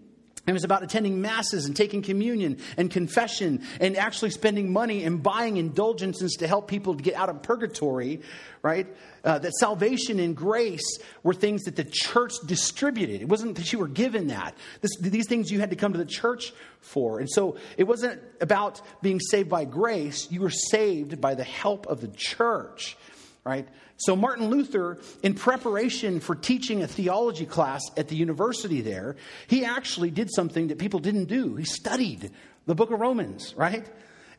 it 0.48 0.54
was 0.54 0.64
about 0.64 0.82
attending 0.82 1.22
masses 1.22 1.66
and 1.66 1.76
taking 1.76 2.02
communion 2.02 2.58
and 2.76 2.90
confession 2.90 3.62
and 3.80 3.96
actually 3.96 4.32
spending 4.32 4.74
money 4.74 5.04
and 5.04 5.22
buying 5.22 5.58
indulgences 5.58 6.34
to 6.40 6.48
help 6.48 6.68
people 6.68 6.96
to 6.96 7.04
get 7.04 7.14
out 7.14 7.30
of 7.30 7.44
purgatory, 7.44 8.22
right? 8.64 8.88
Uh, 9.24 9.38
that 9.38 9.54
salvation 9.54 10.20
and 10.20 10.36
grace 10.36 10.98
were 11.22 11.36
things 11.36 11.64
that 11.64 11.76
the 11.76 11.84
church 11.84 12.34
distributed. 12.48 13.22
It 13.22 13.30
wasn't 13.30 13.56
that 13.58 13.72
you 13.72 13.78
were 13.78 13.88
given 13.88 14.28
that. 14.28 14.58
This, 14.82 14.98
these 15.00 15.28
things 15.28 15.52
you 15.52 15.60
had 15.60 15.70
to 15.70 15.76
come 15.76 15.94
to 15.94 16.00
the 16.00 16.06
church 16.06 16.54
for. 16.80 17.20
And 17.20 17.30
so 17.30 17.58
it 17.78 17.84
wasn't 17.84 18.20
about 18.42 18.82
being 19.04 19.20
saved 19.20 19.48
by 19.48 19.66
grace, 19.66 20.32
you 20.32 20.42
were 20.42 20.50
saved 20.50 21.22
by 21.22 21.36
the 21.36 21.44
help 21.44 21.86
of 21.86 22.02
the 22.02 22.08
church, 22.08 22.98
right? 23.44 23.68
So, 24.06 24.16
Martin 24.16 24.50
Luther, 24.50 24.98
in 25.22 25.36
preparation 25.36 26.20
for 26.20 26.34
teaching 26.34 26.82
a 26.82 26.88
theology 26.88 27.46
class 27.46 27.82
at 27.96 28.08
the 28.08 28.16
university 28.16 28.82
there, 28.82 29.16
he 29.48 29.64
actually 29.64 30.10
did 30.10 30.34
something 30.34 30.70
that 30.70 30.80
people 30.80 31.00
didn't 31.00 31.26
do. 31.26 31.56
He 31.56 31.66
studied 31.66 32.32
the 32.66 32.74
book 32.74 32.90
of 32.90 33.00
Romans, 33.00 33.54
right? 33.56 33.88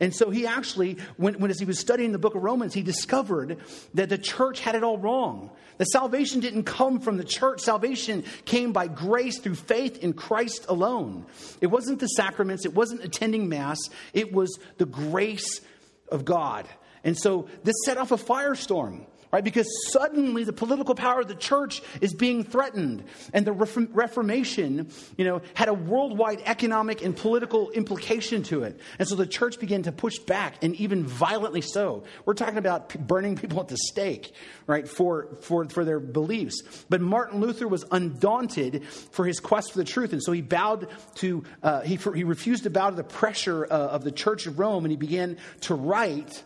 And 0.01 0.13
so 0.13 0.31
he 0.31 0.49
actually, 0.49 0.99
when, 1.17 1.35
when 1.35 1.53
as 1.53 1.61
he 1.61 1.65
was 1.65 1.79
studying 1.79 2.11
the 2.11 2.19
book 2.19 2.35
of 2.35 2.43
Romans, 2.43 2.75
he 2.75 2.83
discovered 2.83 3.59
that 3.95 4.09
the 4.09 4.19
church 4.19 4.59
had 4.59 4.75
it 4.75 4.83
all 4.83 4.99
wrong. 4.99 5.53
That 5.79 5.87
salvation 5.87 6.41
didn't 6.41 6.65
come 6.65 6.99
from 6.99 7.19
the 7.19 7.25
church. 7.25 7.61
Salvation 7.61 8.25
came 8.45 8.73
by 8.73 8.89
grace 8.89 9.39
through 9.39 9.55
faith 9.55 10.03
in 10.03 10.13
Christ 10.13 10.67
alone. 10.69 11.27
It 11.61 11.69
wasn't 11.69 12.01
the 12.01 12.09
sacraments, 12.09 12.65
it 12.65 12.75
wasn't 12.75 13.05
attending 13.05 13.49
Mass, 13.49 13.79
it 14.13 14.33
was 14.33 14.59
the 14.79 14.87
grace 14.87 15.61
of 16.09 16.25
God. 16.25 16.67
And 17.05 17.17
so 17.17 17.49
this 17.63 17.77
set 17.85 17.97
off 17.97 18.11
a 18.11 18.17
firestorm 18.17 19.07
right? 19.33 19.43
Because 19.43 19.67
suddenly 19.91 20.45
the 20.45 20.53
political 20.53 20.95
power 20.95 21.21
of 21.21 21.29
the 21.29 21.35
church 21.35 21.83
is 22.03 22.13
being 22.13 22.45
threatened. 22.45 23.05
And 23.33 23.47
the 23.47 23.53
Reformation, 23.53 24.91
you 25.17 25.25
know, 25.25 25.41
had 25.55 25.69
a 25.69 25.75
worldwide 25.75 26.43
economic 26.45 27.03
and 27.03 27.17
political 27.17 27.71
implication 27.71 28.43
to 28.45 28.65
it. 28.65 28.79
And 28.99 29.09
so 29.09 29.15
the 29.15 29.27
church 29.27 29.59
began 29.59 29.85
to 29.85 29.93
push 29.93 30.19
back, 30.19 30.63
and 30.63 30.77
even 30.77 31.05
violently 31.05 31.63
so. 31.63 32.05
We're 32.27 32.35
talking 32.35 32.59
about 32.59 32.95
burning 33.07 33.37
people 33.37 33.59
at 33.61 33.69
the 33.69 33.79
stake, 33.79 34.35
right, 34.67 34.87
for, 34.87 35.37
for, 35.41 35.67
for 35.69 35.85
their 35.85 35.99
beliefs. 35.99 36.85
But 36.91 37.01
Martin 37.01 37.41
Luther 37.41 37.67
was 37.67 37.87
undaunted 37.91 38.87
for 38.87 39.25
his 39.25 39.41
quest 39.41 39.73
for 39.73 39.79
the 39.79 39.85
truth. 39.85 40.13
And 40.13 40.23
so 40.23 40.33
he 40.33 40.43
bowed 40.43 40.89
to, 41.17 41.45
uh, 41.63 41.81
he, 41.81 41.97
he 41.97 42.25
refused 42.25 42.65
to 42.65 42.71
bow 42.71 42.91
to 42.91 42.97
the 42.97 43.03
pressure 43.05 43.65
uh, 43.65 43.69
of 43.69 44.05
the 44.05 44.13
Church 44.13 44.47
of 44.47 44.59
Rome, 44.59 44.85
and 44.85 44.91
he 44.91 44.97
began 44.97 45.39
to 45.63 45.75
write 45.75 46.43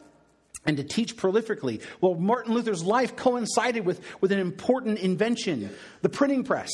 and 0.67 0.77
to 0.77 0.85
teach 0.85 1.17
prolifically. 1.17 1.83
Well, 2.01 2.15
Martin 2.15 2.55
Luther's 2.55 2.85
life 2.85 3.17
coincided 3.17 3.87
with, 3.87 4.01
with 4.21 4.33
an 4.33 4.39
important 4.39 4.99
invention, 4.99 5.71
the 6.03 6.09
printing 6.09 6.45
press, 6.45 6.71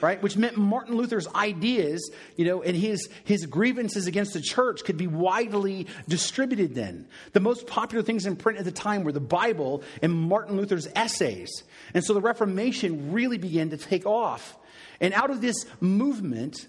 right? 0.00 0.22
Which 0.22 0.36
meant 0.36 0.56
Martin 0.56 0.96
Luther's 0.96 1.28
ideas, 1.28 2.10
you 2.36 2.44
know, 2.44 2.62
and 2.62 2.76
his, 2.76 3.08
his 3.24 3.46
grievances 3.46 4.06
against 4.06 4.32
the 4.32 4.40
church 4.40 4.84
could 4.84 4.96
be 4.96 5.06
widely 5.06 5.86
distributed 6.08 6.74
then. 6.74 7.06
The 7.32 7.40
most 7.40 7.66
popular 7.66 8.02
things 8.02 8.26
in 8.26 8.36
print 8.36 8.58
at 8.58 8.64
the 8.64 8.72
time 8.72 9.04
were 9.04 9.12
the 9.12 9.20
Bible 9.20 9.82
and 10.02 10.12
Martin 10.12 10.56
Luther's 10.56 10.88
essays. 10.94 11.50
And 11.94 12.04
so 12.04 12.14
the 12.14 12.20
Reformation 12.20 13.12
really 13.12 13.38
began 13.38 13.70
to 13.70 13.76
take 13.76 14.06
off. 14.06 14.56
And 15.00 15.14
out 15.14 15.30
of 15.30 15.40
this 15.40 15.64
movement, 15.80 16.66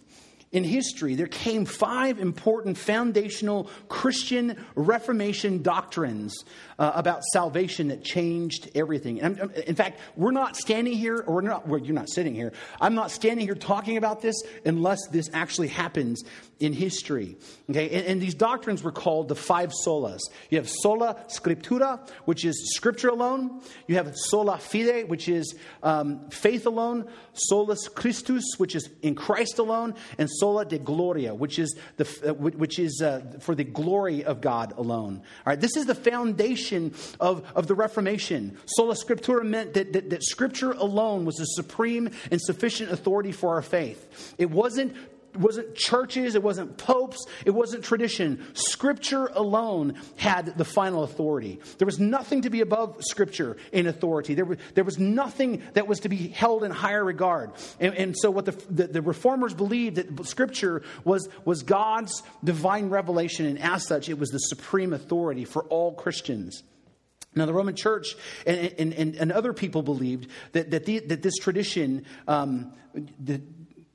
in 0.52 0.64
history, 0.64 1.14
there 1.14 1.28
came 1.28 1.64
five 1.66 2.20
important 2.20 2.78
foundational 2.78 3.70
Christian 3.88 4.58
Reformation 4.74 5.62
doctrines 5.62 6.44
uh, 6.80 6.92
about 6.96 7.24
salvation 7.34 7.90
that 7.90 8.04
changed 8.04 8.70
everything. 8.74 9.22
And 9.22 9.40
I'm, 9.40 9.52
in 9.52 9.76
fact, 9.76 10.00
we're 10.16 10.32
not 10.32 10.56
standing 10.56 10.94
here, 10.94 11.24
or 11.28 11.44
not, 11.44 11.68
well, 11.68 11.80
you're 11.80 11.94
not 11.94 12.10
sitting 12.10 12.34
here. 12.34 12.52
I'm 12.82 12.96
not 12.96 13.12
standing 13.12 13.46
here 13.46 13.54
talking 13.54 13.98
about 13.98 14.22
this 14.22 14.42
unless 14.66 15.00
this 15.12 15.30
actually 15.34 15.68
happens 15.68 16.24
in 16.60 16.74
history. 16.74 17.38
Okay, 17.70 17.90
and, 17.92 18.08
and 18.08 18.22
these 18.22 18.34
doctrines 18.34 18.82
were 18.82 18.92
called 18.92 19.28
the 19.28 19.36
five 19.36 19.72
solas. 19.86 20.20
You 20.50 20.58
have 20.58 20.70
sola 20.70 21.26
scriptura, 21.28 22.10
which 22.26 22.44
is 22.44 22.74
scripture 22.76 23.10
alone. 23.10 23.62
You 23.88 23.96
have 23.96 24.16
sola 24.16 24.58
fide, 24.58 25.10
which 25.10 25.30
is 25.30 25.56
um, 25.84 26.30
faith 26.32 26.66
alone. 26.66 27.08
Solus 27.34 27.88
Christus, 27.88 28.44
which 28.58 28.76
is 28.76 28.90
in 29.02 29.16
Christ 29.16 29.60
alone, 29.60 29.96
and 30.18 30.30
sola 30.40 30.66
Deo 30.66 30.80
gloria, 30.80 31.36
which 31.36 31.60
is 31.60 31.76
the 31.98 32.06
uh, 32.30 32.34
which 32.34 32.80
is 32.80 33.02
uh, 33.02 33.22
for 33.40 33.56
the 33.56 33.64
glory 33.64 34.24
of 34.24 34.42
God 34.42 34.74
alone. 34.78 35.18
All 35.18 35.44
right, 35.46 35.60
this 35.60 35.76
is 35.76 35.86
the 35.86 35.96
foundation 35.96 36.94
of, 37.20 37.46
of 37.56 37.68
the 37.68 37.76
Reformation. 37.76 38.58
Sola 38.66 38.96
Scriptura 38.96 39.44
meant 39.44 39.74
that, 39.74 39.94
that, 39.94 40.10
that 40.10 40.24
Scripture 40.24 40.72
alone 40.72 41.26
was 41.26 41.36
the 41.36 41.46
supreme 41.46 42.10
and 42.32 42.42
sufficient 42.42 42.92
authority 42.92 43.32
for 43.32 43.56
our 43.56 43.62
faith. 43.62 44.36
It 44.38 44.50
wasn't 44.50 44.96
wasn't 45.36 45.76
churches, 45.76 46.36
it 46.36 46.44
wasn't 46.44 46.78
popes, 46.78 47.26
it 47.46 47.52
wasn't 47.52 47.84
tradition. 47.84 48.46
Scripture 48.54 49.28
alone 49.28 49.96
had 50.16 50.58
the 50.58 50.66
final 50.66 51.04
authority. 51.04 51.60
There 51.78 51.86
was 51.86 52.00
nothing 52.00 52.44
to 52.44 52.50
be 52.50 52.62
above 52.62 53.04
Scripture 53.04 53.58
in 53.72 53.88
authority. 53.88 54.34
There 54.34 54.46
was, 54.46 54.58
there 54.76 54.84
was 54.84 55.00
nothing 55.00 55.62
that 55.74 55.88
was 55.88 56.02
to 56.02 56.10
be 56.10 56.28
held 56.30 56.64
in 56.64 56.72
higher 56.72 57.04
regard. 57.04 57.52
And, 57.80 57.94
and 57.96 58.16
so, 58.18 58.32
what 58.32 58.46
the, 58.46 58.52
the, 58.70 58.88
the, 58.88 59.02
reformers 59.02 59.54
believed 59.54 59.96
that 59.96 60.26
Scripture 60.28 60.84
was, 61.04 61.28
was 61.46 61.64
God's 61.64 62.24
divine 62.44 62.90
revelation, 62.90 63.46
and 63.46 63.60
as 63.60 63.86
such, 63.86 64.10
it 64.10 64.20
was 64.20 64.30
the 64.30 64.40
supreme 64.40 64.94
authority 64.94 65.46
for 65.46 65.64
all 65.66 65.94
Christians. 65.94 66.64
Now, 67.36 67.46
the 67.46 67.54
Roman 67.54 67.76
Church 67.76 68.16
and, 68.46 68.94
and, 68.94 69.16
and, 69.16 69.32
other 69.32 69.54
people 69.54 69.84
believed 69.84 70.30
that, 70.54 70.72
that, 70.72 70.86
the, 70.86 71.00
that 71.00 71.22
this 71.22 71.38
tradition, 71.38 72.06
um, 72.28 72.74
the, 73.20 73.40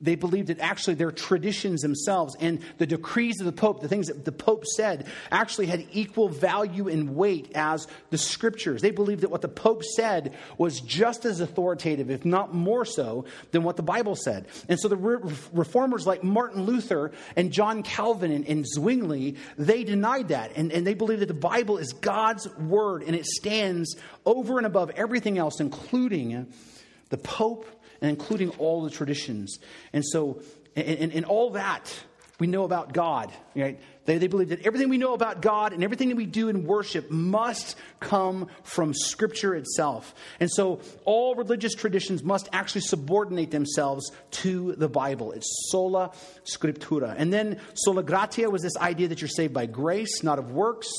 they 0.01 0.15
believed 0.15 0.49
that 0.49 0.59
actually 0.59 0.95
their 0.95 1.11
traditions 1.11 1.81
themselves 1.81 2.35
and 2.39 2.59
the 2.77 2.85
decrees 2.85 3.39
of 3.39 3.45
the 3.45 3.51
Pope, 3.51 3.81
the 3.81 3.87
things 3.87 4.07
that 4.07 4.25
the 4.25 4.31
Pope 4.31 4.65
said, 4.65 5.07
actually 5.31 5.67
had 5.67 5.85
equal 5.91 6.27
value 6.27 6.89
and 6.89 7.15
weight 7.15 7.51
as 7.55 7.87
the 8.09 8.17
scriptures. 8.17 8.81
They 8.81 8.91
believed 8.91 9.21
that 9.21 9.31
what 9.31 9.41
the 9.41 9.47
Pope 9.47 9.83
said 9.83 10.33
was 10.57 10.81
just 10.81 11.25
as 11.25 11.39
authoritative, 11.39 12.11
if 12.11 12.25
not 12.25 12.53
more 12.53 12.83
so, 12.83 13.25
than 13.51 13.63
what 13.63 13.77
the 13.77 13.83
Bible 13.83 14.15
said. 14.15 14.47
And 14.67 14.79
so 14.79 14.89
the 14.89 14.97
re- 14.97 15.33
reformers 15.53 16.05
like 16.05 16.23
Martin 16.23 16.65
Luther 16.65 17.11
and 17.35 17.51
John 17.51 17.81
Calvin 17.81 18.31
and, 18.31 18.45
and 18.47 18.65
Zwingli, 18.67 19.37
they 19.57 19.83
denied 19.85 20.27
that. 20.27 20.51
And, 20.57 20.71
and 20.73 20.85
they 20.85 20.93
believed 20.93 21.21
that 21.21 21.27
the 21.27 21.33
Bible 21.33 21.77
is 21.77 21.93
God's 21.93 22.49
word 22.57 23.03
and 23.03 23.15
it 23.15 23.25
stands 23.25 23.95
over 24.25 24.57
and 24.57 24.67
above 24.67 24.91
everything 24.91 25.37
else, 25.37 25.61
including 25.61 26.47
the 27.09 27.17
Pope 27.17 27.65
and 28.01 28.09
including 28.09 28.49
all 28.51 28.83
the 28.83 28.89
traditions. 28.89 29.59
And 29.93 30.05
so, 30.05 30.41
and, 30.75 31.25
all 31.25 31.51
that 31.51 31.91
we 32.39 32.47
know 32.47 32.65
about 32.65 32.91
God, 32.91 33.31
right? 33.55 33.79
They, 34.03 34.17
they 34.17 34.27
believe 34.27 34.49
that 34.49 34.65
everything 34.65 34.89
we 34.89 34.97
know 34.97 35.13
about 35.13 35.41
God 35.41 35.71
and 35.71 35.83
everything 35.83 36.09
that 36.09 36.17
we 36.17 36.25
do 36.25 36.49
in 36.49 36.65
worship 36.65 37.09
must 37.09 37.77
come 38.01 38.49
from 38.63 38.93
Scripture 38.93 39.55
itself. 39.55 40.13
And 40.41 40.51
so 40.51 40.81
all 41.05 41.35
religious 41.35 41.73
traditions 41.75 42.23
must 42.23 42.49
actually 42.51 42.81
subordinate 42.81 43.51
themselves 43.51 44.11
to 44.31 44.73
the 44.75 44.89
Bible. 44.89 45.31
It's 45.31 45.47
sola 45.71 46.11
scriptura. 46.43 47.15
And 47.17 47.31
then 47.31 47.61
sola 47.73 48.03
gratia 48.03 48.49
was 48.49 48.61
this 48.61 48.75
idea 48.77 49.07
that 49.07 49.21
you're 49.21 49.29
saved 49.29 49.53
by 49.53 49.65
grace, 49.65 50.21
not 50.21 50.37
of 50.37 50.51
works. 50.51 50.89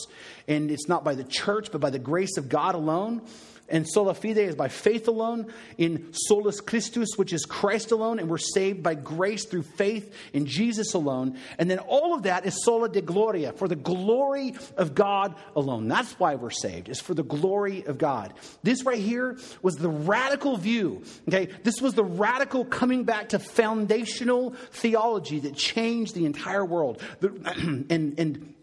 And 0.48 0.70
it's 0.70 0.88
not 0.88 1.04
by 1.04 1.14
the 1.14 1.24
church, 1.24 1.70
but 1.70 1.82
by 1.82 1.90
the 1.90 1.98
grace 1.98 2.38
of 2.38 2.48
God 2.48 2.74
alone. 2.74 3.22
And 3.68 3.88
sola 3.88 4.14
fide 4.14 4.38
is 4.38 4.54
by 4.54 4.68
faith 4.68 5.08
alone. 5.08 5.52
In 5.78 6.12
solus 6.12 6.60
Christus, 6.60 7.10
which 7.16 7.32
is 7.32 7.44
Christ 7.44 7.92
alone. 7.92 8.18
And 8.18 8.28
we're 8.28 8.38
saved 8.38 8.82
by 8.82 8.94
grace 8.94 9.44
through 9.44 9.62
faith 9.62 10.14
in 10.32 10.46
Jesus 10.46 10.94
alone. 10.94 11.38
And 11.58 11.70
then 11.70 11.78
all 11.78 12.14
of 12.14 12.24
that 12.24 12.46
is 12.46 12.62
sola 12.64 12.88
Deo 12.88 13.02
gloria, 13.02 13.52
for 13.52 13.68
the 13.68 13.76
glory 13.76 14.54
of 14.76 14.94
God 14.94 15.34
alone. 15.54 15.88
That's 15.88 16.12
why 16.18 16.34
we're 16.34 16.50
saved, 16.50 16.88
is 16.88 17.00
for 17.00 17.14
the 17.14 17.22
glory 17.22 17.84
of 17.86 17.98
God. 17.98 18.34
This 18.62 18.84
right 18.84 18.98
here 18.98 19.38
was 19.62 19.76
the 19.76 19.88
radical 19.88 20.56
view. 20.56 21.02
Okay, 21.28 21.48
this 21.62 21.80
was 21.80 21.94
the 21.94 22.04
radical 22.04 22.64
coming 22.64 23.04
back 23.04 23.30
to 23.30 23.38
foundational 23.38 24.50
theology 24.72 25.40
that 25.40 25.56
changed 25.56 26.14
the 26.14 26.26
entire 26.26 26.64
world. 26.64 27.00
and, 27.20 27.90
and 28.18 28.54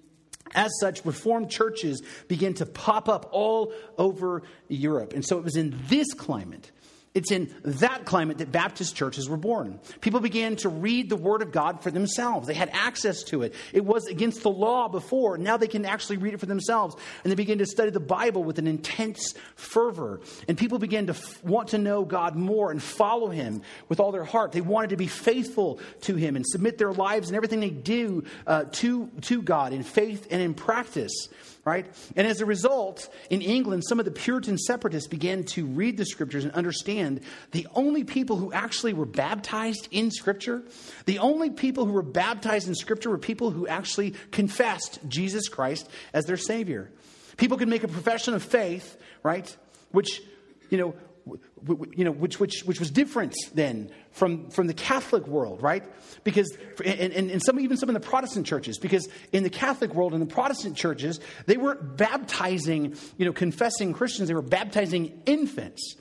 as 0.55 0.71
such, 0.79 1.05
Reformed 1.05 1.49
churches 1.49 2.01
began 2.27 2.53
to 2.55 2.65
pop 2.65 3.09
up 3.09 3.29
all 3.31 3.73
over 3.97 4.43
Europe. 4.67 5.13
And 5.13 5.25
so 5.25 5.37
it 5.37 5.43
was 5.43 5.55
in 5.55 5.79
this 5.87 6.13
climate 6.13 6.71
it's 7.13 7.31
in 7.31 7.53
that 7.63 8.05
climate 8.05 8.39
that 8.39 8.51
Baptist 8.51 8.95
churches 8.95 9.29
were 9.29 9.37
born. 9.37 9.79
People 10.01 10.19
began 10.19 10.55
to 10.57 10.69
read 10.69 11.09
the 11.09 11.15
Word 11.15 11.43
of 11.43 11.51
God 11.51 11.83
for 11.83 11.91
themselves. 11.91 12.47
They 12.47 12.55
had 12.55 12.71
access 12.73 13.21
to 13.25 13.43
it. 13.43 13.53
It 13.71 13.85
was 13.85 14.07
against 14.07 14.41
the 14.41 14.49
law 14.49 14.87
before. 14.87 15.37
Now 15.37 15.57
they 15.57 15.67
can 15.67 15.85
actually 15.85 16.17
read 16.17 16.33
it 16.33 16.39
for 16.39 16.47
themselves. 16.47 16.95
And 17.23 17.29
they 17.29 17.35
began 17.35 17.59
to 17.59 17.67
study 17.67 17.91
the 17.91 17.99
Bible 17.99 18.43
with 18.43 18.57
an 18.57 18.65
intense 18.65 19.35
fervor. 19.55 20.21
And 20.47 20.57
people 20.57 20.79
began 20.79 21.05
to 21.05 21.13
f- 21.13 21.43
want 21.43 21.69
to 21.69 21.77
know 21.77 22.03
God 22.03 22.35
more 22.35 22.71
and 22.71 22.81
follow 22.81 23.29
Him 23.29 23.61
with 23.89 23.99
all 23.99 24.11
their 24.11 24.23
heart. 24.23 24.51
They 24.51 24.61
wanted 24.61 24.89
to 24.89 24.97
be 24.97 25.07
faithful 25.07 25.79
to 26.01 26.15
Him 26.15 26.35
and 26.35 26.45
submit 26.47 26.79
their 26.79 26.93
lives 26.93 27.29
and 27.29 27.35
everything 27.35 27.59
they 27.59 27.69
do 27.69 28.23
uh, 28.47 28.65
to, 28.71 29.07
to 29.21 29.43
God 29.43 29.71
in 29.71 29.83
faith 29.83 30.27
and 30.31 30.41
in 30.41 30.55
practice 30.55 31.29
right? 31.65 31.85
And 32.15 32.27
as 32.27 32.41
a 32.41 32.45
result, 32.45 33.07
in 33.29 33.41
England, 33.41 33.83
some 33.87 33.99
of 33.99 34.05
the 34.05 34.11
Puritan 34.11 34.57
separatists 34.57 35.07
began 35.07 35.43
to 35.45 35.65
read 35.65 35.97
the 35.97 36.05
scriptures 36.05 36.43
and 36.43 36.53
understand 36.53 37.21
the 37.51 37.67
only 37.73 38.03
people 38.03 38.35
who 38.35 38.51
actually 38.51 38.93
were 38.93 39.05
baptized 39.05 39.87
in 39.91 40.11
scripture, 40.11 40.63
the 41.05 41.19
only 41.19 41.49
people 41.49 41.85
who 41.85 41.93
were 41.93 42.01
baptized 42.01 42.67
in 42.67 42.75
scripture 42.75 43.09
were 43.09 43.17
people 43.17 43.51
who 43.51 43.65
actually 43.67 44.13
confessed 44.31 44.99
Jesus 45.07 45.47
Christ 45.47 45.89
as 46.13 46.25
their 46.25 46.37
Savior. 46.37 46.91
People 47.37 47.57
could 47.57 47.69
make 47.69 47.83
a 47.83 47.87
profession 47.87 48.33
of 48.33 48.43
faith, 48.43 48.97
right? 49.23 49.55
Which, 49.91 50.21
you 50.69 50.77
know, 50.77 50.95
you 51.25 52.03
know, 52.03 52.11
which, 52.11 52.39
which, 52.39 52.63
which 52.63 52.79
was 52.79 52.91
different 52.91 53.33
then 53.53 53.89
from, 54.11 54.49
from 54.49 54.67
the 54.67 54.73
Catholic 54.73 55.27
world, 55.27 55.61
right? 55.61 55.83
Because, 56.23 56.55
and, 56.83 57.13
and, 57.13 57.31
and 57.31 57.41
some, 57.43 57.59
even 57.59 57.77
some 57.77 57.89
in 57.89 57.93
the 57.93 57.99
Protestant 57.99 58.45
churches, 58.45 58.77
because 58.77 59.07
in 59.31 59.43
the 59.43 59.49
Catholic 59.49 59.93
world, 59.93 60.13
in 60.13 60.19
the 60.19 60.25
Protestant 60.25 60.75
churches, 60.75 61.19
they 61.45 61.57
weren't 61.57 61.97
baptizing, 61.97 62.95
you 63.17 63.25
know, 63.25 63.33
confessing 63.33 63.93
Christians, 63.93 64.27
they 64.27 64.33
were 64.33 64.41
baptizing 64.41 65.21
infants. 65.25 65.95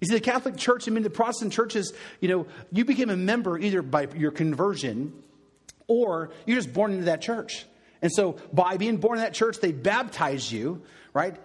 You 0.00 0.08
see, 0.08 0.14
the 0.14 0.20
Catholic 0.20 0.56
Church, 0.56 0.88
I 0.88 0.90
mean, 0.90 1.04
the 1.04 1.10
Protestant 1.10 1.52
churches, 1.52 1.92
you 2.20 2.28
know, 2.28 2.46
you 2.72 2.84
became 2.84 3.10
a 3.10 3.16
member 3.16 3.56
either 3.58 3.82
by 3.82 4.08
your 4.16 4.32
conversion 4.32 5.12
or 5.86 6.30
you're 6.46 6.56
just 6.56 6.72
born 6.72 6.92
into 6.92 7.04
that 7.04 7.20
church. 7.20 7.66
And 8.00 8.10
so 8.12 8.36
by 8.52 8.78
being 8.78 8.96
born 8.96 9.18
in 9.18 9.24
that 9.24 9.34
church, 9.34 9.60
they 9.60 9.70
baptize 9.70 10.50
you, 10.50 10.82
right? 11.14 11.36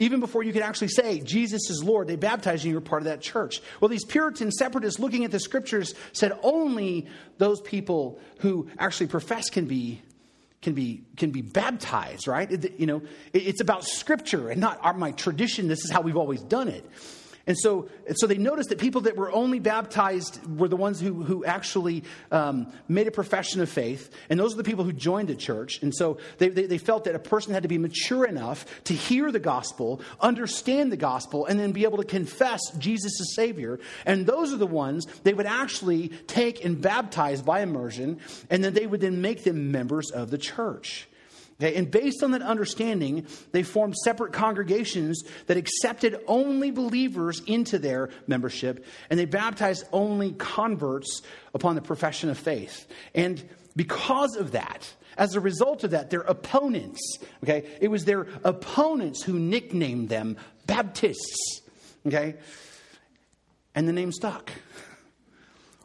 Even 0.00 0.20
before 0.20 0.44
you 0.44 0.52
could 0.52 0.62
actually 0.62 0.88
say, 0.88 1.20
Jesus 1.20 1.70
is 1.70 1.82
Lord, 1.82 2.06
they 2.06 2.16
baptized 2.16 2.64
you, 2.64 2.70
you're 2.70 2.80
part 2.80 3.02
of 3.02 3.06
that 3.06 3.20
church. 3.20 3.60
Well, 3.80 3.88
these 3.88 4.04
Puritan 4.04 4.52
separatists 4.52 5.00
looking 5.00 5.24
at 5.24 5.32
the 5.32 5.40
scriptures 5.40 5.94
said 6.12 6.38
only 6.42 7.08
those 7.38 7.60
people 7.60 8.20
who 8.38 8.68
actually 8.78 9.08
profess 9.08 9.50
can 9.50 9.66
be 9.66 10.02
can 10.60 10.74
be 10.74 11.04
can 11.16 11.30
be 11.30 11.40
baptized 11.40 12.26
right? 12.26 12.50
You 12.78 12.86
know 12.86 13.02
it, 13.32 13.46
it's 13.46 13.60
about 13.60 13.84
scripture 13.84 14.50
and 14.50 14.60
not 14.60 14.80
our, 14.82 14.92
my 14.92 15.12
tradition. 15.12 15.68
This 15.68 15.84
is 15.84 15.90
how 15.90 16.00
we've 16.00 16.16
always 16.16 16.42
done 16.42 16.66
it 16.66 16.84
and 17.48 17.58
so, 17.58 17.88
so 18.14 18.26
they 18.26 18.36
noticed 18.36 18.68
that 18.68 18.78
people 18.78 19.00
that 19.00 19.16
were 19.16 19.32
only 19.32 19.58
baptized 19.58 20.38
were 20.58 20.68
the 20.68 20.76
ones 20.76 21.00
who, 21.00 21.22
who 21.22 21.46
actually 21.46 22.04
um, 22.30 22.70
made 22.88 23.08
a 23.08 23.10
profession 23.10 23.62
of 23.62 23.70
faith. 23.70 24.12
And 24.28 24.38
those 24.38 24.52
are 24.52 24.58
the 24.58 24.64
people 24.64 24.84
who 24.84 24.92
joined 24.92 25.28
the 25.28 25.34
church. 25.34 25.82
And 25.82 25.94
so 25.94 26.18
they, 26.36 26.50
they, 26.50 26.66
they 26.66 26.76
felt 26.76 27.04
that 27.04 27.14
a 27.14 27.18
person 27.18 27.54
had 27.54 27.62
to 27.62 27.68
be 27.68 27.78
mature 27.78 28.26
enough 28.26 28.66
to 28.84 28.92
hear 28.92 29.32
the 29.32 29.40
gospel, 29.40 30.02
understand 30.20 30.92
the 30.92 30.98
gospel, 30.98 31.46
and 31.46 31.58
then 31.58 31.72
be 31.72 31.84
able 31.84 31.96
to 31.96 32.04
confess 32.04 32.60
Jesus 32.76 33.18
as 33.18 33.34
Savior. 33.34 33.80
And 34.04 34.26
those 34.26 34.52
are 34.52 34.58
the 34.58 34.66
ones 34.66 35.06
they 35.24 35.32
would 35.32 35.46
actually 35.46 36.08
take 36.26 36.62
and 36.66 36.78
baptize 36.78 37.40
by 37.40 37.62
immersion. 37.62 38.20
And 38.50 38.62
then 38.62 38.74
they 38.74 38.86
would 38.86 39.00
then 39.00 39.22
make 39.22 39.44
them 39.44 39.72
members 39.72 40.10
of 40.10 40.30
the 40.30 40.38
church. 40.38 41.08
Okay, 41.60 41.74
and 41.74 41.90
based 41.90 42.22
on 42.22 42.30
that 42.30 42.42
understanding, 42.42 43.26
they 43.50 43.64
formed 43.64 43.96
separate 43.96 44.32
congregations 44.32 45.22
that 45.46 45.56
accepted 45.56 46.16
only 46.28 46.70
believers 46.70 47.40
into 47.46 47.80
their 47.80 48.10
membership, 48.28 48.84
and 49.10 49.18
they 49.18 49.24
baptized 49.24 49.84
only 49.92 50.32
converts 50.32 51.22
upon 51.54 51.74
the 51.74 51.82
profession 51.82 52.30
of 52.30 52.38
faith. 52.38 52.86
And 53.12 53.42
because 53.74 54.36
of 54.36 54.52
that, 54.52 54.88
as 55.16 55.34
a 55.34 55.40
result 55.40 55.82
of 55.82 55.90
that, 55.90 56.10
their 56.10 56.20
opponents, 56.20 57.00
okay, 57.42 57.68
it 57.80 57.88
was 57.88 58.04
their 58.04 58.28
opponents 58.44 59.24
who 59.24 59.36
nicknamed 59.36 60.08
them 60.08 60.36
Baptists, 60.66 61.62
okay? 62.06 62.36
And 63.74 63.88
the 63.88 63.92
name 63.92 64.12
stuck. 64.12 64.52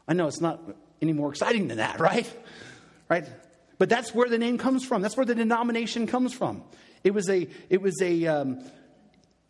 I 0.06 0.12
know 0.12 0.28
it's 0.28 0.40
not 0.40 0.60
any 1.02 1.12
more 1.12 1.30
exciting 1.30 1.66
than 1.66 1.78
that, 1.78 1.98
right? 2.08 2.32
Right? 3.08 3.26
But 3.78 3.88
that's 3.88 4.14
where 4.14 4.28
the 4.28 4.38
name 4.38 4.58
comes 4.58 4.84
from. 4.84 5.02
That's 5.02 5.16
where 5.16 5.26
the 5.26 5.34
denomination 5.34 6.06
comes 6.06 6.32
from. 6.32 6.62
It 7.02 7.12
was 7.12 7.28
a, 7.28 7.48
it 7.68 7.82
was 7.82 8.00
a, 8.00 8.26
um, 8.26 8.64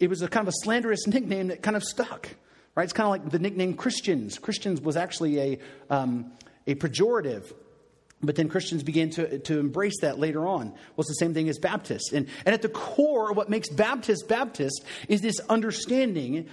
it 0.00 0.08
was 0.08 0.22
a 0.22 0.28
kind 0.28 0.46
of 0.46 0.52
a 0.52 0.56
slanderous 0.62 1.06
nickname 1.06 1.48
that 1.48 1.62
kind 1.62 1.76
of 1.76 1.84
stuck, 1.84 2.28
right? 2.74 2.84
It's 2.84 2.92
kind 2.92 3.06
of 3.06 3.10
like 3.10 3.30
the 3.30 3.38
nickname 3.38 3.74
Christians. 3.74 4.38
Christians 4.38 4.80
was 4.80 4.96
actually 4.96 5.38
a, 5.38 5.58
um, 5.90 6.32
a 6.66 6.74
pejorative. 6.74 7.52
But 8.22 8.36
then 8.36 8.48
Christians 8.48 8.82
began 8.82 9.10
to, 9.10 9.38
to 9.40 9.58
embrace 9.58 10.00
that 10.00 10.18
later 10.18 10.46
on. 10.46 10.70
Well, 10.70 11.00
it's 11.00 11.08
the 11.08 11.14
same 11.14 11.34
thing 11.34 11.48
as 11.50 11.58
Baptists. 11.58 12.12
And, 12.12 12.26
and 12.46 12.54
at 12.54 12.62
the 12.62 12.70
core, 12.70 13.30
of 13.30 13.36
what 13.36 13.50
makes 13.50 13.68
Baptist 13.68 14.28
Baptist 14.28 14.82
is 15.08 15.20
this 15.20 15.40
understanding 15.40 16.48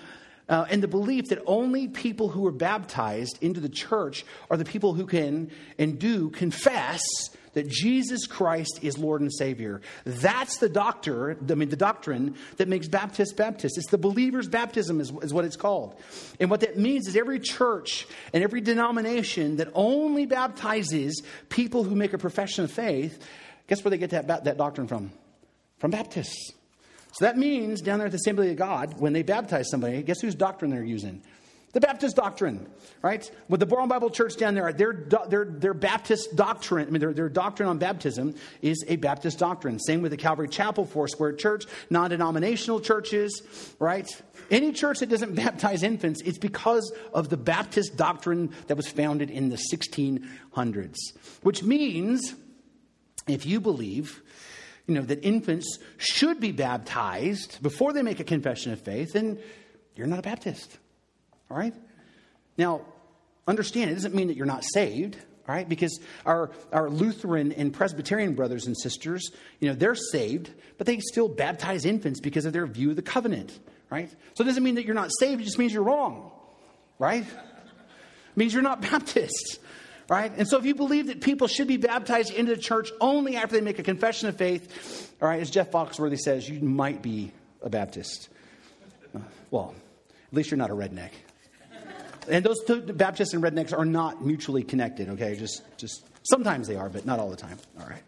uh, 0.49 0.65
and 0.69 0.83
the 0.83 0.87
belief 0.87 1.29
that 1.29 1.41
only 1.45 1.87
people 1.87 2.27
who 2.27 2.45
are 2.45 2.51
baptized 2.51 3.37
into 3.41 3.61
the 3.61 3.69
church 3.69 4.25
are 4.49 4.57
the 4.57 4.65
people 4.65 4.93
who 4.93 5.05
can 5.05 5.49
and 5.77 5.97
do 5.97 6.29
confess 6.29 7.01
that 7.53 7.67
Jesus 7.67 8.27
Christ 8.27 8.79
is 8.81 8.97
Lord 8.97 9.21
and 9.21 9.31
Savior. 9.31 9.81
That's 10.05 10.57
the 10.57 10.69
doctor, 10.69 11.37
I 11.49 11.55
mean, 11.55 11.69
the 11.69 11.75
doctrine 11.75 12.35
that 12.57 12.67
makes 12.67 12.87
Baptist 12.87 13.35
Baptist. 13.35 13.77
It's 13.77 13.89
the 13.89 13.97
believer's 13.97 14.47
baptism, 14.47 15.01
is, 15.01 15.11
is 15.21 15.33
what 15.33 15.45
it's 15.45 15.55
called. 15.57 15.99
And 16.39 16.49
what 16.49 16.61
that 16.61 16.77
means 16.77 17.07
is 17.07 17.15
every 17.15 17.39
church 17.39 18.07
and 18.33 18.43
every 18.43 18.61
denomination 18.61 19.57
that 19.57 19.69
only 19.73 20.25
baptizes 20.25 21.23
people 21.49 21.83
who 21.83 21.95
make 21.95 22.13
a 22.13 22.17
profession 22.17 22.63
of 22.63 22.71
faith, 22.71 23.25
guess 23.67 23.83
where 23.83 23.89
they 23.89 23.97
get 23.97 24.11
that, 24.11 24.27
that 24.45 24.57
doctrine 24.57 24.87
from? 24.87 25.11
From 25.79 25.91
Baptists. 25.91 26.53
So 27.13 27.25
that 27.25 27.37
means 27.37 27.81
down 27.81 27.99
there 27.99 28.05
at 28.05 28.11
the 28.11 28.17
Assembly 28.17 28.51
of 28.51 28.57
God, 28.57 28.99
when 28.99 29.11
they 29.11 29.23
baptize 29.23 29.69
somebody, 29.69 30.01
guess 30.01 30.21
whose 30.21 30.35
doctrine 30.35 30.71
they're 30.71 30.83
using? 30.83 31.21
The 31.73 31.79
Baptist 31.79 32.17
doctrine, 32.17 32.67
right? 33.01 33.29
With 33.47 33.61
the 33.61 33.67
Berean 33.67 33.87
Bible 33.87 34.09
Church 34.09 34.35
down 34.35 34.55
there, 34.55 34.73
their, 34.73 35.05
their, 35.29 35.45
their 35.45 35.73
Baptist 35.73 36.35
doctrine, 36.35 36.87
I 36.87 36.91
mean, 36.91 36.99
their, 36.99 37.13
their 37.13 37.29
doctrine 37.29 37.69
on 37.69 37.77
baptism 37.77 38.35
is 38.61 38.83
a 38.89 38.97
Baptist 38.97 39.39
doctrine. 39.39 39.79
Same 39.79 40.01
with 40.01 40.11
the 40.11 40.17
Calvary 40.17 40.49
Chapel, 40.49 40.85
Four 40.85 41.07
Square 41.07 41.33
Church, 41.33 41.65
non 41.89 42.09
denominational 42.09 42.81
churches, 42.81 43.41
right? 43.79 44.09
Any 44.49 44.73
church 44.73 44.99
that 44.99 45.09
doesn't 45.09 45.35
baptize 45.35 45.81
infants, 45.81 46.21
it's 46.21 46.37
because 46.37 46.91
of 47.13 47.29
the 47.29 47.37
Baptist 47.37 47.95
doctrine 47.95 48.53
that 48.67 48.75
was 48.75 48.89
founded 48.89 49.29
in 49.29 49.47
the 49.47 49.59
1600s. 49.71 50.97
Which 51.41 51.63
means, 51.63 52.35
if 53.29 53.45
you 53.45 53.61
believe, 53.61 54.21
you 54.87 54.95
know, 54.95 55.03
that 55.03 55.23
infants 55.23 55.79
should 55.97 56.41
be 56.41 56.51
baptized 56.51 57.63
before 57.63 57.93
they 57.93 58.01
make 58.01 58.19
a 58.19 58.25
confession 58.25 58.73
of 58.73 58.81
faith, 58.81 59.13
then 59.13 59.39
you're 59.95 60.07
not 60.07 60.19
a 60.19 60.23
Baptist. 60.23 60.77
All 61.51 61.57
right? 61.57 61.73
Now, 62.57 62.81
understand, 63.45 63.91
it 63.91 63.95
doesn't 63.95 64.15
mean 64.15 64.27
that 64.29 64.37
you're 64.37 64.45
not 64.45 64.63
saved. 64.63 65.17
All 65.49 65.55
right, 65.55 65.67
because 65.67 65.99
our, 66.25 66.51
our 66.71 66.89
Lutheran 66.89 67.51
and 67.51 67.73
Presbyterian 67.73 68.35
brothers 68.35 68.67
and 68.67 68.77
sisters, 68.77 69.31
you 69.59 69.67
know, 69.67 69.75
they're 69.75 69.95
saved, 69.95 70.51
but 70.77 70.85
they 70.85 70.99
still 70.99 71.27
baptize 71.27 71.83
infants 71.83 72.19
because 72.19 72.45
of 72.45 72.53
their 72.53 72.67
view 72.67 72.91
of 72.91 72.95
the 72.95 73.01
covenant, 73.01 73.59
right? 73.89 74.09
So 74.35 74.43
it 74.43 74.47
doesn't 74.47 74.63
mean 74.63 74.75
that 74.75 74.85
you're 74.85 74.95
not 74.95 75.09
saved, 75.19 75.41
it 75.41 75.45
just 75.45 75.57
means 75.57 75.73
you're 75.73 75.83
wrong, 75.83 76.31
right? 76.99 77.23
It 77.23 78.37
means 78.37 78.53
you're 78.53 78.61
not 78.61 78.81
Baptist, 78.91 79.59
right? 80.07 80.31
And 80.37 80.47
so 80.47 80.59
if 80.59 80.65
you 80.65 80.75
believe 80.75 81.07
that 81.07 81.21
people 81.21 81.47
should 81.47 81.67
be 81.67 81.77
baptized 81.77 82.31
into 82.31 82.55
the 82.55 82.61
church 82.61 82.91
only 83.01 83.35
after 83.35 83.55
they 83.55 83.61
make 83.61 83.79
a 83.79 83.83
confession 83.83 84.29
of 84.29 84.37
faith, 84.37 85.11
all 85.19 85.27
right, 85.27 85.41
as 85.41 85.49
Jeff 85.49 85.71
Foxworthy 85.71 86.19
says, 86.19 86.47
you 86.47 86.61
might 86.61 87.01
be 87.01 87.31
a 87.63 87.69
Baptist. 87.69 88.29
Well, 89.49 89.73
at 90.27 90.33
least 90.33 90.51
you're 90.51 90.59
not 90.59 90.69
a 90.69 90.75
redneck. 90.75 91.11
And 92.29 92.45
those 92.45 92.63
two 92.63 92.81
Baptists 92.81 93.33
and 93.33 93.43
rednecks 93.43 93.77
are 93.77 93.85
not 93.85 94.23
mutually 94.23 94.63
connected, 94.63 95.09
okay? 95.09 95.35
Just, 95.35 95.61
just 95.77 96.05
sometimes 96.23 96.67
they 96.67 96.75
are, 96.75 96.89
but 96.89 97.05
not 97.05 97.19
all 97.19 97.29
the 97.29 97.37
time. 97.37 97.57
All 97.79 97.87
right. 97.87 98.03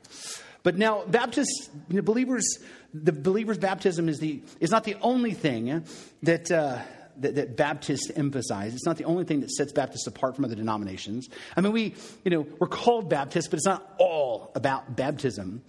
But 0.63 0.77
now, 0.77 1.03
Baptists, 1.05 1.69
know, 1.89 2.01
believers, 2.01 2.59
the 2.93 3.11
believer's 3.11 3.57
baptism 3.57 4.07
is, 4.07 4.19
the, 4.19 4.41
is 4.61 4.71
not 4.71 4.85
the 4.85 4.95
only 5.01 5.33
thing 5.33 5.83
that, 6.23 6.49
uh, 6.49 6.79
that, 7.17 7.35
that, 7.35 7.57
Baptists 7.57 8.09
emphasize. 8.15 8.73
It's 8.73 8.85
not 8.85 8.97
the 8.97 9.03
only 9.03 9.25
thing 9.25 9.41
that 9.41 9.51
sets 9.51 9.73
Baptists 9.73 10.07
apart 10.07 10.35
from 10.35 10.45
other 10.45 10.55
denominations. 10.55 11.27
I 11.57 11.61
mean, 11.61 11.73
we, 11.73 11.95
you 12.23 12.31
know, 12.31 12.47
we're 12.59 12.67
called 12.67 13.09
Baptists, 13.09 13.47
but 13.47 13.57
it's 13.57 13.65
not 13.65 13.93
all 13.97 14.51
about 14.55 14.95
baptism. 14.95 15.63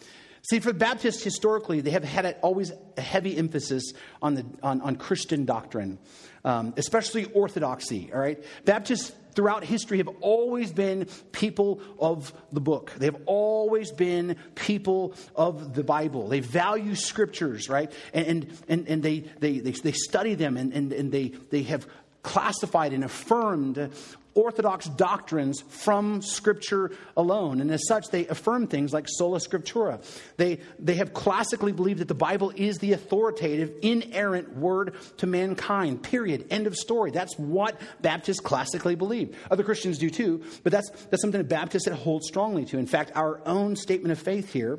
See, 0.46 0.60
for 0.60 0.74
Baptists 0.74 1.22
historically, 1.22 1.80
they 1.80 1.90
have 1.90 2.04
had 2.04 2.36
always 2.42 2.70
a 2.98 3.00
heavy 3.00 3.34
emphasis 3.36 3.94
on, 4.20 4.34
the, 4.34 4.44
on, 4.62 4.82
on 4.82 4.96
Christian 4.96 5.46
doctrine, 5.46 5.98
um, 6.44 6.74
especially 6.76 7.24
orthodoxy, 7.32 8.10
all 8.12 8.20
right? 8.20 8.44
Baptists 8.66 9.12
throughout 9.34 9.64
history 9.64 9.98
have 9.98 10.08
always 10.20 10.70
been 10.70 11.08
people 11.32 11.80
of 11.98 12.30
the 12.52 12.60
book. 12.60 12.92
They've 12.98 13.16
always 13.24 13.90
been 13.90 14.36
people 14.54 15.14
of 15.34 15.74
the 15.74 15.82
Bible. 15.82 16.28
They 16.28 16.40
value 16.40 16.94
scriptures, 16.94 17.70
right? 17.70 17.90
And, 18.12 18.46
and, 18.68 18.86
and, 18.86 19.02
they, 19.02 19.20
they, 19.20 19.60
they, 19.60 19.70
they 19.70 19.92
study 19.92 20.34
them 20.34 20.58
and, 20.58 20.74
and, 20.74 20.92
and 20.92 21.10
they, 21.10 21.28
they 21.50 21.62
have 21.62 21.86
classified 22.22 22.92
and 22.92 23.02
affirmed 23.02 23.90
orthodox 24.34 24.86
doctrines 24.86 25.62
from 25.68 26.22
Scripture 26.22 26.92
alone. 27.16 27.60
And 27.60 27.70
as 27.70 27.86
such, 27.86 28.08
they 28.08 28.26
affirm 28.26 28.66
things 28.66 28.92
like 28.92 29.06
sola 29.08 29.38
scriptura. 29.38 30.04
They, 30.36 30.60
they 30.78 30.94
have 30.94 31.14
classically 31.14 31.72
believed 31.72 32.00
that 32.00 32.08
the 32.08 32.14
Bible 32.14 32.52
is 32.54 32.78
the 32.78 32.92
authoritative, 32.92 33.72
inerrant 33.82 34.56
word 34.56 34.94
to 35.18 35.26
mankind, 35.26 36.02
period. 36.02 36.46
End 36.50 36.66
of 36.66 36.76
story. 36.76 37.10
That's 37.10 37.38
what 37.38 37.80
Baptists 38.02 38.40
classically 38.40 38.94
believe. 38.94 39.36
Other 39.50 39.62
Christians 39.62 39.98
do 39.98 40.10
too, 40.10 40.42
but 40.62 40.72
that's, 40.72 40.90
that's 41.10 41.22
something 41.22 41.40
that 41.40 41.48
Baptists 41.48 41.88
hold 41.88 42.24
strongly 42.24 42.64
to. 42.66 42.78
In 42.78 42.86
fact, 42.86 43.12
our 43.14 43.40
own 43.46 43.76
statement 43.76 44.12
of 44.12 44.18
faith 44.18 44.52
here 44.52 44.78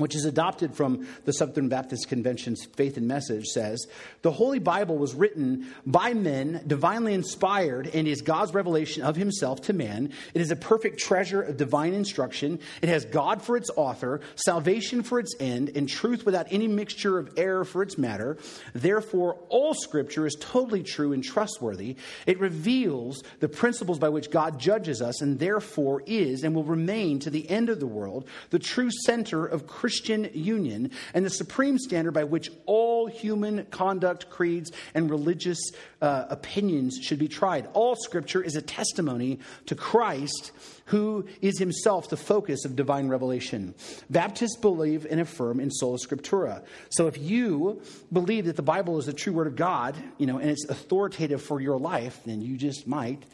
which 0.00 0.14
is 0.14 0.24
adopted 0.24 0.74
from 0.74 1.06
the 1.24 1.32
Southern 1.32 1.68
Baptist 1.68 2.08
Convention's 2.08 2.64
Faith 2.64 2.96
and 2.96 3.06
Message, 3.06 3.46
says 3.46 3.86
The 4.22 4.32
Holy 4.32 4.58
Bible 4.58 4.96
was 4.96 5.14
written 5.14 5.72
by 5.84 6.14
men, 6.14 6.62
divinely 6.66 7.14
inspired, 7.14 7.86
and 7.88 8.08
is 8.08 8.22
God's 8.22 8.54
revelation 8.54 9.02
of 9.02 9.16
Himself 9.16 9.60
to 9.62 9.72
man. 9.72 10.12
It 10.34 10.40
is 10.40 10.50
a 10.50 10.56
perfect 10.56 10.98
treasure 10.98 11.42
of 11.42 11.56
divine 11.56 11.92
instruction. 11.92 12.60
It 12.82 12.88
has 12.88 13.04
God 13.04 13.42
for 13.42 13.56
its 13.56 13.70
author, 13.76 14.20
salvation 14.36 15.02
for 15.02 15.18
its 15.18 15.34
end, 15.38 15.72
and 15.74 15.88
truth 15.88 16.24
without 16.24 16.46
any 16.50 16.66
mixture 16.66 17.18
of 17.18 17.32
error 17.36 17.64
for 17.64 17.82
its 17.82 17.98
matter. 17.98 18.38
Therefore, 18.74 19.38
all 19.48 19.74
Scripture 19.74 20.26
is 20.26 20.36
totally 20.40 20.82
true 20.82 21.12
and 21.12 21.22
trustworthy. 21.22 21.96
It 22.26 22.40
reveals 22.40 23.22
the 23.40 23.48
principles 23.48 23.98
by 23.98 24.08
which 24.08 24.30
God 24.30 24.58
judges 24.58 25.02
us, 25.02 25.20
and 25.20 25.38
therefore 25.38 26.02
is 26.06 26.42
and 26.42 26.54
will 26.54 26.64
remain 26.64 27.18
to 27.20 27.30
the 27.30 27.48
end 27.50 27.68
of 27.68 27.80
the 27.80 27.86
world 27.86 28.26
the 28.50 28.58
true 28.58 28.90
center 29.04 29.44
of 29.44 29.66
Christianity 29.66 29.89
Christian 29.90 30.30
union 30.34 30.92
and 31.14 31.26
the 31.26 31.30
supreme 31.30 31.76
standard 31.76 32.12
by 32.12 32.22
which 32.22 32.48
all 32.64 33.08
human 33.08 33.64
conduct, 33.72 34.30
creeds, 34.30 34.70
and 34.94 35.10
religious 35.10 35.58
uh, 36.00 36.26
opinions 36.30 37.00
should 37.02 37.18
be 37.18 37.26
tried. 37.26 37.66
All 37.72 37.96
scripture 37.96 38.40
is 38.40 38.54
a 38.54 38.62
testimony 38.62 39.40
to 39.66 39.74
Christ, 39.74 40.52
who 40.84 41.26
is 41.40 41.58
himself 41.58 42.08
the 42.08 42.16
focus 42.16 42.64
of 42.64 42.76
divine 42.76 43.08
revelation. 43.08 43.74
Baptists 44.08 44.56
believe 44.56 45.08
and 45.10 45.20
affirm 45.20 45.58
in 45.58 45.72
sola 45.72 45.98
scriptura. 45.98 46.62
So 46.90 47.08
if 47.08 47.18
you 47.18 47.82
believe 48.12 48.44
that 48.44 48.54
the 48.54 48.62
Bible 48.62 48.96
is 49.00 49.06
the 49.06 49.12
true 49.12 49.32
word 49.32 49.48
of 49.48 49.56
God, 49.56 49.96
you 50.18 50.26
know, 50.26 50.38
and 50.38 50.50
it's 50.50 50.68
authoritative 50.68 51.42
for 51.42 51.60
your 51.60 51.80
life, 51.80 52.20
then 52.24 52.42
you 52.42 52.56
just 52.56 52.86
might 52.86 53.24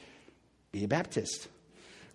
be 0.72 0.84
a 0.84 0.88
Baptist 0.88 1.48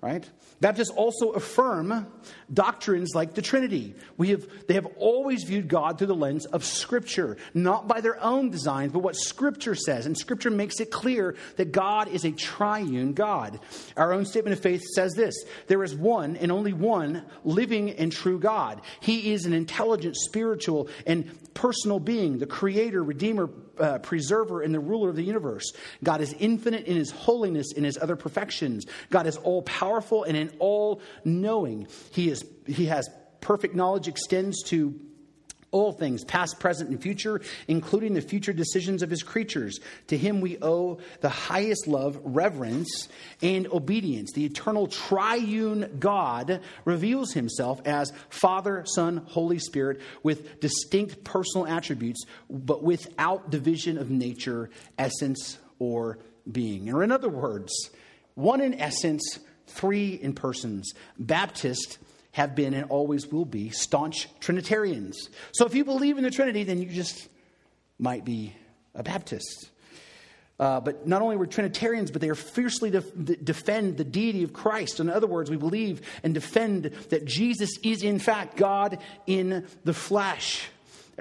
right? 0.01 0.27
Baptists 0.61 0.89
also 0.89 1.29
affirm 1.29 2.07
doctrines 2.51 3.11
like 3.13 3.35
the 3.35 3.41
Trinity. 3.41 3.93
We 4.17 4.29
have, 4.29 4.47
they 4.67 4.73
have 4.73 4.87
always 4.97 5.43
viewed 5.43 5.67
God 5.67 5.97
through 5.97 6.07
the 6.07 6.15
lens 6.15 6.47
of 6.47 6.65
Scripture, 6.65 7.37
not 7.53 7.87
by 7.87 8.01
their 8.01 8.21
own 8.21 8.49
designs, 8.49 8.91
but 8.91 8.99
what 8.99 9.15
Scripture 9.15 9.75
says. 9.75 10.07
And 10.07 10.17
Scripture 10.17 10.49
makes 10.49 10.79
it 10.79 10.89
clear 10.89 11.35
that 11.57 11.71
God 11.71 12.07
is 12.07 12.25
a 12.25 12.31
triune 12.31 13.13
God. 13.13 13.59
Our 13.95 14.11
own 14.11 14.25
statement 14.25 14.57
of 14.57 14.63
faith 14.63 14.83
says 14.95 15.13
this 15.13 15.35
there 15.67 15.83
is 15.83 15.93
one 15.95 16.35
and 16.35 16.51
only 16.51 16.73
one 16.73 17.23
living 17.43 17.91
and 17.91 18.11
true 18.11 18.39
God. 18.39 18.81
He 19.01 19.33
is 19.33 19.45
an 19.45 19.53
intelligent, 19.53 20.15
spiritual, 20.15 20.89
and 21.05 21.29
personal 21.53 21.99
being, 21.99 22.37
the 22.37 22.45
creator, 22.45 23.03
redeemer, 23.03 23.49
uh, 23.77 23.99
preserver, 23.99 24.61
and 24.61 24.73
the 24.73 24.79
ruler 24.79 25.09
of 25.09 25.15
the 25.15 25.23
universe. 25.23 25.71
God 26.03 26.21
is 26.21 26.33
infinite 26.39 26.85
in 26.85 26.95
his 26.95 27.11
holiness, 27.11 27.73
in 27.73 27.83
his 27.83 27.97
other 27.97 28.15
perfections. 28.15 28.85
God 29.09 29.27
is 29.27 29.37
all 29.37 29.61
powerful 29.63 30.23
and 30.23 30.37
in 30.37 30.51
all 30.59 31.01
knowing. 31.23 31.87
He, 32.11 32.29
is, 32.29 32.45
he 32.65 32.85
has 32.85 33.09
perfect 33.41 33.75
knowledge, 33.75 34.07
extends 34.07 34.63
to 34.63 34.99
all 35.71 35.93
things, 35.93 36.23
past, 36.25 36.59
present, 36.59 36.89
and 36.89 37.01
future, 37.01 37.41
including 37.67 38.13
the 38.13 38.21
future 38.21 38.53
decisions 38.53 39.01
of 39.01 39.09
his 39.09 39.23
creatures. 39.23 39.79
To 40.07 40.17
him 40.17 40.41
we 40.41 40.57
owe 40.61 40.99
the 41.21 41.29
highest 41.29 41.87
love, 41.87 42.19
reverence, 42.23 43.07
and 43.41 43.67
obedience. 43.67 44.33
The 44.33 44.45
eternal 44.45 44.87
triune 44.87 45.97
God 45.99 46.61
reveals 46.85 47.31
himself 47.31 47.81
as 47.85 48.11
Father, 48.29 48.83
Son, 48.85 49.25
Holy 49.27 49.59
Spirit, 49.59 50.01
with 50.23 50.59
distinct 50.59 51.23
personal 51.23 51.67
attributes, 51.67 52.23
but 52.49 52.83
without 52.83 53.49
division 53.49 53.97
of 53.97 54.11
nature, 54.11 54.69
essence, 54.97 55.57
or 55.79 56.19
being. 56.51 56.93
Or 56.93 57.03
in 57.03 57.11
other 57.11 57.29
words, 57.29 57.71
one 58.35 58.61
in 58.61 58.73
essence, 58.73 59.39
three 59.67 60.13
in 60.13 60.33
persons. 60.33 60.93
Baptists 61.17 61.97
have 62.31 62.55
been 62.55 62.73
and 62.73 62.89
always 62.89 63.27
will 63.27 63.45
be 63.45 63.69
staunch 63.69 64.27
Trinitarians. 64.39 65.29
So 65.51 65.65
if 65.65 65.75
you 65.75 65.83
believe 65.83 66.17
in 66.17 66.23
the 66.23 66.31
Trinity, 66.31 66.63
then 66.63 66.81
you 66.81 66.87
just 66.87 67.27
might 67.99 68.25
be 68.25 68.53
a 68.95 69.03
Baptist. 69.03 69.69
Uh, 70.59 70.79
but 70.79 71.07
not 71.07 71.23
only 71.23 71.37
were 71.37 71.47
Trinitarians, 71.47 72.11
but 72.11 72.21
they 72.21 72.29
are 72.29 72.35
fiercely 72.35 72.91
def- 72.91 73.11
defend 73.43 73.97
the 73.97 74.03
deity 74.03 74.43
of 74.43 74.53
Christ. 74.53 74.99
In 74.99 75.09
other 75.09 75.25
words, 75.25 75.49
we 75.49 75.57
believe 75.57 76.01
and 76.23 76.35
defend 76.35 76.85
that 77.09 77.25
Jesus 77.25 77.71
is 77.81 78.03
in 78.03 78.19
fact 78.19 78.57
God 78.57 78.99
in 79.25 79.65
the 79.83 79.93
flesh. 79.93 80.69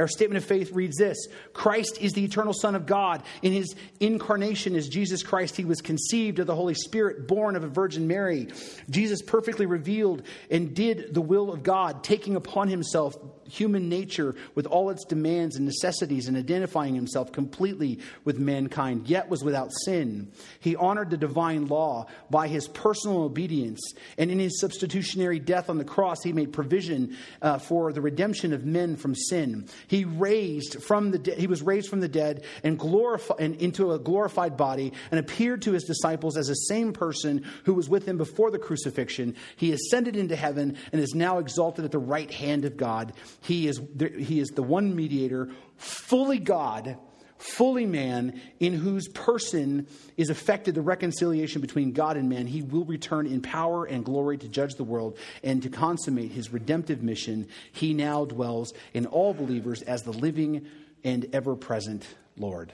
Our 0.01 0.09
statement 0.09 0.43
of 0.43 0.45
faith 0.45 0.73
reads 0.73 0.97
this 0.97 1.29
Christ 1.53 1.99
is 2.01 2.13
the 2.13 2.25
eternal 2.25 2.53
Son 2.53 2.75
of 2.75 2.87
God. 2.87 3.23
In 3.43 3.53
his 3.53 3.75
incarnation 4.01 4.75
as 4.75 4.89
Jesus 4.89 5.23
Christ, 5.23 5.57
he 5.57 5.65
was 5.65 5.81
conceived 5.81 6.39
of 6.39 6.47
the 6.47 6.55
Holy 6.55 6.75
Spirit, 6.75 7.29
born 7.29 7.55
of 7.55 7.65
a 7.65 7.69
Virgin 7.69 8.07
Mary. 8.07 8.49
Jesus 8.89 9.23
perfectly 9.23 9.67
revealed 9.67 10.23
and 10.51 10.75
did 10.75 11.15
the 11.15 11.21
will 11.21 11.53
of 11.53 11.63
God, 11.63 12.03
taking 12.03 12.35
upon 12.35 12.69
himself 12.69 13.17
human 13.51 13.89
nature 13.89 14.35
with 14.55 14.67
all 14.67 14.91
its 14.91 15.05
demands 15.05 15.57
and 15.57 15.67
necessities 15.67 16.29
and 16.29 16.37
identifying 16.37 16.95
himself 16.95 17.33
completely 17.33 17.99
with 18.25 18.39
mankind, 18.39 19.09
yet 19.09 19.29
was 19.29 19.43
without 19.43 19.71
sin. 19.85 20.31
He 20.61 20.77
honored 20.77 21.11
the 21.11 21.17
divine 21.17 21.67
law 21.67 22.07
by 22.31 22.49
his 22.49 22.69
personal 22.69 23.23
obedience, 23.23 23.81
and 24.17 24.31
in 24.31 24.39
his 24.39 24.61
substitutionary 24.61 25.39
death 25.39 25.69
on 25.69 25.79
the 25.79 25.85
cross, 25.85 26.23
he 26.23 26.33
made 26.33 26.53
provision 26.53 27.17
uh, 27.43 27.59
for 27.59 27.93
the 27.93 28.01
redemption 28.01 28.53
of 28.53 28.65
men 28.65 28.97
from 28.97 29.15
sin. 29.15 29.69
He 29.91 30.05
raised 30.05 30.85
from 30.85 31.11
the 31.11 31.19
de- 31.19 31.35
he 31.35 31.49
was 31.49 31.63
raised 31.63 31.89
from 31.89 31.99
the 31.99 32.07
dead 32.07 32.45
and 32.63 32.79
glorified 32.79 33.41
and 33.41 33.57
into 33.57 33.91
a 33.91 33.99
glorified 33.99 34.57
body 34.57 34.93
and 35.11 35.19
appeared 35.19 35.63
to 35.63 35.73
his 35.73 35.83
disciples 35.83 36.37
as 36.37 36.47
the 36.47 36.55
same 36.55 36.93
person 36.93 37.45
who 37.65 37.75
was 37.75 37.89
with 37.89 38.07
him 38.07 38.17
before 38.17 38.53
the 38.53 38.59
crucifixion. 38.61 39.35
He 39.57 39.73
ascended 39.73 40.15
into 40.15 40.37
heaven 40.37 40.77
and 40.93 41.01
is 41.01 41.17
now 41.17 41.39
exalted 41.39 41.85
at 41.85 41.91
the 41.91 41.99
right 41.99 42.33
hand 42.33 42.65
of 42.65 42.77
God. 42.77 43.15
He 43.41 43.67
is 43.67 43.81
he 44.17 44.39
is 44.39 44.51
the 44.51 44.63
one 44.63 44.95
mediator, 44.95 45.49
fully 45.77 46.39
God 46.39 46.97
fully 47.41 47.87
man, 47.87 48.41
in 48.61 48.75
whose 48.75 49.09
person 49.09 49.87
is 50.17 50.31
effected 50.31 50.75
the 50.75 50.83
reconciliation 50.83 51.61
between 51.61 51.93
God 51.93 52.17
and 52.17 52.29
man, 52.29 52.47
he 52.47 52.63
will 52.63 52.85
return 52.85 53.27
in 53.27 53.41
power 53.41 53.85
and 53.85 54.05
glory 54.05 54.37
to 54.39 54.49
judge 54.49 54.75
the 54.75 54.85
world 54.85 55.19
and 55.43 55.63
to 55.63 55.71
consummate 55.71 56.33
his 56.33 56.53
redemptive 56.53 57.03
mission. 57.03 57.49
He 57.73 57.95
now 57.95 58.27
dwells 58.27 58.73
in 58.93 59.07
all 59.07 59.33
believers 59.35 59.83
as 59.83 60.03
the 60.03 60.13
living 60.13 60.67
and 61.03 61.27
ever 61.33 61.57
present 61.57 62.07
Lord. 62.37 62.73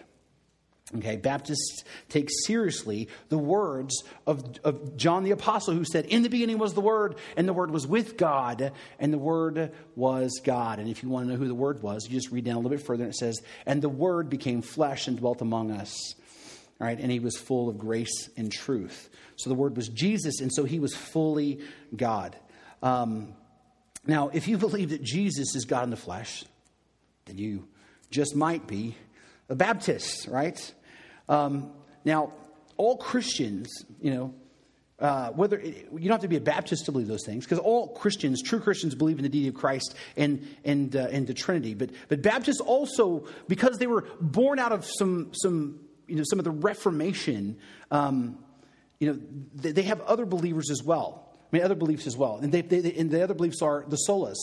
Okay, 0.95 1.17
Baptists 1.17 1.83
take 2.09 2.29
seriously 2.45 3.09
the 3.29 3.39
words 3.39 4.05
of, 4.25 4.57
of 4.63 4.97
John 4.97 5.25
the 5.25 5.33
Apostle, 5.33 5.75
who 5.75 5.85
said, 5.85 6.07
In 6.07 6.23
the 6.23 6.29
beginning 6.29 6.59
was 6.59 6.75
the 6.75 6.81
Word, 6.81 7.17
and 7.37 7.49
the 7.49 7.53
Word 7.53 7.73
was 7.73 7.89
with 7.89 8.17
God, 8.17 8.73
and 9.01 9.13
the 9.13 9.19
Word 9.19 9.73
was 9.97 10.41
God. 10.45 10.79
And 10.79 10.89
if 10.89 11.03
you 11.03 11.09
want 11.09 11.27
to 11.27 11.33
know 11.33 11.39
who 11.39 11.49
the 11.49 11.57
Word 11.57 11.83
was, 11.83 12.07
you 12.09 12.15
just 12.15 12.31
read 12.31 12.45
down 12.45 12.55
a 12.55 12.59
little 12.59 12.71
bit 12.71 12.87
further, 12.87 13.03
and 13.03 13.13
it 13.13 13.17
says, 13.17 13.43
And 13.67 13.83
the 13.83 13.89
Word 13.89 14.31
became 14.31 14.63
flesh 14.63 15.09
and 15.09 15.19
dwelt 15.19 15.41
among 15.41 15.73
us. 15.73 16.15
All 16.81 16.87
right, 16.87 16.99
and 16.99 17.11
he 17.11 17.19
was 17.19 17.37
full 17.37 17.69
of 17.69 17.79
grace 17.79 18.31
and 18.37 18.53
truth. 18.53 19.09
So 19.35 19.51
the 19.51 19.57
Word 19.57 19.77
was 19.77 19.89
Jesus, 19.89 20.41
and 20.41 20.53
so 20.53 20.63
he 20.63 20.79
was 20.79 20.95
fully 20.95 21.63
God. 21.97 22.37
Um, 22.81 23.35
now, 24.07 24.29
if 24.29 24.47
you 24.47 24.57
believe 24.57 24.91
that 24.91 25.03
Jesus 25.03 25.57
is 25.57 25.65
God 25.65 25.83
in 25.83 25.91
the 25.91 25.97
flesh, 25.97 26.45
then 27.25 27.39
you 27.39 27.67
just 28.09 28.37
might 28.37 28.69
be 28.69 28.95
a 29.49 29.57
Baptist, 29.57 30.29
right? 30.29 30.73
Um, 31.29 31.71
now, 32.05 32.33
all 32.77 32.97
Christians, 32.97 33.85
you 34.01 34.13
know, 34.13 34.35
uh, 34.99 35.31
whether 35.31 35.61
you 35.61 35.85
don't 35.93 36.13
have 36.13 36.21
to 36.23 36.29
be 36.29 36.37
a 36.37 36.41
Baptist 36.41 36.87
to 36.87 36.93
believe 36.93 37.07
those 37.07 37.25
things, 37.27 37.45
because 37.45 37.59
all 37.59 37.89
Christians, 37.89 38.43
true 38.43 38.61
Christians, 38.61 38.95
believe 38.95 39.19
in 39.19 39.25
the 39.25 39.29
deity 39.29 39.49
of 39.49 39.55
Christ 39.55 39.95
and 40.17 40.47
and 40.65 40.97
uh, 40.97 41.09
and 41.11 41.27
the 41.27 41.35
Trinity. 41.35 41.75
But 41.75 41.91
but 42.09 42.23
Baptists 42.23 42.61
also, 42.61 43.27
because 43.47 43.79
they 43.79 43.87
were 43.87 44.07
born 44.21 44.59
out 44.59 44.73
of 44.73 44.87
some 44.87 45.33
some 45.35 45.81
you 46.07 46.17
know 46.17 46.25
some 46.25 46.39
of 46.39 46.45
the 46.47 46.51
Reformation, 46.51 47.59
um, 47.91 48.39
you 48.99 49.13
know, 49.13 49.21
they, 49.55 49.73
they, 49.73 49.83
have 49.83 50.01
other 50.03 50.25
believers 50.25 50.71
as 50.71 50.83
well. 50.83 51.31
I 51.43 51.57
mean, 51.57 51.63
other 51.63 51.75
beliefs 51.75 52.07
as 52.07 52.17
well, 52.17 52.39
and 52.39 52.51
they, 52.51 52.63
they 52.63 52.95
and 52.95 53.11
the 53.11 53.23
other 53.23 53.35
beliefs 53.35 53.61
are 53.61 53.85
the 53.87 53.99
solas 54.09 54.37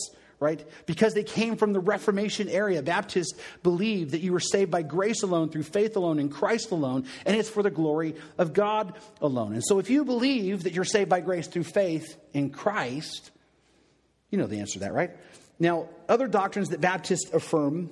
right? 0.44 0.62
Because 0.84 1.14
they 1.14 1.24
came 1.24 1.56
from 1.56 1.72
the 1.72 1.80
Reformation 1.80 2.50
area. 2.50 2.82
Baptists 2.82 3.32
believe 3.62 4.10
that 4.10 4.20
you 4.20 4.32
were 4.32 4.40
saved 4.40 4.70
by 4.70 4.82
grace 4.82 5.22
alone, 5.22 5.48
through 5.48 5.62
faith 5.62 5.96
alone, 5.96 6.18
in 6.18 6.28
Christ 6.28 6.70
alone, 6.70 7.06
and 7.24 7.34
it's 7.34 7.48
for 7.48 7.62
the 7.62 7.70
glory 7.70 8.14
of 8.36 8.52
God 8.52 8.92
alone. 9.22 9.54
And 9.54 9.64
so 9.64 9.78
if 9.78 9.88
you 9.88 10.04
believe 10.04 10.64
that 10.64 10.74
you're 10.74 10.84
saved 10.84 11.08
by 11.08 11.20
grace 11.20 11.46
through 11.46 11.64
faith 11.64 12.16
in 12.34 12.50
Christ, 12.50 13.30
you 14.30 14.36
know 14.36 14.46
the 14.46 14.60
answer 14.60 14.74
to 14.74 14.78
that, 14.80 14.92
right? 14.92 15.12
Now, 15.58 15.88
other 16.10 16.28
doctrines 16.28 16.68
that 16.68 16.80
Baptists 16.82 17.32
affirm. 17.32 17.90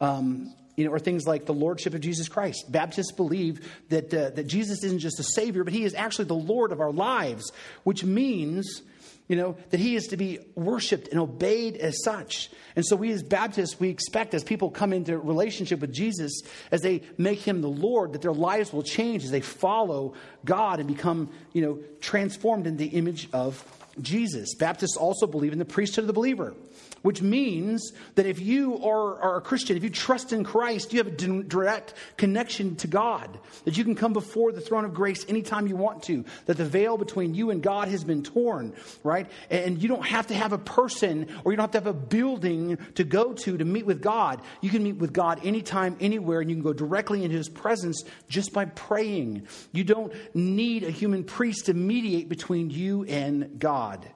Um, 0.00 0.52
you 0.74 0.86
know, 0.86 0.92
are 0.92 0.98
things 0.98 1.26
like 1.26 1.44
the 1.44 1.52
lordship 1.52 1.92
of 1.92 2.00
Jesus 2.00 2.28
Christ. 2.28 2.64
Baptists 2.72 3.12
believe 3.12 3.70
that, 3.90 4.12
uh, 4.12 4.30
that 4.30 4.46
Jesus 4.46 4.82
isn't 4.82 5.00
just 5.00 5.20
a 5.20 5.22
Savior, 5.22 5.64
but 5.64 5.74
He 5.74 5.84
is 5.84 5.94
actually 5.94 6.24
the 6.24 6.34
Lord 6.34 6.72
of 6.72 6.80
our 6.80 6.90
lives, 6.90 7.52
which 7.84 8.04
means 8.04 8.80
you 9.28 9.36
know, 9.36 9.56
that 9.70 9.80
he 9.80 9.96
is 9.96 10.08
to 10.08 10.16
be 10.16 10.40
worshiped 10.54 11.08
and 11.08 11.20
obeyed 11.20 11.76
as 11.76 12.02
such. 12.02 12.50
And 12.76 12.84
so 12.84 12.96
we 12.96 13.12
as 13.12 13.22
Baptists, 13.22 13.78
we 13.78 13.88
expect 13.88 14.34
as 14.34 14.44
people 14.44 14.70
come 14.70 14.92
into 14.92 15.18
relationship 15.18 15.80
with 15.80 15.92
Jesus, 15.92 16.42
as 16.70 16.82
they 16.82 17.02
make 17.16 17.40
him 17.40 17.62
the 17.62 17.68
Lord, 17.68 18.12
that 18.12 18.22
their 18.22 18.32
lives 18.32 18.72
will 18.72 18.82
change 18.82 19.24
as 19.24 19.30
they 19.30 19.40
follow 19.40 20.14
God 20.44 20.80
and 20.80 20.88
become, 20.88 21.30
you 21.52 21.62
know, 21.62 21.78
transformed 22.00 22.66
in 22.66 22.76
the 22.76 22.88
image 22.88 23.28
of 23.32 23.64
Jesus. 24.00 24.54
Baptists 24.54 24.96
also 24.96 25.26
believe 25.26 25.52
in 25.52 25.58
the 25.58 25.64
priesthood 25.64 26.02
of 26.02 26.06
the 26.08 26.12
believer 26.12 26.54
which 27.02 27.20
means 27.20 27.92
that 28.14 28.26
if 28.26 28.40
you 28.40 28.82
are, 28.82 29.20
are, 29.20 29.36
a 29.36 29.40
Christian, 29.40 29.76
if 29.76 29.82
you 29.82 29.90
trust 29.90 30.32
in 30.32 30.44
Christ, 30.44 30.92
you 30.92 30.98
have 30.98 31.06
a 31.06 31.42
direct 31.42 31.94
connection 32.16 32.76
to 32.76 32.86
God, 32.86 33.38
that 33.64 33.76
you 33.76 33.84
can 33.84 33.94
come 33.94 34.12
before 34.12 34.52
the 34.52 34.60
throne 34.60 34.84
of 34.84 34.94
grace 34.94 35.24
anytime 35.28 35.66
you 35.66 35.76
want 35.76 36.04
to, 36.04 36.24
that 36.46 36.56
the 36.56 36.64
veil 36.64 36.96
between 36.96 37.34
you 37.34 37.50
and 37.50 37.62
God 37.62 37.88
has 37.88 38.04
been 38.04 38.22
torn, 38.22 38.72
right? 39.02 39.28
And 39.50 39.82
you 39.82 39.88
don't 39.88 40.06
have 40.06 40.28
to 40.28 40.34
have 40.34 40.52
a 40.52 40.58
person 40.58 41.28
or 41.44 41.52
you 41.52 41.56
don't 41.56 41.64
have 41.64 41.72
to 41.72 41.78
have 41.78 41.86
a 41.86 41.92
building 41.92 42.78
to 42.94 43.04
go 43.04 43.32
to 43.32 43.56
to 43.56 43.64
meet 43.64 43.86
with 43.86 44.00
God. 44.00 44.40
You 44.60 44.70
can 44.70 44.82
meet 44.82 44.96
with 44.96 45.12
God 45.12 45.40
anytime, 45.44 45.96
anywhere, 46.00 46.40
and 46.40 46.50
you 46.50 46.56
can 46.56 46.62
go 46.62 46.72
directly 46.72 47.24
into 47.24 47.36
his 47.36 47.48
presence 47.48 48.04
just 48.28 48.52
by 48.52 48.66
praying. 48.66 49.46
You 49.72 49.84
don't 49.84 50.12
need 50.34 50.84
a 50.84 50.90
human 50.90 51.24
priest 51.24 51.66
to 51.66 51.74
mediate 51.74 52.28
between 52.28 52.70
you 52.70 53.04
and 53.04 53.58
God. 53.58 54.08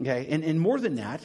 Okay, 0.00 0.26
and, 0.30 0.42
and 0.42 0.60
more 0.60 0.80
than 0.80 0.96
that, 0.96 1.24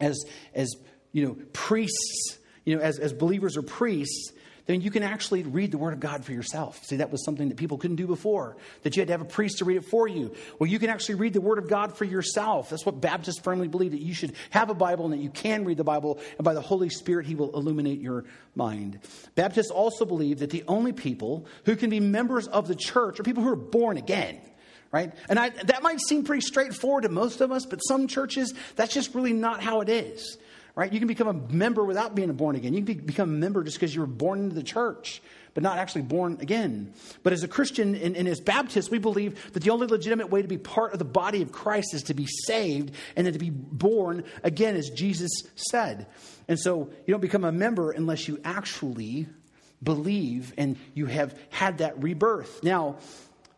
as, 0.00 0.24
as 0.54 0.74
you 1.12 1.26
know, 1.26 1.36
priests, 1.52 2.38
you 2.64 2.76
know, 2.76 2.82
as, 2.82 2.98
as 2.98 3.12
believers 3.12 3.56
or 3.56 3.62
priests, 3.62 4.32
then 4.68 4.82
you 4.82 4.90
can 4.90 5.02
actually 5.02 5.44
read 5.44 5.72
the 5.72 5.78
Word 5.78 5.94
of 5.94 6.00
God 6.00 6.26
for 6.26 6.32
yourself. 6.32 6.84
See, 6.84 6.96
that 6.96 7.10
was 7.10 7.24
something 7.24 7.48
that 7.48 7.56
people 7.56 7.78
couldn't 7.78 7.96
do 7.96 8.06
before, 8.06 8.58
that 8.82 8.94
you 8.94 9.00
had 9.00 9.08
to 9.08 9.14
have 9.14 9.22
a 9.22 9.24
priest 9.24 9.58
to 9.58 9.64
read 9.64 9.78
it 9.78 9.86
for 9.86 10.06
you. 10.06 10.34
Well, 10.58 10.68
you 10.68 10.78
can 10.78 10.90
actually 10.90 11.14
read 11.14 11.32
the 11.32 11.40
Word 11.40 11.56
of 11.56 11.68
God 11.68 11.96
for 11.96 12.04
yourself. 12.04 12.68
That's 12.68 12.84
what 12.84 13.00
Baptists 13.00 13.40
firmly 13.40 13.66
believe 13.66 13.92
that 13.92 14.02
you 14.02 14.12
should 14.12 14.34
have 14.50 14.68
a 14.68 14.74
Bible 14.74 15.06
and 15.06 15.14
that 15.14 15.20
you 15.20 15.30
can 15.30 15.64
read 15.64 15.78
the 15.78 15.84
Bible, 15.84 16.20
and 16.36 16.44
by 16.44 16.52
the 16.52 16.60
Holy 16.60 16.90
Spirit, 16.90 17.24
He 17.24 17.34
will 17.34 17.50
illuminate 17.56 17.98
your 18.00 18.26
mind. 18.54 19.00
Baptists 19.34 19.70
also 19.70 20.04
believe 20.04 20.40
that 20.40 20.50
the 20.50 20.64
only 20.68 20.92
people 20.92 21.46
who 21.64 21.74
can 21.74 21.88
be 21.88 21.98
members 21.98 22.46
of 22.46 22.68
the 22.68 22.76
church 22.76 23.18
are 23.18 23.22
people 23.22 23.42
who 23.42 23.50
are 23.50 23.56
born 23.56 23.96
again 23.96 24.38
right? 24.90 25.12
And 25.28 25.38
I, 25.38 25.50
that 25.50 25.82
might 25.82 26.00
seem 26.00 26.24
pretty 26.24 26.42
straightforward 26.42 27.02
to 27.02 27.08
most 27.08 27.40
of 27.40 27.52
us, 27.52 27.66
but 27.66 27.78
some 27.78 28.06
churches, 28.06 28.54
that's 28.76 28.92
just 28.92 29.14
really 29.14 29.32
not 29.32 29.62
how 29.62 29.80
it 29.80 29.88
is, 29.88 30.38
right? 30.74 30.92
You 30.92 30.98
can 30.98 31.08
become 31.08 31.28
a 31.28 31.52
member 31.52 31.84
without 31.84 32.14
being 32.14 32.32
born 32.32 32.56
again. 32.56 32.72
You 32.72 32.78
can 32.80 32.86
be, 32.86 32.94
become 32.94 33.28
a 33.28 33.38
member 33.38 33.62
just 33.64 33.76
because 33.76 33.94
you 33.94 34.00
were 34.00 34.06
born 34.06 34.40
into 34.40 34.54
the 34.54 34.62
church, 34.62 35.20
but 35.54 35.62
not 35.62 35.78
actually 35.78 36.02
born 36.02 36.38
again. 36.40 36.94
But 37.22 37.32
as 37.32 37.42
a 37.42 37.48
Christian 37.48 37.94
and, 37.96 38.16
and 38.16 38.28
as 38.28 38.40
Baptists, 38.40 38.90
we 38.90 38.98
believe 38.98 39.52
that 39.52 39.62
the 39.62 39.70
only 39.70 39.86
legitimate 39.86 40.30
way 40.30 40.40
to 40.40 40.48
be 40.48 40.58
part 40.58 40.92
of 40.92 40.98
the 40.98 41.04
body 41.04 41.42
of 41.42 41.52
Christ 41.52 41.94
is 41.94 42.04
to 42.04 42.14
be 42.14 42.26
saved 42.46 42.94
and 43.16 43.26
then 43.26 43.32
to 43.34 43.38
be 43.38 43.50
born 43.50 44.24
again, 44.42 44.76
as 44.76 44.88
Jesus 44.90 45.30
said. 45.54 46.06
And 46.46 46.58
so 46.58 46.90
you 47.06 47.12
don't 47.12 47.20
become 47.20 47.44
a 47.44 47.52
member 47.52 47.90
unless 47.90 48.28
you 48.28 48.40
actually 48.44 49.26
believe 49.82 50.54
and 50.56 50.76
you 50.94 51.06
have 51.06 51.38
had 51.50 51.78
that 51.78 52.02
rebirth. 52.02 52.62
Now, 52.62 52.96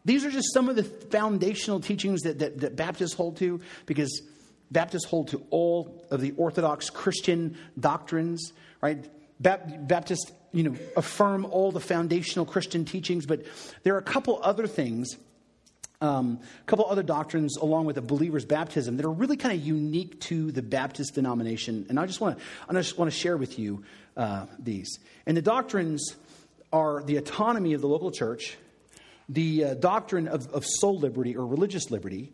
these 0.04 0.24
are 0.24 0.30
just 0.30 0.52
some 0.52 0.68
of 0.68 0.76
the 0.76 0.84
foundational 0.84 1.80
teachings 1.80 2.22
that, 2.22 2.38
that, 2.38 2.60
that 2.60 2.76
Baptists 2.76 3.12
hold 3.12 3.36
to 3.38 3.60
because 3.86 4.22
Baptists 4.70 5.04
hold 5.04 5.28
to 5.28 5.42
all 5.50 6.04
of 6.10 6.20
the 6.20 6.32
Orthodox 6.32 6.90
Christian 6.90 7.56
doctrines, 7.78 8.52
right? 8.80 9.08
Baptists, 9.40 10.30
you 10.52 10.62
know, 10.62 10.76
affirm 10.96 11.44
all 11.46 11.72
the 11.72 11.80
foundational 11.80 12.44
Christian 12.44 12.84
teachings, 12.84 13.26
but 13.26 13.44
there 13.82 13.94
are 13.94 13.98
a 13.98 14.02
couple 14.02 14.38
other 14.42 14.66
things, 14.66 15.16
um, 16.00 16.40
a 16.60 16.64
couple 16.64 16.86
other 16.86 17.02
doctrines 17.02 17.56
along 17.56 17.86
with 17.86 17.96
a 17.98 18.02
believer's 18.02 18.44
baptism 18.44 18.96
that 18.96 19.06
are 19.06 19.12
really 19.12 19.36
kind 19.36 19.58
of 19.58 19.66
unique 19.66 20.20
to 20.22 20.52
the 20.52 20.62
Baptist 20.62 21.14
denomination, 21.14 21.86
and 21.88 21.98
I 21.98 22.06
just 22.06 22.20
want 22.20 22.38
to, 22.38 22.44
I 22.68 22.72
just 22.74 22.98
want 22.98 23.10
to 23.10 23.16
share 23.16 23.36
with 23.36 23.58
you 23.58 23.82
uh, 24.16 24.46
these. 24.58 24.98
And 25.26 25.36
the 25.36 25.42
doctrines 25.42 26.14
are 26.72 27.02
the 27.02 27.16
autonomy 27.16 27.72
of 27.72 27.80
the 27.80 27.88
local 27.88 28.10
church, 28.10 28.56
the 29.30 29.64
uh, 29.64 29.74
doctrine 29.74 30.28
of, 30.28 30.48
of 30.48 30.64
soul 30.66 30.98
liberty 30.98 31.36
or 31.36 31.46
religious 31.46 31.90
liberty, 31.90 32.32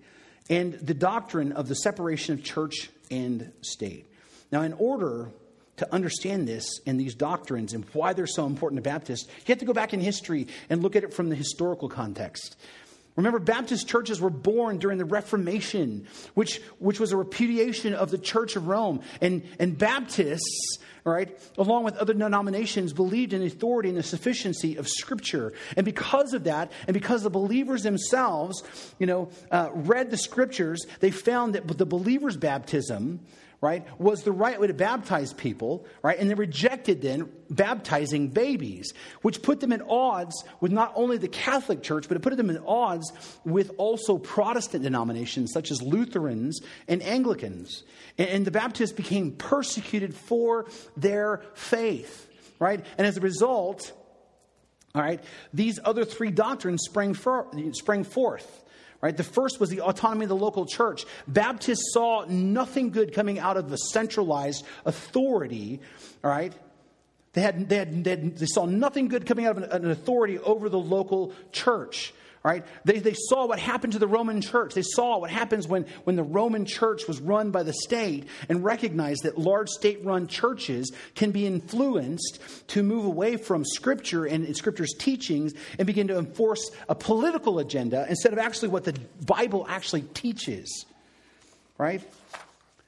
and 0.49 0.74
the 0.74 0.94
doctrine 0.94 1.53
of 1.53 1.68
the 1.68 1.74
separation 1.74 2.34
of 2.34 2.42
church 2.42 2.90
and 3.11 3.53
state. 3.61 4.07
Now, 4.51 4.62
in 4.62 4.72
order 4.72 5.30
to 5.76 5.92
understand 5.92 6.49
this 6.49 6.80
and 6.86 6.99
these 6.99 7.14
doctrines 7.14 7.74
and 7.74 7.84
why 7.92 8.14
they're 8.14 8.26
so 8.26 8.47
important 8.47 8.78
to 8.78 8.82
Baptists, 8.82 9.26
you 9.28 9.53
have 9.53 9.59
to 9.59 9.66
go 9.66 9.74
back 9.74 9.92
in 9.92 10.01
history 10.01 10.47
and 10.70 10.82
look 10.82 10.97
at 10.97 11.05
it 11.05 11.12
from 11.12 11.28
the 11.28 11.36
historical 11.36 11.88
context. 11.88 12.57
Remember, 13.14 13.38
Baptist 13.38 13.88
churches 13.88 14.20
were 14.20 14.30
born 14.30 14.78
during 14.78 14.99
the 14.99 15.05
Reformation, 15.05 16.07
which, 16.34 16.61
which 16.78 17.01
was 17.01 17.12
a 17.12 17.16
repudiation 17.16 17.94
of 17.94 18.11
the 18.11 18.18
Church 18.18 18.57
of 18.57 18.68
Rome. 18.68 19.01
And, 19.20 19.42
and 19.59 19.76
Baptists, 19.76 20.78
right, 21.07 21.39
along 21.57 21.85
with 21.85 21.97
other 21.97 22.13
denominations, 22.13 22.93
believed 22.93 23.33
in 23.33 23.41
the 23.41 23.47
authority 23.47 23.89
and 23.89 23.97
the 23.97 24.03
sufficiency 24.03 24.77
of 24.77 24.89
Scripture. 24.89 25.53
And 25.77 25.85
because 25.85 26.35
of 26.35 26.45
that, 26.45 26.73
and 26.87 26.95
because 26.95 27.23
the 27.23 27.31
believers 27.31 27.83
themselves, 27.83 28.63
you 28.99 29.07
know, 29.07 29.31
uh, 29.51 29.71
read 29.73 30.11
the 30.11 30.17
Scriptures, 30.17 30.85
they 31.01 31.11
found 31.11 31.55
that 31.55 31.67
the 31.67 31.87
believer's 31.87 32.37
baptism, 32.37 33.21
right, 33.61 33.87
was 33.99 34.23
the 34.23 34.33
right 34.33 34.61
way 34.61 34.67
to 34.67 34.75
baptize 34.75 35.33
people, 35.33 35.87
right? 36.03 36.19
And 36.19 36.29
they 36.29 36.35
rejected 36.35 37.03
then 37.03 37.31
baptizing 37.49 38.29
babies, 38.29 38.93
which 39.23 39.43
put 39.43 39.61
them 39.61 39.73
at 39.73 39.83
odds 39.89 40.45
with 40.61 40.73
not 40.73 40.93
only 40.95 41.17
the 41.17 41.29
Catholic 41.29 41.83
Church, 41.83 42.07
but 42.09 42.17
it 42.17 42.21
put 42.21 42.37
them 42.37 42.51
at 42.51 42.63
odds 42.67 43.13
with 43.45 43.71
also 43.79 44.19
Protestant 44.19 44.83
denominations 44.83 45.53
such 45.53 45.71
as 45.71 45.81
Lutherans 45.81 46.61
and 46.87 47.03
Anglicans. 47.03 47.83
And, 48.19 48.47
the 48.47 48.51
Baptists 48.51 48.93
became 48.93 49.33
persecuted 49.33 50.15
for 50.15 50.67
their 50.97 51.43
faith, 51.55 52.29
right? 52.59 52.85
And 52.97 53.07
as 53.07 53.17
a 53.17 53.21
result, 53.21 53.93
all 54.95 55.03
right, 55.03 55.23
these 55.53 55.79
other 55.85 56.05
three 56.05 56.31
doctrines 56.31 56.83
sprang, 56.85 57.15
for, 57.15 57.49
sprang 57.73 58.05
forth. 58.05 58.65
Right? 59.01 59.16
The 59.16 59.22
first 59.22 59.61
was 59.61 59.70
the 59.70 59.82
autonomy 59.82 60.24
of 60.24 60.30
the 60.30 60.36
local 60.36 60.66
church. 60.66 61.05
Baptists 61.28 61.92
saw 61.92 62.24
nothing 62.26 62.90
good 62.90 63.12
coming 63.12 63.38
out 63.38 63.57
of 63.57 63.68
the 63.68 63.76
centralized 63.76 64.64
authority, 64.84 65.80
all 66.24 66.30
right? 66.30 66.53
They, 67.34 67.42
had, 67.42 67.68
they, 67.68 67.76
had, 67.76 68.05
they, 68.05 68.11
had, 68.11 68.38
they 68.38 68.47
saw 68.47 68.64
nothing 68.64 69.09
good 69.09 69.26
coming 69.26 69.44
out 69.44 69.59
of 69.59 69.64
an, 69.64 69.84
an 69.84 69.90
authority 69.90 70.38
over 70.38 70.70
the 70.70 70.78
local 70.78 71.34
church 71.53 72.14
right? 72.47 72.64
They, 72.84 73.01
they 73.01 73.14
saw 73.14 73.49
what 73.49 73.59
happened 73.59 73.94
to 73.94 73.99
the 73.99 74.07
Roman 74.07 74.40
church. 74.40 74.72
They 74.72 74.82
saw 74.82 75.18
what 75.18 75.30
happens 75.30 75.66
when, 75.66 75.84
when 76.05 76.14
the 76.14 76.22
Roman 76.22 76.64
church 76.64 77.09
was 77.09 77.20
run 77.20 77.51
by 77.51 77.64
the 77.64 77.72
state 77.72 78.28
and 78.49 78.62
recognized 78.62 79.24
that 79.24 79.36
large 79.36 79.68
state 79.68 80.05
run 80.05 80.28
churches 80.28 80.92
can 81.16 81.32
be 81.32 81.44
influenced 81.44 82.38
to 82.68 82.84
move 82.84 83.05
away 83.05 83.36
from 83.36 83.64
Scripture 83.64 84.26
and 84.26 84.57
Scripture's 84.57 84.94
teachings 84.97 85.55
and 85.76 85.88
begin 85.88 86.07
to 86.07 86.18
enforce 86.18 86.70
a 86.88 86.94
political 86.94 87.59
agenda 87.59 88.07
instead 88.09 88.32
of 88.32 88.38
actually 88.38 88.68
what 88.68 88.84
the 88.84 88.97
Bible 89.26 89.66
actually 89.68 90.03
teaches, 90.03 90.86
right? 91.78 92.01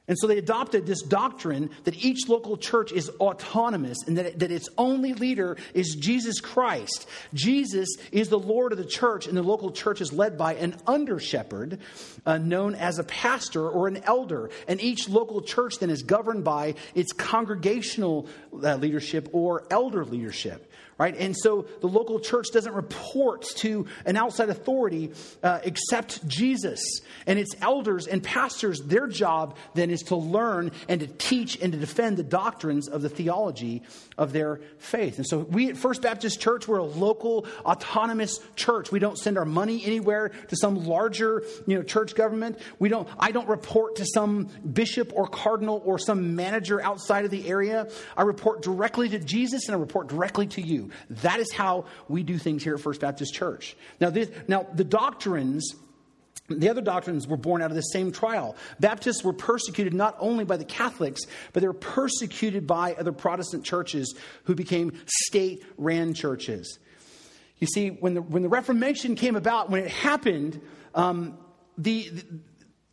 And 0.09 0.19
so 0.19 0.27
they 0.27 0.39
adopted 0.39 0.87
this 0.87 1.03
doctrine 1.03 1.71
that 1.85 2.03
each 2.03 2.29
local 2.29 2.57
church 2.57 2.93
is 2.93 3.11
autonomous 3.21 3.99
and 4.07 4.17
that, 4.17 4.39
that 4.39 4.51
its 4.51 4.69
only 4.79 5.13
leader 5.13 5.57
is 5.75 5.95
Jesus 5.95 6.41
Christ. 6.41 7.07
Jesus 7.35 7.89
is 8.11 8.31
the 8.31 8.39
Lord 8.39 8.73
of 8.73 8.79
the 8.79 8.87
church, 8.87 9.27
and 9.27 9.37
the 9.37 9.43
local 9.43 9.71
church 9.71 10.01
is 10.01 10.13
led 10.13 10.39
by 10.39 10.55
an 10.55 10.77
under 10.87 11.21
shepherd 11.21 11.79
uh, 12.25 12.39
known 12.39 12.75
as 12.75 12.99
a 12.99 13.05
pastor 13.05 13.69
or 13.69 13.87
an 13.87 13.99
elder. 14.05 14.51
And 14.67 14.81
each 14.81 15.09
local 15.09 15.43
church 15.43 15.79
then 15.79 15.91
is 15.91 16.03
governed 16.03 16.43
by 16.43 16.75
its 16.95 17.13
congregational 17.13 18.29
uh, 18.53 18.77
leadership 18.77 19.29
or 19.33 19.67
elder 19.71 20.05
leadership 20.05 20.68
right? 20.99 21.17
And 21.17 21.37
so 21.37 21.67
the 21.81 21.87
local 21.87 22.19
church 22.19 22.47
doesn't 22.53 22.75
report 22.75 23.43
to 23.59 23.87
an 24.05 24.17
outside 24.17 24.51
authority 24.51 25.13
uh, 25.43 25.61
except 25.63 26.27
Jesus. 26.27 27.01
And 27.27 27.39
its 27.39 27.55
elders 27.63 28.09
and 28.09 28.23
pastors, 28.23 28.81
their 28.83 29.07
job 29.07 29.57
then 29.75 29.91
is 29.91 30.03
to 30.05 30.17
learn 30.17 30.73
and 30.89 31.01
to 31.01 31.07
teach 31.07 31.57
and 31.63 31.73
to 31.73 31.79
defend 31.79 32.17
the 32.17 32.25
doctrines 32.25 32.89
of 32.89 33.03
the 33.03 33.09
theology 33.09 33.83
of 34.19 34.33
their 34.33 34.61
faith. 34.79 35.19
And 35.19 35.27
so 35.27 35.39
we 35.39 35.71
at 35.71 35.77
First 35.77 36.03
Baptist 36.03 36.41
Church, 36.41 36.67
we're 36.67 36.79
a 36.79 36.85
local 36.85 37.47
autonomous 37.65 38.41
church. 38.57 38.91
We 38.91 38.99
don't 38.99 39.17
send 39.17 39.39
our 39.39 39.45
money 39.45 39.85
anywhere 39.85 40.31
to 40.49 40.57
some 40.57 40.85
larger, 40.85 41.45
you 41.67 41.77
know, 41.77 41.85
church 41.85 42.17
government. 42.17 42.59
We 42.81 42.89
don't, 42.89 43.09
I 43.19 43.31
don't 43.31 43.49
report 43.49 43.97
to 43.97 44.07
some 44.07 44.49
bishop 44.73 45.13
or 45.15 45.29
cardinal 45.29 45.81
or 45.85 45.99
some 45.99 46.35
manager 46.35 46.83
outside 46.83 47.25
of 47.25 47.31
the 47.31 47.49
area. 47.49 47.89
I 48.17 48.23
report 48.23 48.63
directly 48.63 49.09
to 49.11 49.21
Jesus 49.21 49.69
and 49.69 49.77
I 49.77 49.79
report 49.79 50.09
directly 50.09 50.49
to 50.49 50.61
you. 50.61 50.88
That 51.11 51.41
is 51.41 51.53
how 51.53 51.87
we 52.09 52.23
do 52.23 52.39
things 52.39 52.63
here 52.63 52.75
at 52.75 52.81
First 52.81 53.01
Baptist 53.01 53.35
Church. 53.35 53.77
Now, 54.01 54.11
this, 54.11 54.31
now 54.47 54.67
the 54.75 54.85
doctrines 54.85 55.75
the 56.49 56.71
other 56.71 56.81
doctrines 56.81 57.29
were 57.29 57.37
born 57.37 57.61
out 57.61 57.71
of 57.71 57.77
the 57.77 57.83
same 57.83 58.11
trial. 58.11 58.57
Baptists 58.81 59.23
were 59.23 59.35
persecuted 59.35 59.93
not 59.93 60.17
only 60.19 60.45
by 60.45 60.57
the 60.57 60.65
Catholics, 60.65 61.21
but 61.53 61.61
they 61.61 61.67
were 61.67 61.75
persecuted 61.75 62.67
by 62.67 62.95
other 62.95 63.13
Protestant 63.13 63.65
churches 63.65 64.15
who 64.45 64.55
became 64.55 64.99
state 65.27 65.63
ran 65.77 66.15
churches. 66.15 66.79
You 67.59 67.67
see, 67.67 67.91
when 67.91 68.15
the, 68.15 68.23
when 68.23 68.43
the 68.43 68.49
Reformation 68.49 69.15
came 69.15 69.37
about, 69.37 69.69
when 69.69 69.85
it 69.85 69.91
happened, 69.91 70.61
um, 70.95 71.37
the, 71.77 72.11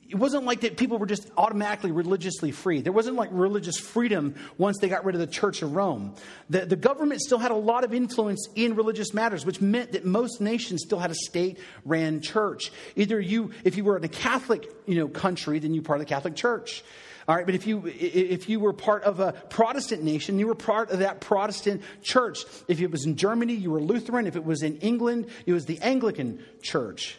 it 0.08 0.16
wasn't 0.16 0.46
like 0.46 0.62
that 0.62 0.78
people 0.78 1.00
were 1.00 1.08
just 1.08 1.32
automatically 1.36 1.92
religiously 1.92 2.52
free. 2.52 2.82
There 2.82 2.94
wasn't 2.94 3.16
like 3.16 3.30
religious 3.32 3.78
freedom 3.78 4.36
once 4.58 4.78
they 4.80 4.88
got 4.88 5.04
rid 5.04 5.16
of 5.16 5.22
the 5.22 5.28
Church 5.28 5.64
of 5.64 5.76
Rome. 5.76 6.14
The, 6.50 6.66
the 6.66 6.76
government 6.76 7.22
still 7.22 7.40
had 7.40 7.52
a 7.52 7.56
lot 7.56 7.84
of 7.84 7.94
influence 7.94 8.48
in 8.56 8.76
religious 8.76 9.14
matters, 9.14 9.46
which 9.46 9.62
meant 9.62 9.94
that 9.94 10.06
most 10.06 10.42
nations 10.42 10.84
still 10.86 11.00
had 11.00 11.10
a 11.10 11.16
state 11.16 11.58
ran 11.86 12.22
church. 12.22 12.72
Either 12.96 13.20
you, 13.20 13.52
if 13.64 13.78
you 13.78 13.84
were 13.84 13.98
in 13.98 14.04
a 14.04 14.10
Catholic 14.10 14.72
you 14.86 14.96
know, 14.96 15.08
country, 15.08 15.58
then 15.58 15.74
you 15.74 15.82
part 15.82 16.00
of 16.00 16.06
the 16.06 16.14
Catholic 16.14 16.36
Church. 16.36 16.84
All 17.28 17.36
right, 17.36 17.46
but 17.46 17.56
if 17.56 17.66
you 17.66 17.88
if 17.88 18.50
you 18.50 18.60
were 18.60 18.72
part 18.72 19.02
of 19.02 19.20
a 19.20 19.32
Protestant 19.32 20.04
nation, 20.04 20.38
you 20.38 20.46
were 20.46 20.54
part 20.54 20.92
of 20.92 21.00
that 21.00 21.22
Protestant 21.22 21.82
church. 22.04 22.46
If 22.68 22.80
it 22.80 22.92
was 22.92 23.06
in 23.06 23.16
Germany, 23.16 23.56
you 23.56 23.72
were 23.72 23.82
Lutheran. 23.82 24.28
If 24.28 24.36
it 24.36 24.46
was 24.46 24.62
in 24.62 24.78
England, 24.78 25.26
it 25.48 25.54
was 25.54 25.66
the 25.66 25.80
Anglican 25.82 26.44
church. 26.62 27.18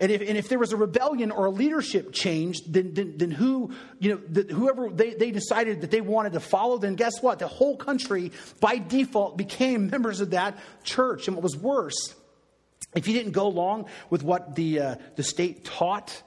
And 0.00 0.10
if, 0.10 0.22
and 0.22 0.38
if 0.38 0.48
there 0.48 0.58
was 0.58 0.72
a 0.72 0.78
rebellion 0.78 1.30
or 1.30 1.44
a 1.44 1.50
leadership 1.50 2.12
change, 2.12 2.62
then, 2.66 2.94
then, 2.94 3.18
then 3.18 3.30
who, 3.30 3.74
you 3.98 4.14
know, 4.14 4.20
the, 4.26 4.52
whoever 4.52 4.88
they, 4.88 5.12
they 5.12 5.30
decided 5.30 5.82
that 5.82 5.90
they 5.90 6.00
wanted 6.00 6.32
to 6.32 6.40
follow, 6.40 6.78
then 6.78 6.94
guess 6.94 7.20
what? 7.20 7.38
The 7.38 7.46
whole 7.46 7.76
country, 7.76 8.32
by 8.60 8.78
default, 8.78 9.36
became 9.36 9.90
members 9.90 10.22
of 10.22 10.30
that 10.30 10.58
church. 10.84 11.28
And 11.28 11.36
what 11.36 11.42
was 11.42 11.54
worse, 11.54 12.14
if 12.94 13.06
you 13.06 13.12
didn't 13.12 13.32
go 13.32 13.46
along 13.46 13.86
with 14.08 14.22
what 14.22 14.56
the, 14.56 14.80
uh, 14.80 14.94
the 15.16 15.22
state 15.22 15.66
taught, 15.66 16.22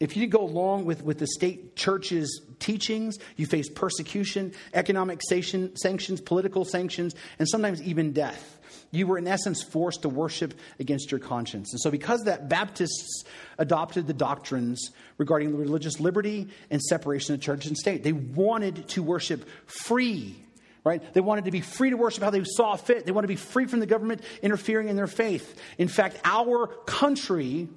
if 0.00 0.16
you 0.16 0.22
didn't 0.22 0.32
go 0.32 0.44
along 0.44 0.86
with, 0.86 1.04
with 1.04 1.18
the 1.18 1.26
state 1.26 1.76
church's 1.76 2.40
teachings, 2.58 3.18
you 3.36 3.44
faced 3.44 3.74
persecution, 3.74 4.54
economic 4.72 5.20
sanctions, 5.22 6.20
political 6.22 6.64
sanctions, 6.64 7.14
and 7.38 7.46
sometimes 7.46 7.82
even 7.82 8.12
death. 8.12 8.59
You 8.90 9.06
were, 9.06 9.18
in 9.18 9.28
essence, 9.28 9.62
forced 9.62 10.02
to 10.02 10.08
worship 10.08 10.54
against 10.78 11.10
your 11.10 11.20
conscience. 11.20 11.72
And 11.72 11.80
so, 11.80 11.90
because 11.90 12.24
that, 12.24 12.48
Baptists 12.48 13.24
adopted 13.58 14.06
the 14.06 14.14
doctrines 14.14 14.90
regarding 15.16 15.56
religious 15.56 16.00
liberty 16.00 16.48
and 16.70 16.82
separation 16.82 17.34
of 17.34 17.40
church 17.40 17.66
and 17.66 17.76
state. 17.76 18.02
They 18.02 18.12
wanted 18.12 18.88
to 18.88 19.02
worship 19.02 19.48
free 19.66 20.44
right? 20.82 21.12
They 21.12 21.20
wanted 21.20 21.44
to 21.44 21.50
be 21.50 21.60
free 21.60 21.90
to 21.90 21.96
worship 21.96 22.22
how 22.22 22.30
they 22.30 22.42
saw 22.42 22.74
fit. 22.76 23.04
They 23.04 23.12
wanted 23.12 23.26
to 23.26 23.32
be 23.32 23.36
free 23.36 23.66
from 23.66 23.80
the 23.80 23.86
government 23.86 24.22
interfering 24.42 24.88
in 24.88 24.96
their 24.96 25.06
faith. 25.06 25.60
In 25.78 25.88
fact, 25.88 26.18
our 26.24 26.68
country 26.86 27.68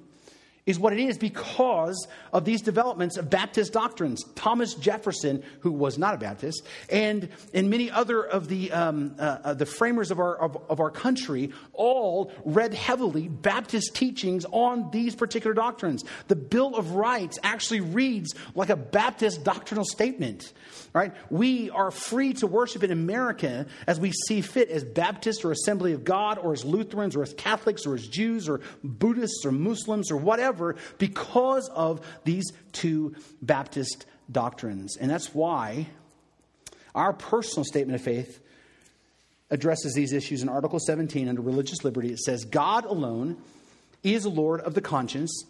is 0.66 0.78
what 0.78 0.94
it 0.94 0.98
is 0.98 1.18
because 1.18 2.08
of 2.32 2.44
these 2.44 2.62
developments 2.62 3.18
of 3.18 3.28
Baptist 3.28 3.72
doctrines. 3.72 4.24
Thomas 4.34 4.74
Jefferson, 4.74 5.42
who 5.60 5.70
was 5.70 5.98
not 5.98 6.14
a 6.14 6.18
Baptist, 6.18 6.62
and, 6.88 7.28
and 7.52 7.68
many 7.68 7.90
other 7.90 8.22
of 8.22 8.48
the, 8.48 8.72
um, 8.72 9.14
uh, 9.18 9.38
uh, 9.44 9.54
the 9.54 9.66
framers 9.66 10.10
of 10.10 10.18
our, 10.18 10.36
of, 10.36 10.56
of 10.70 10.80
our 10.80 10.90
country 10.90 11.52
all 11.74 12.32
read 12.46 12.72
heavily 12.72 13.28
Baptist 13.28 13.94
teachings 13.94 14.46
on 14.50 14.90
these 14.90 15.14
particular 15.14 15.52
doctrines. 15.52 16.02
The 16.28 16.36
Bill 16.36 16.74
of 16.76 16.92
Rights 16.92 17.38
actually 17.42 17.80
reads 17.80 18.34
like 18.54 18.70
a 18.70 18.76
Baptist 18.76 19.44
doctrinal 19.44 19.84
statement 19.84 20.52
right? 20.94 21.12
We 21.28 21.70
are 21.70 21.90
free 21.90 22.34
to 22.34 22.46
worship 22.46 22.84
in 22.84 22.92
America 22.92 23.66
as 23.88 23.98
we 23.98 24.12
see 24.12 24.40
fit 24.40 24.70
as 24.70 24.84
Baptists 24.84 25.44
or 25.44 25.50
Assembly 25.50 25.92
of 25.92 26.04
God 26.04 26.38
or 26.38 26.52
as 26.52 26.64
Lutherans 26.64 27.16
or 27.16 27.22
as 27.24 27.34
Catholics 27.34 27.84
or 27.84 27.96
as 27.96 28.06
Jews 28.06 28.48
or 28.48 28.60
Buddhists 28.84 29.44
or 29.44 29.50
Muslims 29.50 30.12
or 30.12 30.16
whatever 30.16 30.53
because 30.98 31.68
of 31.70 32.06
these 32.24 32.44
two 32.72 33.14
Baptist 33.42 34.06
doctrines. 34.30 34.96
And 34.96 35.10
that's 35.10 35.34
why 35.34 35.88
our 36.94 37.12
personal 37.12 37.64
statement 37.64 37.96
of 37.96 38.02
faith 38.02 38.40
addresses 39.50 39.94
these 39.94 40.12
issues 40.12 40.42
in 40.42 40.48
Article 40.48 40.78
17 40.78 41.28
under 41.28 41.42
religious 41.42 41.84
liberty. 41.84 42.10
It 42.10 42.20
says, 42.20 42.44
God 42.44 42.84
alone 42.84 43.36
is 44.02 44.26
Lord 44.26 44.60
of 44.60 44.74
the 44.74 44.80
conscience 44.80 45.44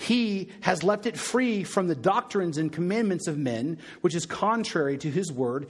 he 0.00 0.48
has 0.62 0.82
left 0.82 1.04
it 1.04 1.18
free 1.18 1.62
from 1.62 1.86
the 1.86 1.94
doctrines 1.94 2.56
and 2.56 2.72
commandments 2.72 3.26
of 3.26 3.36
men, 3.36 3.76
which 4.00 4.14
is 4.14 4.24
contrary 4.24 4.96
to 4.96 5.10
his 5.10 5.30
word 5.30 5.68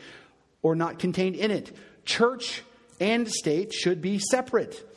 or 0.63 0.77
not 0.77 1.01
contained 1.01 1.35
in 1.35 1.51
it. 1.51 1.77
Church 2.05 2.63
and 3.01 3.29
state 3.29 3.73
should 3.73 4.01
be 4.01 4.21
separate. 4.21 4.89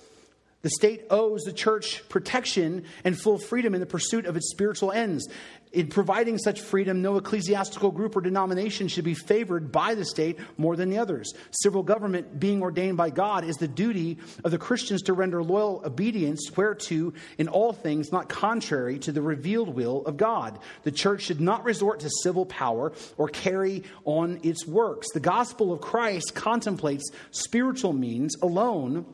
The 0.64 0.70
state 0.70 1.08
owes 1.10 1.42
the 1.42 1.52
church 1.52 2.08
protection 2.08 2.86
and 3.04 3.20
full 3.20 3.38
freedom 3.38 3.74
in 3.74 3.82
the 3.82 3.86
pursuit 3.86 4.26
of 4.26 4.38
its 4.38 4.50
spiritual 4.50 4.94
ends. 4.94 5.28
In 5.74 5.88
providing 5.88 6.38
such 6.38 6.62
freedom, 6.62 7.02
no 7.02 7.18
ecclesiastical 7.18 7.92
group 7.92 8.16
or 8.16 8.22
denomination 8.22 8.88
should 8.88 9.04
be 9.04 9.14
favored 9.14 9.74
by 9.74 9.94
the 9.94 10.06
state 10.06 10.40
more 10.56 10.78
than 10.78 10.90
the 10.90 11.00
others. 11.00 11.34
Civil 11.52 11.84
government, 11.84 12.40
being 12.40 12.62
ordained 12.62 12.96
by 12.96 13.10
God, 13.10 13.44
is 13.44 13.58
the 13.58 13.68
duty 13.68 14.20
of 14.46 14.52
the 14.52 14.58
Christians 14.58 15.02
to 15.02 15.14
render 15.14 15.44
loyal 15.44 15.82
obedience 15.84 16.50
whereto 16.56 17.12
in 17.38 17.50
all 17.50 17.74
things 17.74 18.14
not 18.14 18.30
contrary 18.30 19.00
to 19.00 19.12
the 19.12 19.22
revealed 19.22 19.76
will 19.76 20.06
of 20.06 20.16
God. 20.16 20.60
The 20.84 20.92
church 20.92 21.24
should 21.24 21.42
not 21.42 21.66
resort 21.66 22.00
to 22.02 22.10
civil 22.22 22.46
power 22.46 22.94
or 23.18 23.28
carry 23.28 23.84
on 24.06 24.40
its 24.44 24.66
works. 24.66 25.08
The 25.12 25.20
gospel 25.20 25.74
of 25.74 25.82
Christ 25.82 26.36
contemplates 26.36 27.12
spiritual 27.32 27.92
means 27.92 28.38
alone 28.42 29.06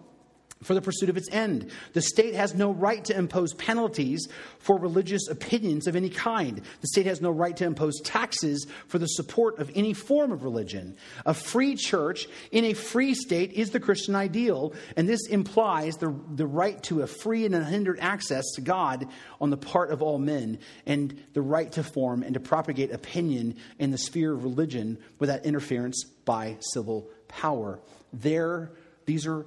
for 0.64 0.74
the 0.74 0.82
pursuit 0.82 1.10
of 1.10 1.16
its 1.16 1.30
end. 1.32 1.72
The 1.93 2.01
state 2.01 2.36
has 2.36 2.53
no 2.53 2.72
right 2.72 3.03
to 3.05 3.18
impose 3.18 3.53
penalties 3.53 4.28
for 4.60 4.78
religious 4.78 5.30
opinions 5.30 5.88
of 5.88 5.95
any 5.95 6.10
kind. 6.10 6.62
The 6.82 6.88
state 6.88 7.05
has 7.05 7.22
no 7.22 7.32
right 7.32 7.55
to 7.57 7.66
impose 7.66 8.01
taxes 8.01 8.68
for 8.88 8.99
the 8.99 9.07
support 9.07 9.60
of 9.60 9.72
any 9.74 9.93
form 9.93 10.34
of 10.34 10.43
religion. 10.43 10.97
A 11.26 11.34
free 11.34 11.76
church 11.76 12.28
in 12.51 12.66
a 12.66 12.74
free 12.74 13.14
state 13.14 13.53
is 13.53 13.70
the 13.70 13.80
Christian 13.80 14.16
ideal, 14.16 14.74
and 14.97 15.07
this 15.07 15.28
implies 15.28 15.95
the, 15.95 16.14
the 16.36 16.47
right 16.47 16.82
to 16.84 17.03
a 17.03 17.07
free 17.07 17.45
and 17.45 17.55
unhindered 17.55 17.99
access 18.01 18.43
to 18.55 18.62
God 18.62 19.07
on 19.39 19.51
the 19.51 19.57
part 19.57 19.91
of 19.91 20.01
all 20.01 20.18
men, 20.18 20.60
and 20.86 21.24
the 21.34 21.41
right 21.41 21.72
to 21.72 21.84
form 21.84 22.22
and 22.22 22.34
to 22.34 22.39
propagate 22.41 22.91
opinion 22.91 23.55
in 23.78 23.91
the 23.91 23.97
sphere 23.97 24.34
of 24.34 24.43
religion 24.43 24.97
without 25.20 25.45
interference 25.45 26.03
by 26.26 26.57
civil 26.60 27.10
power. 27.30 27.80
There, 28.12 28.72
these 29.05 29.26
are 29.26 29.45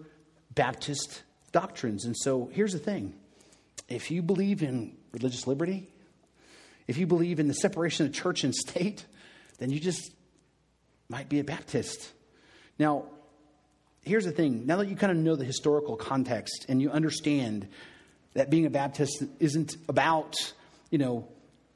Baptist 0.55 1.23
doctrines. 1.53 2.05
And 2.05 2.17
so 2.17 2.51
here's 2.53 2.73
the 2.73 2.79
thing 2.79 3.15
if 3.89 4.11
you 4.11 4.23
believe 4.23 4.63
in 4.63 4.97
religious 5.13 5.47
liberty, 5.47 5.89
if 6.87 6.99
you 6.99 7.07
believe 7.07 7.41
in 7.41 7.49
the 7.49 7.55
separation 7.55 8.07
of 8.07 8.13
church 8.13 8.45
and 8.45 8.55
state, 8.55 9.07
then 9.59 9.71
you 9.71 9.81
just 9.81 10.13
might 11.09 11.29
be 11.29 11.41
a 11.41 11.45
Baptist. 11.45 12.13
Now, 12.79 13.07
here's 14.03 14.25
the 14.25 14.33
thing 14.33 14.67
now 14.67 14.79
that 14.79 14.89
you 14.89 14.97
kind 14.97 15.13
of 15.13 15.19
know 15.19 15.37
the 15.37 15.45
historical 15.45 15.97
context 15.97 16.67
and 16.69 16.81
you 16.81 16.91
understand 16.91 17.69
that 18.35 18.51
being 18.51 18.67
a 18.67 18.71
Baptist 18.71 19.23
isn't 19.39 19.77
about, 19.89 20.35
you 20.91 20.99
know, 20.99 21.29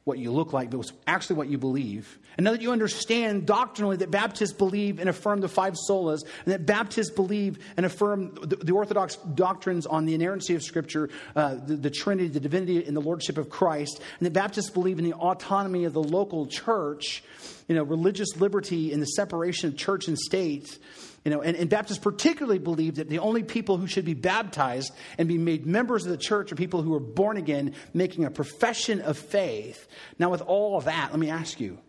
what 0.07 0.18
you 0.18 0.30
look 0.30 0.52
like, 0.52 0.70
but 0.70 0.78
it's 0.78 0.92
actually 1.09 1.34
what 1.34 1.48
you 1.48 1.59
believe. 1.59 2.16
And 2.36 2.44
now 2.44 2.52
that 2.52 2.62
you 2.62 2.70
understand 2.70 3.44
doctrinally 3.44 3.96
that 3.96 4.11
Baptists 4.12 4.52
believe 4.52 5.00
and 5.00 5.09
affirm 5.09 5.40
the 5.40 5.48
five 5.48 5.74
solas, 5.74 6.22
and 6.44 6.54
that 6.54 6.64
Baptists 6.64 7.11
believe 7.11 7.59
and 7.76 7.84
affirm 7.84 8.32
the, 8.40 8.54
the 8.54 8.72
Orthodox 8.72 9.16
doctrines 9.16 9.84
on 9.84 10.07
the 10.07 10.14
inerrancy 10.14 10.54
of 10.54 10.62
Scripture, 10.62 11.11
uh, 11.34 11.57
the, 11.57 11.74
the 11.74 11.90
Trinity, 11.90 12.28
the 12.28 12.38
divinity, 12.38 12.86
and 12.86 12.96
the 12.96 13.00
Lordship 13.00 13.36
of 13.36 13.50
Christ, 13.50 14.00
and 14.20 14.26
that 14.26 14.32
Baptists 14.32 14.70
believe 14.70 15.00
in 15.00 15.04
the 15.04 15.14
autonomy 15.14 15.86
of 15.86 15.92
the 15.92 16.02
local 16.02 16.46
church, 16.46 17.24
you 17.66 17.74
know, 17.74 17.82
religious 17.82 18.36
liberty 18.36 18.92
and 18.92 19.02
the 19.02 19.07
separation 19.07 19.70
of 19.70 19.76
church 19.76 20.07
and 20.07 20.16
state, 20.16 20.78
you 21.27 21.33
know, 21.33 21.43
and, 21.43 21.57
and, 21.57 21.68
Baptists 21.68 21.99
particularly 21.99 22.61
believe 22.61 22.95
that 22.95 23.09
the 23.09 23.18
only 23.18 23.43
people 23.43 23.79
who 23.79 23.89
should 23.89 24.05
be 24.05 24.14
baptized 24.14 24.95
and 25.18 25.27
be 25.27 25.39
made 25.39 25.66
members 25.66 26.05
of 26.05 26.12
the 26.12 26.16
church 26.16 26.53
are 26.53 26.55
people 26.55 26.83
who 26.83 26.95
are 26.95 27.01
born 27.01 27.37
again, 27.37 27.74
making 27.93 28.24
a 28.24 28.31
profession 28.31 29.01
of 29.01 29.18
faith. 29.18 29.89
Now, 30.20 30.31
with 30.31 30.41
all 30.41 30.79
of 30.79 30.85
that, 30.85 31.11
let 31.11 31.18
me 31.18 31.29
ask 31.29 31.59
you 31.59 31.81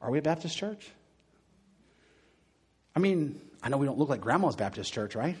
are 0.00 0.10
we 0.10 0.18
a 0.18 0.22
Baptist 0.22 0.56
church? 0.56 0.88
I 2.96 3.00
mean, 3.00 3.42
I 3.62 3.68
know 3.68 3.76
we 3.76 3.84
don't 3.84 3.98
look 3.98 4.08
like 4.08 4.22
Grandma's 4.22 4.56
Baptist 4.56 4.90
church, 4.90 5.14
right? 5.14 5.36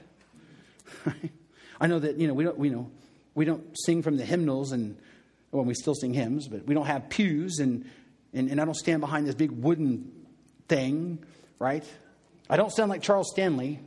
I 1.80 1.86
know 1.86 2.00
that, 2.00 2.18
you 2.18 2.28
know, 2.28 2.34
we 2.34 2.44
don't, 2.44 2.58
we 2.58 2.68
know, 2.68 2.90
we 3.34 3.46
don't 3.46 3.64
sing 3.86 4.02
from 4.02 4.18
the 4.18 4.26
hymnals 4.26 4.72
and, 4.72 4.98
well, 5.52 5.64
we 5.64 5.72
still 5.72 5.94
sing 5.94 6.12
hymns, 6.12 6.48
but 6.48 6.66
we 6.66 6.74
don't 6.74 6.84
have 6.84 7.08
pews 7.08 7.60
and, 7.60 7.86
and, 8.34 8.50
and 8.50 8.60
I 8.60 8.66
don't 8.66 8.76
stand 8.76 9.00
behind 9.00 9.26
this 9.26 9.34
big 9.34 9.52
wooden 9.52 10.12
thing, 10.68 11.24
right? 11.58 11.86
I 12.52 12.56
don't 12.56 12.70
sound 12.70 12.90
like 12.90 13.00
Charles 13.00 13.30
Stanley. 13.30 13.80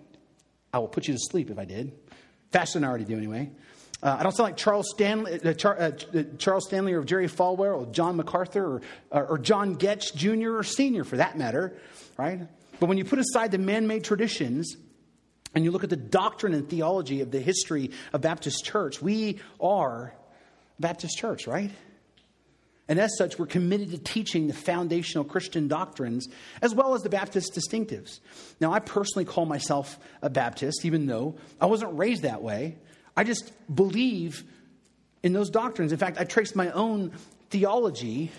I 0.74 0.80
will 0.80 0.88
put 0.88 1.07
you 1.07 1.13
to 1.13 1.20
sleep 1.20 1.51
if 1.51 1.59
I 1.59 1.66
did. 1.66 1.91
Faster 2.51 2.80
than 2.80 2.84
I 2.84 2.88
already 2.88 3.05
do, 3.05 3.16
anyway. 3.16 3.51
Uh, 4.01 4.18
I 4.20 4.24
don't 4.24 4.32
sound 4.32 4.47
like 4.47 4.57
Charles 4.57 4.89
Stanley, 4.89 5.39
uh, 5.39 5.53
Char, 5.53 5.80
uh, 5.80 5.91
uh 6.16 6.24
Charles 6.39 6.66
Stanley 6.66 6.93
or 6.93 7.03
Jerry 7.03 7.28
Falwell 7.28 7.80
or 7.80 7.86
John 7.91 8.16
MacArthur 8.16 8.66
or, 8.66 8.82
uh, 9.11 9.28
or 9.30 9.38
John 9.38 9.76
Getch 9.76 10.16
Jr. 10.16 10.57
or 10.57 10.63
Sr. 10.63 11.03
for 11.03 11.18
that 11.18 11.38
matter, 11.38 11.78
right? 12.18 12.39
But 12.80 12.88
when 12.88 12.97
you 12.97 13.05
put 13.05 13.20
aside 13.20 13.51
the 13.51 13.59
man 13.59 13.86
made 13.86 14.03
traditions 14.03 14.76
and 15.53 15.63
you 15.63 15.70
look 15.70 15.84
at 15.84 15.91
the 15.91 15.95
doctrine 15.95 16.55
and 16.55 16.68
theology 16.68 17.22
of 17.22 17.30
the 17.30 17.41
history 17.41 17.91
of 18.13 18.22
Baptist 18.22 18.66
church, 18.66 18.99
we 18.99 19.41
are 19.61 20.11
Baptist 20.80 21.20
church, 21.20 21.45
right? 21.45 21.70
And 22.88 23.00
as 23.00 23.18
such, 23.18 23.40
we're 23.40 23.48
committed 23.48 23.92
to 23.92 23.98
teaching 23.98 24.48
the 24.48 24.54
foundational 24.54 25.24
Christian 25.24 25.68
doctrines 25.68 26.28
as 26.62 26.76
well 26.76 26.94
as 26.94 27.02
the 27.02 27.10
Baptist 27.10 27.54
distinctives. 27.54 28.20
Now, 28.60 28.74
I 28.74 28.80
personally 28.80 29.26
call 29.26 29.46
myself 29.46 29.98
a 30.22 30.30
Baptist, 30.30 30.86
even 30.86 31.08
though 31.08 31.36
I 31.60 31.66
wasn't 31.66 31.98
raised 31.98 32.22
that 32.22 32.44
way. 32.44 32.78
I 33.18 33.24
just 33.24 33.52
believe 33.74 34.44
in 35.24 35.34
those 35.34 35.50
doctrines. 35.50 35.92
In 35.92 35.98
fact, 35.98 36.20
I 36.20 36.26
traced 36.26 36.56
my 36.56 36.70
own 36.72 37.12
theology 37.50 38.32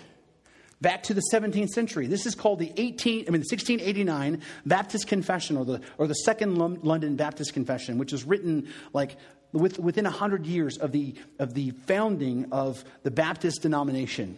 back 0.79 1.03
to 1.03 1.13
the 1.13 1.23
17th 1.33 1.69
century. 1.69 2.07
This 2.07 2.25
is 2.25 2.35
called 2.35 2.59
the 2.59 2.71
18, 2.77 3.25
I 3.27 3.31
mean, 3.31 3.41
the 3.41 3.47
1689 3.49 4.41
Baptist 4.65 5.07
Confession, 5.07 5.57
or 5.57 5.65
the, 5.65 5.81
or 5.97 6.07
the 6.07 6.13
Second 6.13 6.57
London 6.57 7.15
Baptist 7.15 7.53
Confession, 7.53 7.97
which 7.97 8.11
was 8.11 8.23
written 8.23 8.71
like 8.93 9.17
with, 9.51 9.79
within 9.79 10.05
100 10.05 10.45
years 10.45 10.77
of 10.77 10.91
the, 10.91 11.15
of 11.39 11.53
the 11.53 11.71
founding 11.71 12.47
of 12.51 12.83
the 13.03 13.11
Baptist 13.11 13.61
denomination. 13.61 14.37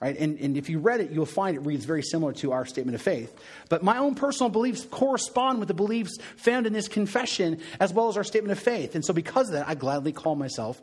Right? 0.00 0.16
And, 0.16 0.38
and 0.38 0.56
if 0.56 0.70
you 0.70 0.78
read 0.78 1.00
it, 1.00 1.10
you'll 1.10 1.26
find 1.26 1.56
it 1.56 1.60
reads 1.60 1.84
very 1.84 2.02
similar 2.02 2.32
to 2.34 2.52
our 2.52 2.64
statement 2.64 2.94
of 2.94 3.02
faith. 3.02 3.38
But 3.68 3.82
my 3.82 3.98
own 3.98 4.14
personal 4.14 4.48
beliefs 4.48 4.86
correspond 4.90 5.58
with 5.58 5.68
the 5.68 5.74
beliefs 5.74 6.16
found 6.36 6.66
in 6.66 6.72
this 6.72 6.88
confession 6.88 7.60
as 7.78 7.92
well 7.92 8.08
as 8.08 8.16
our 8.16 8.24
statement 8.24 8.52
of 8.52 8.58
faith. 8.58 8.94
And 8.94 9.04
so, 9.04 9.12
because 9.12 9.48
of 9.48 9.54
that, 9.54 9.68
I 9.68 9.74
gladly 9.74 10.12
call 10.12 10.36
myself 10.36 10.80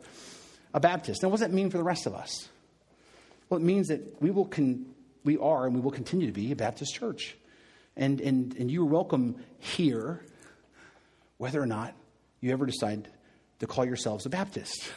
a 0.72 0.78
Baptist. 0.78 1.22
Now, 1.22 1.30
what 1.30 1.40
does 1.40 1.48
that 1.48 1.52
mean 1.52 1.68
for 1.68 1.78
the 1.78 1.84
rest 1.84 2.06
of 2.06 2.14
us? 2.14 2.48
Well, 3.50 3.58
it 3.58 3.64
means 3.64 3.88
that 3.88 4.22
we, 4.22 4.30
will 4.30 4.44
con- 4.44 4.86
we 5.24 5.36
are 5.36 5.66
and 5.66 5.74
we 5.74 5.80
will 5.80 5.90
continue 5.90 6.26
to 6.26 6.32
be 6.32 6.52
a 6.52 6.56
Baptist 6.56 6.94
church. 6.94 7.36
And, 7.96 8.20
and, 8.20 8.54
and 8.56 8.70
you 8.70 8.82
are 8.82 8.86
welcome 8.86 9.42
here, 9.58 10.24
whether 11.38 11.60
or 11.60 11.66
not 11.66 11.94
you 12.40 12.52
ever 12.52 12.66
decide 12.66 13.08
to 13.60 13.66
call 13.66 13.84
yourselves 13.84 14.26
a 14.26 14.28
Baptist. 14.28 14.90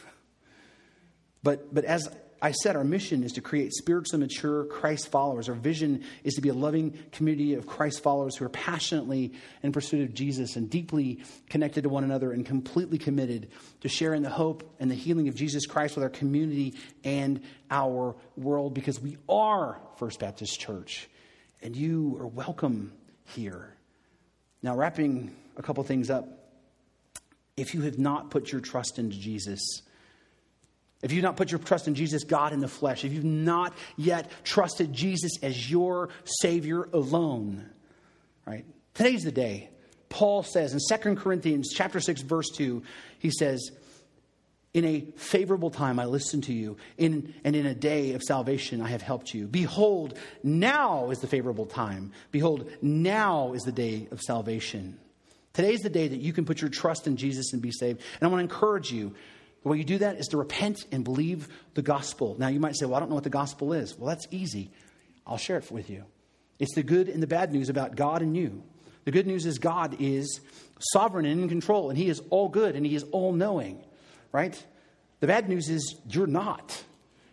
But, 1.44 1.74
but 1.74 1.86
as 1.86 2.08
I 2.44 2.52
said, 2.52 2.76
our 2.76 2.84
mission 2.84 3.24
is 3.24 3.34
to 3.34 3.42
create 3.42 3.72
spiritually 3.72 4.20
mature 4.20 4.66
Christ 4.66 5.10
followers. 5.10 5.48
Our 5.48 5.56
vision 5.56 6.04
is 6.24 6.34
to 6.36 6.42
be 6.42 6.50
a 6.50 6.54
loving 6.56 6.98
community 7.12 7.54
of 7.54 7.68
Christ 7.68 8.02
followers 8.02 8.36
who 8.36 8.46
are 8.46 8.50
passionately 8.50 9.34
in 9.62 9.72
pursuit 9.72 10.10
of 10.10 10.16
Jesus 10.16 10.56
and 10.56 10.68
deeply 10.68 11.24
connected 11.50 11.84
to 11.84 11.90
one 11.90 12.04
another 12.04 12.32
and 12.32 12.44
completely 12.44 12.98
committed 12.98 13.52
to 13.82 13.90
sharing 13.90 14.24
the 14.24 14.30
hope 14.30 14.76
and 14.80 14.90
the 14.90 14.96
healing 14.96 15.28
of 15.28 15.36
Jesus 15.36 15.68
Christ 15.68 15.96
with 15.96 16.04
our 16.04 16.10
community 16.10 16.74
and 17.04 17.42
our 17.70 18.16
world 18.36 18.74
because 18.74 19.00
we 19.00 19.18
are 19.30 19.80
First 19.98 20.20
Baptist 20.20 20.60
Church 20.60 21.08
and 21.62 21.76
you 21.76 22.18
are 22.20 22.28
welcome 22.28 22.92
here. 23.26 23.76
Now, 24.64 24.76
wrapping 24.76 25.36
a 25.58 25.62
couple 25.62 25.84
things 25.84 26.10
up 26.10 26.41
if 27.62 27.76
you 27.76 27.82
have 27.82 28.00
not 28.00 28.32
put 28.32 28.52
your 28.52 28.60
trust 28.60 28.98
into 28.98 29.16
Jesus. 29.18 29.84
If 31.04 31.12
you've 31.12 31.24
not 31.24 31.38
put 31.38 31.52
your 31.52 31.60
trust 31.60 31.88
in 31.88 31.96
Jesus, 31.96 32.24
God 32.24 32.54
in 32.54 32.60
the 32.60 32.68
flesh, 32.68 33.06
if 33.06 33.14
you've 33.14 33.24
not 33.24 33.74
yet 33.98 34.32
trusted 34.44 34.92
Jesus 34.92 35.32
as 35.44 35.70
your 35.70 36.10
Savior 36.26 36.90
alone, 36.92 37.70
right? 38.46 38.66
Today's 38.96 39.24
the 39.24 39.32
day. 39.32 39.70
Paul 40.10 40.44
says 40.44 40.74
in 40.74 40.80
2 41.00 41.16
Corinthians 41.16 41.72
chapter 41.74 42.00
6, 42.00 42.22
verse 42.22 42.50
2, 42.50 42.82
he 43.20 43.30
says, 43.32 43.72
In 44.74 44.84
a 44.84 45.02
favorable 45.16 45.70
time 45.70 46.00
I 46.00 46.06
listened 46.06 46.46
to 46.46 46.54
you, 46.54 46.78
in, 46.98 47.34
and 47.44 47.56
in 47.56 47.68
a 47.68 47.76
day 47.76 48.14
of 48.14 48.24
salvation 48.24 48.82
I 48.82 48.90
have 48.90 49.04
helped 49.04 49.34
you. 49.34 49.48
Behold, 49.48 50.18
now 50.44 51.12
is 51.12 51.20
the 51.20 51.28
favorable 51.28 51.68
time. 51.68 52.12
Behold, 52.32 52.70
now 52.82 53.54
is 53.54 53.62
the 53.62 53.72
day 53.72 54.08
of 54.12 54.20
salvation. 54.20 54.98
Today's 55.54 55.82
the 55.82 55.90
day 55.90 56.08
that 56.08 56.20
you 56.20 56.32
can 56.32 56.46
put 56.46 56.62
your 56.62 56.70
trust 56.70 57.08
in 57.08 57.18
Jesus 57.18 57.52
and 57.54 57.62
be 57.62 57.72
saved. 57.72 58.02
And 58.20 58.28
I 58.28 58.32
want 58.32 58.40
to 58.40 58.54
encourage 58.54 58.92
you. 58.92 59.14
The 59.64 59.70
way 59.70 59.78
you 59.78 59.84
do 59.84 60.00
that 60.00 60.18
is 60.18 60.28
to 60.28 60.38
repent 60.38 60.86
and 60.92 61.04
believe 61.04 61.48
the 61.76 61.82
gospel. 61.82 62.36
Now, 62.40 62.48
you 62.48 62.60
might 62.60 62.76
say, 62.76 62.86
Well, 62.86 62.96
I 62.96 63.00
don't 63.00 63.10
know 63.10 63.16
what 63.16 63.24
the 63.24 63.30
gospel 63.30 63.74
is. 63.74 63.98
Well, 63.98 64.08
that's 64.08 64.26
easy. 64.32 64.72
I'll 65.28 65.38
share 65.38 65.58
it 65.58 65.70
with 65.72 65.90
you. 65.90 66.06
It's 66.58 66.74
the 66.74 66.84
good 66.84 67.10
and 67.10 67.22
the 67.22 67.28
bad 67.28 67.52
news 67.52 67.70
about 67.70 67.96
God 67.96 68.22
and 68.22 68.36
you. 68.36 68.64
The 69.06 69.12
good 69.12 69.28
news 69.28 69.46
is 69.46 69.60
God 69.60 69.98
is 70.00 70.42
sovereign 70.94 71.26
and 71.26 71.42
in 71.42 71.50
control, 71.50 71.90
and 71.90 71.98
He 71.98 72.10
is 72.10 72.22
all 72.30 72.50
good 72.50 72.76
and 72.76 72.86
He 72.86 72.96
is 72.96 73.04
all 73.12 73.34
knowing, 73.34 73.84
right? 74.32 74.64
The 75.20 75.28
bad 75.28 75.48
news 75.48 75.70
is 75.70 75.96
you're 76.10 76.28
not, 76.28 76.84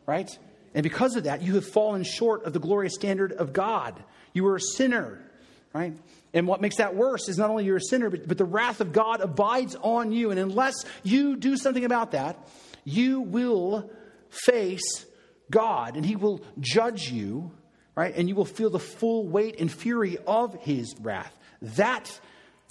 right? 0.07 0.31
And 0.75 0.83
because 0.83 1.16
of 1.16 1.25
that, 1.25 1.41
you 1.41 1.55
have 1.55 1.66
fallen 1.66 2.05
short 2.05 2.45
of 2.45 2.53
the 2.53 2.59
glorious 2.59 2.95
standard 2.95 3.33
of 3.33 3.53
God. 3.53 4.03
You 4.35 4.47
are 4.49 4.57
a 4.57 4.61
sinner 4.61 5.29
right? 5.73 5.95
And 6.35 6.47
what 6.47 6.61
makes 6.61 6.76
that 6.76 6.95
worse 6.95 7.29
is 7.29 7.39
not 7.39 7.51
only 7.51 7.64
you're 7.64 7.76
a 7.79 7.81
sinner, 7.81 8.11
but, 8.11 8.29
but 8.29 8.39
the 8.39 8.45
wrath 8.45 8.81
of 8.81 8.93
God 8.93 9.20
abides 9.20 9.76
on 9.76 10.12
you. 10.12 10.31
And 10.31 10.39
unless 10.39 10.74
you 11.03 11.37
do 11.37 11.57
something 11.57 11.85
about 11.85 12.12
that, 12.12 12.49
you 12.85 13.20
will 13.20 13.91
face 14.29 15.07
God 15.51 15.97
and 15.97 16.05
He 16.05 16.16
will 16.16 16.43
judge 16.61 17.11
you, 17.11 17.53
right? 17.95 18.14
And 18.14 18.29
you 18.29 18.35
will 18.35 18.45
feel 18.45 18.70
the 18.70 18.79
full 18.79 19.26
weight 19.26 19.61
and 19.61 19.72
fury 19.72 20.18
of 20.26 20.55
His 20.62 20.95
wrath. 21.01 21.37
That 21.62 22.20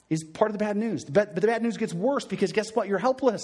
is 0.09 0.23
part 0.23 0.51
of 0.51 0.57
the 0.57 0.63
bad 0.63 0.77
news. 0.77 1.03
But 1.03 1.33
but 1.33 1.41
the 1.41 1.47
bad 1.47 1.61
news 1.63 1.77
gets 1.77 1.93
worse 1.93 2.25
because 2.25 2.51
guess 2.51 2.75
what? 2.75 2.87
You're 2.87 2.99
helpless. 2.99 3.43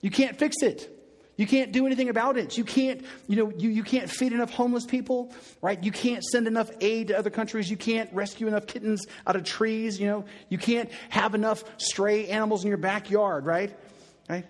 You 0.00 0.10
can't 0.10 0.38
fix 0.38 0.56
it. 0.62 0.93
You 1.36 1.46
can't 1.46 1.72
do 1.72 1.86
anything 1.86 2.08
about 2.08 2.36
it. 2.36 2.56
You 2.56 2.64
can't, 2.64 3.04
you 3.26 3.36
know, 3.36 3.52
you, 3.56 3.68
you 3.68 3.82
can't 3.82 4.08
feed 4.08 4.32
enough 4.32 4.50
homeless 4.50 4.86
people, 4.86 5.32
right? 5.60 5.82
You 5.82 5.90
can't 5.90 6.22
send 6.22 6.46
enough 6.46 6.70
aid 6.80 7.08
to 7.08 7.18
other 7.18 7.30
countries. 7.30 7.68
You 7.68 7.76
can't 7.76 8.12
rescue 8.12 8.46
enough 8.46 8.66
kittens 8.66 9.06
out 9.26 9.34
of 9.34 9.44
trees, 9.44 9.98
you 9.98 10.06
know. 10.06 10.24
You 10.48 10.58
can't 10.58 10.90
have 11.08 11.34
enough 11.34 11.64
stray 11.76 12.28
animals 12.28 12.62
in 12.62 12.68
your 12.68 12.78
backyard, 12.78 13.46
right? 13.46 13.76
Right? 14.28 14.46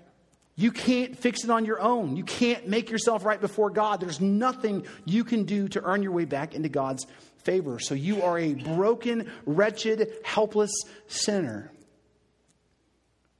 You 0.56 0.70
can't 0.70 1.18
fix 1.18 1.42
it 1.42 1.50
on 1.50 1.64
your 1.64 1.80
own. 1.80 2.16
You 2.16 2.24
can't 2.24 2.68
make 2.68 2.90
yourself 2.90 3.24
right 3.24 3.40
before 3.40 3.70
God. 3.70 4.00
There's 4.00 4.20
nothing 4.20 4.86
you 5.04 5.24
can 5.24 5.44
do 5.44 5.68
to 5.68 5.82
earn 5.82 6.02
your 6.02 6.12
way 6.12 6.26
back 6.26 6.54
into 6.54 6.68
God's 6.68 7.06
favor. 7.38 7.78
So 7.78 7.94
you 7.94 8.22
are 8.22 8.38
a 8.38 8.54
broken, 8.54 9.30
wretched, 9.46 10.12
helpless 10.22 10.72
sinner. 11.08 11.72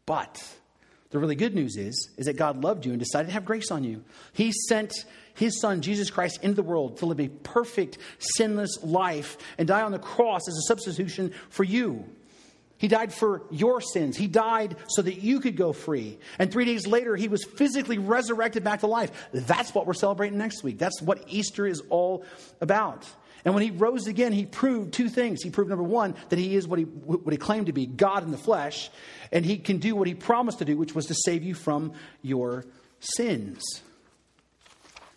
But 0.06 0.42
the 1.14 1.20
really 1.20 1.36
good 1.36 1.54
news 1.54 1.76
is, 1.76 2.10
is 2.16 2.26
that 2.26 2.36
God 2.36 2.64
loved 2.64 2.84
you 2.84 2.90
and 2.90 2.98
decided 2.98 3.28
to 3.28 3.34
have 3.34 3.44
grace 3.44 3.70
on 3.70 3.84
you. 3.84 4.02
He 4.32 4.50
sent 4.68 4.92
his 5.34 5.60
son, 5.60 5.80
Jesus 5.80 6.10
Christ, 6.10 6.42
into 6.42 6.56
the 6.56 6.64
world 6.64 6.96
to 6.98 7.06
live 7.06 7.20
a 7.20 7.28
perfect, 7.28 7.98
sinless 8.18 8.82
life 8.82 9.38
and 9.56 9.68
die 9.68 9.82
on 9.82 9.92
the 9.92 10.00
cross 10.00 10.40
as 10.48 10.56
a 10.56 10.66
substitution 10.66 11.32
for 11.50 11.62
you. 11.62 12.04
He 12.78 12.88
died 12.88 13.14
for 13.14 13.42
your 13.52 13.80
sins. 13.80 14.16
He 14.16 14.26
died 14.26 14.74
so 14.88 15.02
that 15.02 15.22
you 15.22 15.38
could 15.38 15.56
go 15.56 15.72
free. 15.72 16.18
And 16.40 16.50
three 16.50 16.64
days 16.64 16.84
later, 16.84 17.14
he 17.14 17.28
was 17.28 17.44
physically 17.44 17.98
resurrected 17.98 18.64
back 18.64 18.80
to 18.80 18.88
life. 18.88 19.12
That's 19.32 19.72
what 19.72 19.86
we're 19.86 19.94
celebrating 19.94 20.36
next 20.36 20.64
week. 20.64 20.80
That's 20.80 21.00
what 21.00 21.22
Easter 21.28 21.64
is 21.64 21.80
all 21.90 22.24
about. 22.60 23.06
And 23.44 23.54
when 23.54 23.62
he 23.62 23.70
rose 23.70 24.06
again, 24.06 24.32
he 24.32 24.46
proved 24.46 24.94
two 24.94 25.08
things. 25.08 25.42
He 25.42 25.50
proved, 25.50 25.68
number 25.68 25.84
one, 25.84 26.14
that 26.30 26.38
he 26.38 26.56
is 26.56 26.66
what 26.66 26.78
he, 26.78 26.84
what 26.84 27.32
he 27.32 27.36
claimed 27.36 27.66
to 27.66 27.72
be 27.72 27.86
God 27.86 28.22
in 28.22 28.30
the 28.30 28.38
flesh, 28.38 28.90
and 29.30 29.44
he 29.44 29.58
can 29.58 29.78
do 29.78 29.94
what 29.94 30.06
he 30.06 30.14
promised 30.14 30.58
to 30.58 30.64
do, 30.64 30.76
which 30.76 30.94
was 30.94 31.06
to 31.06 31.14
save 31.14 31.42
you 31.42 31.54
from 31.54 31.92
your 32.22 32.64
sins. 33.00 33.62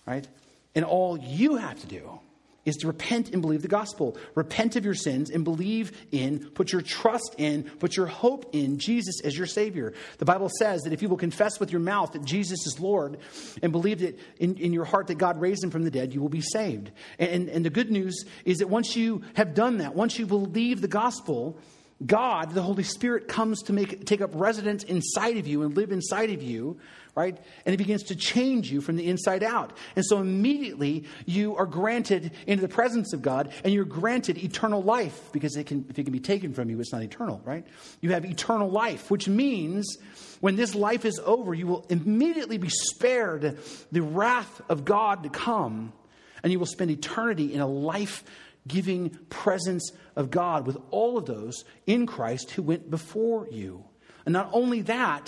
Right? 0.05 0.28
And 0.75 0.84
all 0.84 1.17
you 1.17 1.55
have 1.55 1.80
to 1.80 1.88
do 1.88 2.19
is 2.68 2.76
to 2.76 2.88
repent 2.88 3.32
and 3.32 3.41
believe 3.41 3.61
the 3.61 3.68
gospel. 3.68 4.18
Repent 4.36 4.76
of 4.76 4.84
your 4.84 4.93
sins 4.93 5.30
and 5.30 5.43
believe 5.43 5.93
in, 6.11 6.49
put 6.49 6.72
your 6.72 6.82
trust 6.82 7.34
in, 7.38 7.63
put 7.63 7.95
your 7.95 8.05
hope 8.05 8.53
in 8.53 8.78
Jesus 8.78 9.22
as 9.22 9.36
your 9.38 9.47
Savior. 9.47 9.93
The 10.18 10.26
Bible 10.26 10.49
says 10.59 10.84
that 10.84 10.91
if 10.91 11.01
you 11.01 11.07
will 11.07 11.18
confess 11.18 11.59
with 11.59 11.72
your 11.72 11.80
mouth 11.80 12.11
that 12.11 12.26
Jesus 12.26 12.68
is 12.68 12.80
Lord 12.80 13.18
and 13.63 13.72
believe 13.72 13.99
that 13.99 14.20
in, 14.38 14.57
in 14.57 14.74
your 14.74 14.86
heart 14.86 15.07
that 15.07 15.18
God 15.18 15.39
raised 15.39 15.63
him 15.63 15.72
from 15.72 15.86
the 15.86 15.91
dead, 15.91 16.13
you 16.13 16.22
will 16.22 16.30
be 16.30 16.41
saved. 16.41 16.91
And, 17.18 17.47
and 17.47 17.63
the 17.63 17.70
good 17.70 17.89
news 17.89 18.26
is 18.43 18.57
that 18.57 18.68
once 18.68 18.95
you 18.95 19.24
have 19.36 19.53
done 19.53 19.78
that, 19.78 19.95
once 19.95 20.20
you 20.20 20.26
believe 20.26 20.82
the 20.82 20.89
gospel, 20.89 21.57
God, 22.05 22.51
the 22.51 22.61
Holy 22.61 22.84
Spirit, 22.84 23.28
comes 23.28 23.63
to 23.63 23.74
make, 23.74 24.05
take 24.05 24.22
up 24.22 24.32
residence 24.34 24.84
inside 24.84 25.38
of 25.38 25.47
you 25.47 25.63
and 25.63 25.76
live 25.76 25.91
inside 25.91 26.30
of 26.30 26.43
you, 26.43 26.78
right? 27.18 27.36
And 27.65 27.74
it 27.74 27.78
begins 27.78 28.03
to 28.03 28.15
change 28.15 28.72
you 28.72 28.80
from 28.80 28.95
the 28.95 29.07
inside 29.07 29.41
out. 29.41 29.76
And 29.95 30.05
so 30.05 30.20
immediately 30.20 31.05
you 31.26 31.55
are 31.55 31.65
granted 31.65 32.32
into 32.45 32.61
the 32.61 32.68
presence 32.70 33.11
of 33.11 33.24
God 33.24 33.51
and 33.63 33.74
you're 33.74 33.86
granted 33.86 34.38
eternal 34.38 34.84
life 34.84 35.32
because 35.34 35.57
it 35.57 35.65
can, 35.65 35.84
if 35.89 35.97
it 35.97 36.03
can 36.03 36.13
be 36.13 36.20
taken 36.20 36.53
from 36.53 36.70
you, 36.70 36.80
it's 36.80 36.93
not 36.93 37.01
eternal, 37.01 37.41
right? 37.43 37.65
You 38.01 38.11
have 38.11 38.24
eternal 38.24 38.70
life, 38.70 39.09
which 39.09 39.28
means 39.28 39.97
when 40.41 40.55
this 40.55 40.76
life 40.76 41.05
is 41.05 41.20
over, 41.26 41.55
you 41.55 41.65
will 41.65 41.88
immediately 41.89 42.59
be 42.59 42.70
spared 42.70 43.57
the 43.91 44.01
wrath 44.03 44.61
of 44.70 44.86
God 44.86 45.24
to 45.24 45.30
come 45.30 45.93
and 46.43 46.51
you 46.51 46.59
will 46.59 46.68
spend 46.68 46.91
eternity 46.91 47.51
in 47.51 47.61
a 47.61 47.68
life 47.68 48.24
giving 48.68 49.09
presence 49.30 49.91
of 50.15 50.30
God 50.30 50.68
with 50.68 50.78
all 50.91 51.18
of 51.18 51.26
those 51.26 51.63
in 51.88 52.05
Christ 52.05 52.51
who 52.51 52.61
went 52.61 52.91
before 52.91 53.47
you. 53.49 53.86
And 54.24 54.34
not 54.34 54.51
only 54.53 54.84
that, 54.84 55.28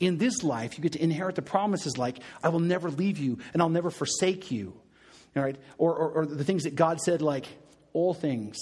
in 0.00 0.18
this 0.18 0.42
life, 0.42 0.76
you 0.76 0.82
get 0.82 0.92
to 0.92 1.02
inherit 1.02 1.34
the 1.34 1.42
promises 1.42 1.96
like, 1.96 2.18
I 2.42 2.48
will 2.50 2.60
never 2.60 2.90
leave 2.90 3.18
you 3.18 3.38
and 3.52 3.62
I'll 3.62 3.68
never 3.68 3.90
forsake 3.90 4.50
you. 4.50 4.74
All 5.36 5.42
right? 5.42 5.56
Or, 5.78 5.94
or, 5.94 6.10
or 6.10 6.26
the 6.26 6.44
things 6.44 6.64
that 6.64 6.74
God 6.74 7.00
said, 7.00 7.22
like, 7.22 7.46
all 7.92 8.14
things, 8.14 8.56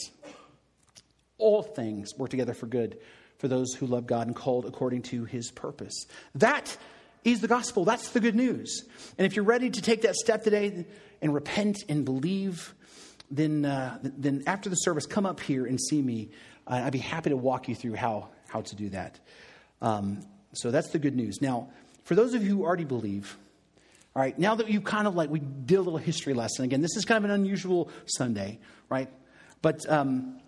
all 1.39 1.63
things 1.63 2.15
work 2.17 2.31
together 2.31 2.55
for 2.55 2.67
good 2.67 2.99
for 3.39 3.49
those 3.49 3.75
who 3.75 3.87
love 3.87 4.07
God 4.07 4.27
and 4.27 4.37
called 4.37 4.65
according 4.65 5.03
to 5.03 5.25
his 5.25 5.51
purpose. 5.51 6.07
That 6.37 6.77
is 7.25 7.41
the 7.41 7.49
gospel. 7.49 7.85
That's 7.85 8.11
the 8.11 8.21
good 8.21 8.35
news. 8.37 8.85
And 9.19 9.27
if 9.27 9.35
you're 9.35 9.45
ready 9.45 9.71
to 9.71 9.83
take 9.83 10.03
that 10.03 10.15
step 10.15 10.45
today 10.45 10.87
and 11.21 11.35
repent 11.35 11.85
and 11.89 12.05
believe, 12.05 12.75
then, 13.31 13.65
uh, 13.65 13.99
then 14.03 14.45
after 14.47 14.69
the 14.69 14.77
service, 14.77 15.07
come 15.07 15.27
up 15.27 15.41
here 15.41 15.67
and 15.67 15.81
see 15.81 16.01
me. 16.01 16.31
Uh, 16.67 16.83
I'd 16.85 16.93
be 16.93 16.99
happy 16.99 17.31
to 17.31 17.37
walk 17.37 17.69
you 17.69 17.75
through 17.75 17.95
how, 17.95 18.29
how 18.49 18.61
to 18.61 18.77
do 18.77 18.91
that. 18.91 19.19
Um, 19.83 20.21
so 20.55 20.71
that's 20.71 20.89
the 20.89 20.99
good 20.99 21.15
news. 21.15 21.41
Now, 21.41 21.69
for 22.05 22.15
those 22.15 22.35
of 22.35 22.43
you 22.43 22.57
who 22.57 22.65
already 22.65 22.85
believe, 22.85 23.37
all 24.15 24.23
right, 24.23 24.39
now 24.39 24.55
that 24.55 24.69
you 24.69 24.81
kind 24.81 25.07
of 25.07 25.15
like, 25.15 25.31
we 25.31 25.41
did 25.41 25.77
a 25.77 25.83
little 25.83 25.99
history 25.99 26.35
lesson. 26.35 26.65
Again, 26.65 26.81
this 26.81 26.97
is 26.97 27.05
kind 27.05 27.19
of 27.19 27.29
an 27.29 27.31
unusual 27.33 27.91
Sunday, 28.07 28.61
right? 28.89 29.09
But 29.61 29.89
um, 29.91 30.41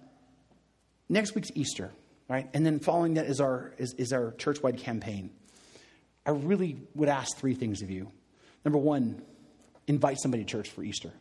next 1.09 1.35
week's 1.35 1.51
Easter, 1.55 1.91
right? 2.29 2.49
And 2.55 2.65
then 2.65 2.79
following 2.79 3.15
that 3.15 3.27
is 3.27 3.41
our, 3.41 3.75
is, 3.79 3.95
is 3.95 4.13
our 4.13 4.33
church 4.33 4.63
wide 4.63 4.79
campaign. 4.79 5.31
I 6.25 6.31
really 6.31 6.77
would 6.95 7.09
ask 7.09 7.37
three 7.37 7.55
things 7.55 7.83
of 7.83 7.91
you. 7.91 8.11
Number 8.65 8.79
one, 8.79 9.23
invite 9.87 10.19
somebody 10.21 10.45
to 10.45 10.49
church 10.49 10.69
for 10.71 10.83
Easter. 10.83 11.13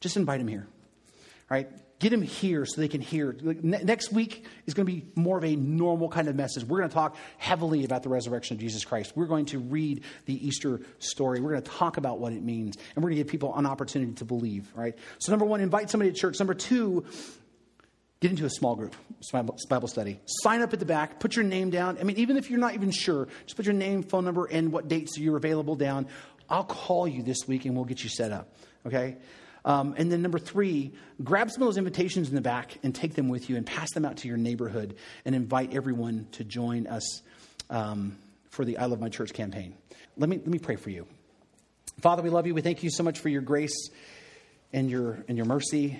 Just 0.00 0.16
invite 0.16 0.38
them 0.38 0.48
here, 0.48 0.66
right? 1.48 1.68
Get 2.00 2.10
them 2.10 2.22
here 2.22 2.64
so 2.64 2.80
they 2.80 2.88
can 2.88 3.02
hear. 3.02 3.36
Next 3.42 4.10
week 4.10 4.46
is 4.66 4.72
going 4.72 4.86
to 4.86 4.92
be 4.92 5.04
more 5.14 5.36
of 5.36 5.44
a 5.44 5.54
normal 5.54 6.08
kind 6.08 6.28
of 6.28 6.34
message. 6.34 6.64
We're 6.64 6.78
going 6.78 6.88
to 6.88 6.94
talk 6.94 7.14
heavily 7.36 7.84
about 7.84 8.02
the 8.02 8.08
resurrection 8.08 8.56
of 8.56 8.60
Jesus 8.60 8.86
Christ. 8.86 9.12
We're 9.14 9.26
going 9.26 9.44
to 9.46 9.58
read 9.58 10.04
the 10.24 10.46
Easter 10.46 10.80
story. 10.98 11.40
We're 11.40 11.50
going 11.50 11.62
to 11.62 11.70
talk 11.70 11.98
about 11.98 12.18
what 12.18 12.32
it 12.32 12.42
means, 12.42 12.78
and 12.94 13.04
we're 13.04 13.10
going 13.10 13.18
to 13.18 13.24
give 13.24 13.30
people 13.30 13.54
an 13.54 13.66
opportunity 13.66 14.12
to 14.14 14.24
believe, 14.24 14.72
right? 14.74 14.96
So, 15.18 15.30
number 15.30 15.44
one, 15.44 15.60
invite 15.60 15.90
somebody 15.90 16.10
to 16.10 16.16
church. 16.16 16.40
Number 16.40 16.54
two, 16.54 17.04
get 18.20 18.30
into 18.30 18.46
a 18.46 18.50
small 18.50 18.76
group 18.76 18.94
bible 19.32 19.88
study 19.88 20.20
sign 20.26 20.60
up 20.60 20.72
at 20.74 20.78
the 20.78 20.84
back 20.84 21.18
put 21.20 21.36
your 21.36 21.44
name 21.44 21.70
down 21.70 21.96
i 21.98 22.02
mean 22.02 22.18
even 22.18 22.36
if 22.36 22.50
you're 22.50 22.58
not 22.58 22.74
even 22.74 22.90
sure 22.90 23.28
just 23.44 23.56
put 23.56 23.64
your 23.64 23.74
name 23.74 24.02
phone 24.02 24.26
number 24.26 24.44
and 24.44 24.70
what 24.72 24.88
dates 24.88 25.16
you're 25.16 25.38
available 25.38 25.74
down 25.74 26.06
i'll 26.50 26.64
call 26.64 27.08
you 27.08 27.22
this 27.22 27.48
week 27.48 27.64
and 27.64 27.74
we'll 27.74 27.86
get 27.86 28.02
you 28.02 28.10
set 28.10 28.30
up 28.30 28.52
okay 28.86 29.16
um, 29.64 29.94
and 29.98 30.10
then 30.10 30.22
number 30.22 30.38
three, 30.38 30.92
grab 31.22 31.50
some 31.50 31.62
of 31.62 31.68
those 31.68 31.76
invitations 31.76 32.28
in 32.28 32.34
the 32.34 32.40
back 32.40 32.78
and 32.82 32.94
take 32.94 33.14
them 33.14 33.28
with 33.28 33.50
you 33.50 33.56
and 33.56 33.66
pass 33.66 33.90
them 33.92 34.04
out 34.04 34.18
to 34.18 34.28
your 34.28 34.36
neighborhood 34.36 34.96
and 35.24 35.34
invite 35.34 35.74
everyone 35.74 36.26
to 36.32 36.44
join 36.44 36.86
us 36.86 37.22
um, 37.68 38.16
for 38.48 38.64
the 38.64 38.78
I 38.78 38.86
Love 38.86 39.00
My 39.00 39.08
Church 39.08 39.32
campaign. 39.32 39.74
Let 40.16 40.28
me, 40.28 40.38
let 40.38 40.48
me 40.48 40.58
pray 40.58 40.76
for 40.76 40.90
you. 40.90 41.06
Father, 42.00 42.22
we 42.22 42.30
love 42.30 42.46
you. 42.46 42.54
We 42.54 42.62
thank 42.62 42.82
you 42.82 42.90
so 42.90 43.02
much 43.02 43.18
for 43.18 43.28
your 43.28 43.42
grace 43.42 43.90
and 44.72 44.90
your, 44.90 45.22
and 45.28 45.36
your 45.36 45.46
mercy. 45.46 45.98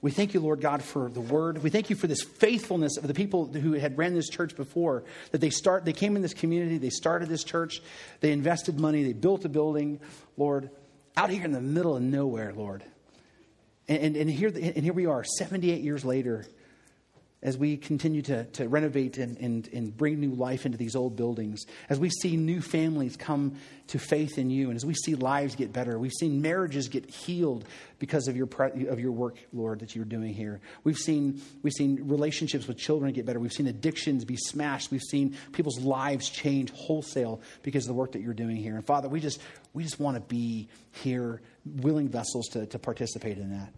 We 0.00 0.10
thank 0.10 0.34
you, 0.34 0.40
Lord 0.40 0.60
God, 0.60 0.82
for 0.82 1.08
the 1.08 1.20
word. 1.20 1.62
We 1.62 1.70
thank 1.70 1.90
you 1.90 1.96
for 1.96 2.06
this 2.06 2.22
faithfulness 2.22 2.96
of 2.96 3.06
the 3.06 3.14
people 3.14 3.46
who 3.46 3.72
had 3.72 3.96
ran 3.96 4.14
this 4.14 4.28
church 4.28 4.54
before. 4.56 5.04
That 5.30 5.40
they 5.40 5.50
start, 5.50 5.84
they 5.84 5.92
came 5.92 6.16
in 6.16 6.22
this 6.22 6.34
community, 6.34 6.78
they 6.78 6.90
started 6.90 7.28
this 7.28 7.44
church, 7.44 7.80
they 8.20 8.32
invested 8.32 8.78
money, 8.78 9.02
they 9.02 9.12
built 9.12 9.44
a 9.44 9.48
building, 9.48 10.00
Lord 10.36 10.70
out 11.16 11.30
here 11.30 11.44
in 11.44 11.52
the 11.52 11.60
middle 11.60 11.96
of 11.96 12.02
nowhere, 12.02 12.52
Lord. 12.52 12.82
And, 13.88 14.02
and, 14.02 14.16
and, 14.16 14.30
here, 14.30 14.48
and 14.48 14.82
here 14.84 14.92
we 14.92 15.06
are, 15.06 15.24
78 15.24 15.82
years 15.82 16.04
later, 16.04 16.46
as 17.44 17.58
we 17.58 17.76
continue 17.76 18.22
to, 18.22 18.44
to 18.44 18.66
renovate 18.68 19.18
and, 19.18 19.36
and, 19.36 19.68
and 19.74 19.94
bring 19.94 20.18
new 20.18 20.30
life 20.30 20.64
into 20.64 20.78
these 20.78 20.96
old 20.96 21.14
buildings, 21.14 21.66
as 21.90 22.00
we 22.00 22.08
see 22.08 22.38
new 22.38 22.62
families 22.62 23.16
come 23.18 23.54
to 23.88 23.98
faith 23.98 24.38
in 24.38 24.48
you, 24.48 24.68
and 24.68 24.76
as 24.76 24.86
we 24.86 24.94
see 24.94 25.14
lives 25.14 25.54
get 25.54 25.70
better, 25.70 25.98
we've 25.98 26.10
seen 26.18 26.40
marriages 26.40 26.88
get 26.88 27.08
healed 27.08 27.66
because 27.98 28.28
of 28.28 28.36
your, 28.36 28.48
of 28.88 28.98
your 28.98 29.12
work, 29.12 29.36
Lord, 29.52 29.80
that 29.80 29.94
you're 29.94 30.06
doing 30.06 30.32
here. 30.32 30.62
We've 30.84 30.96
seen, 30.96 31.42
we've 31.62 31.74
seen 31.74 32.08
relationships 32.08 32.66
with 32.66 32.78
children 32.78 33.12
get 33.12 33.26
better. 33.26 33.38
We've 33.38 33.52
seen 33.52 33.66
addictions 33.66 34.24
be 34.24 34.36
smashed. 34.36 34.90
We've 34.90 35.02
seen 35.02 35.36
people's 35.52 35.80
lives 35.80 36.30
change 36.30 36.70
wholesale 36.72 37.42
because 37.62 37.84
of 37.84 37.88
the 37.88 37.94
work 37.94 38.12
that 38.12 38.22
you're 38.22 38.32
doing 38.32 38.56
here. 38.56 38.74
And 38.74 38.86
Father, 38.86 39.10
we 39.10 39.20
just, 39.20 39.38
we 39.74 39.82
just 39.82 40.00
want 40.00 40.16
to 40.16 40.22
be 40.22 40.68
here, 40.92 41.42
willing 41.66 42.08
vessels 42.08 42.48
to, 42.48 42.64
to 42.66 42.78
participate 42.78 43.36
in 43.36 43.50
that. 43.50 43.70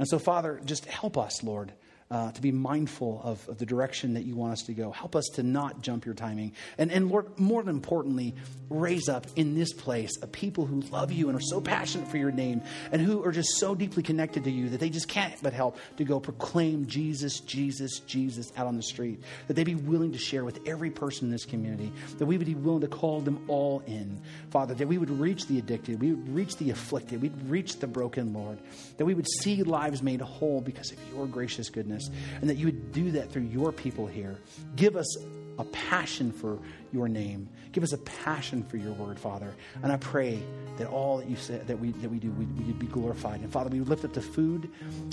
And 0.00 0.08
so, 0.08 0.18
Father, 0.18 0.60
just 0.64 0.86
help 0.86 1.16
us, 1.16 1.44
Lord 1.44 1.72
uh, 2.12 2.30
to 2.30 2.42
be 2.42 2.52
mindful 2.52 3.22
of, 3.24 3.48
of, 3.48 3.56
the 3.56 3.64
direction 3.64 4.12
that 4.12 4.24
you 4.24 4.36
want 4.36 4.52
us 4.52 4.62
to 4.64 4.74
go. 4.74 4.90
Help 4.90 5.16
us 5.16 5.24
to 5.32 5.42
not 5.42 5.80
jump 5.80 6.04
your 6.04 6.14
timing. 6.14 6.52
And, 6.76 6.92
and 6.92 7.08
Lord, 7.10 7.38
more 7.38 7.62
importantly, 7.66 8.34
raise 8.68 9.08
up 9.08 9.26
in 9.34 9.54
this 9.54 9.72
place 9.72 10.10
a 10.20 10.26
people 10.26 10.66
who 10.66 10.82
love 10.82 11.10
you 11.10 11.30
and 11.30 11.38
are 11.38 11.42
so 11.42 11.58
passionate 11.58 12.08
for 12.08 12.18
your 12.18 12.30
name 12.30 12.60
and 12.90 13.00
who 13.00 13.24
are 13.24 13.32
just 13.32 13.56
so 13.56 13.74
deeply 13.74 14.02
connected 14.02 14.44
to 14.44 14.50
you 14.50 14.68
that 14.68 14.78
they 14.78 14.90
just 14.90 15.08
can't 15.08 15.34
but 15.42 15.54
help 15.54 15.78
to 15.96 16.04
go 16.04 16.20
proclaim 16.20 16.86
Jesus, 16.86 17.40
Jesus, 17.40 18.00
Jesus 18.00 18.52
out 18.58 18.66
on 18.66 18.76
the 18.76 18.82
street. 18.82 19.22
That 19.48 19.54
they 19.54 19.64
be 19.64 19.74
willing 19.74 20.12
to 20.12 20.18
share 20.18 20.44
with 20.44 20.60
every 20.68 20.90
person 20.90 21.28
in 21.28 21.30
this 21.30 21.46
community. 21.46 21.90
That 22.18 22.26
we 22.26 22.36
would 22.36 22.46
be 22.46 22.54
willing 22.54 22.82
to 22.82 22.88
call 22.88 23.22
them 23.22 23.42
all 23.48 23.82
in. 23.86 24.20
Father, 24.50 24.74
that 24.74 24.86
we 24.86 24.98
would 24.98 25.10
reach 25.10 25.46
the 25.46 25.58
addicted, 25.58 25.98
we 25.98 26.12
would 26.12 26.28
reach 26.34 26.58
the 26.58 26.68
afflicted, 26.68 27.22
we'd 27.22 27.48
reach 27.48 27.78
the 27.78 27.86
broken, 27.86 28.34
Lord. 28.34 28.58
That 28.98 29.06
we 29.06 29.14
would 29.14 29.28
see 29.40 29.62
lives 29.62 30.02
made 30.02 30.20
whole 30.20 30.60
because 30.60 30.92
of 30.92 30.98
your 31.14 31.26
gracious 31.26 31.70
goodness 31.70 32.01
and 32.40 32.48
that 32.48 32.56
you 32.56 32.66
would 32.66 32.92
do 32.92 33.12
that 33.12 33.30
through 33.30 33.42
your 33.42 33.72
people 33.72 34.06
here. 34.06 34.38
Give 34.76 34.96
us 34.96 35.16
a 35.58 35.64
passion 35.64 36.32
for 36.32 36.58
your 36.92 37.08
name. 37.08 37.48
Give 37.72 37.84
us 37.84 37.92
a 37.92 37.98
passion 37.98 38.62
for 38.64 38.76
your 38.76 38.92
word, 38.92 39.18
Father. 39.18 39.54
And 39.82 39.92
I 39.92 39.96
pray 39.96 40.42
that 40.78 40.88
all 40.88 41.18
that 41.18 41.28
you 41.28 41.36
said 41.36 41.66
that 41.66 41.78
we 41.78 41.92
that 41.92 42.10
we 42.10 42.18
do, 42.18 42.30
we, 42.32 42.46
would 42.46 42.78
be 42.78 42.86
glorified. 42.86 43.40
And 43.40 43.52
Father, 43.52 43.70
we 43.70 43.80
lift 43.80 44.04
up 44.04 44.12
the 44.12 44.22
food 44.22 44.70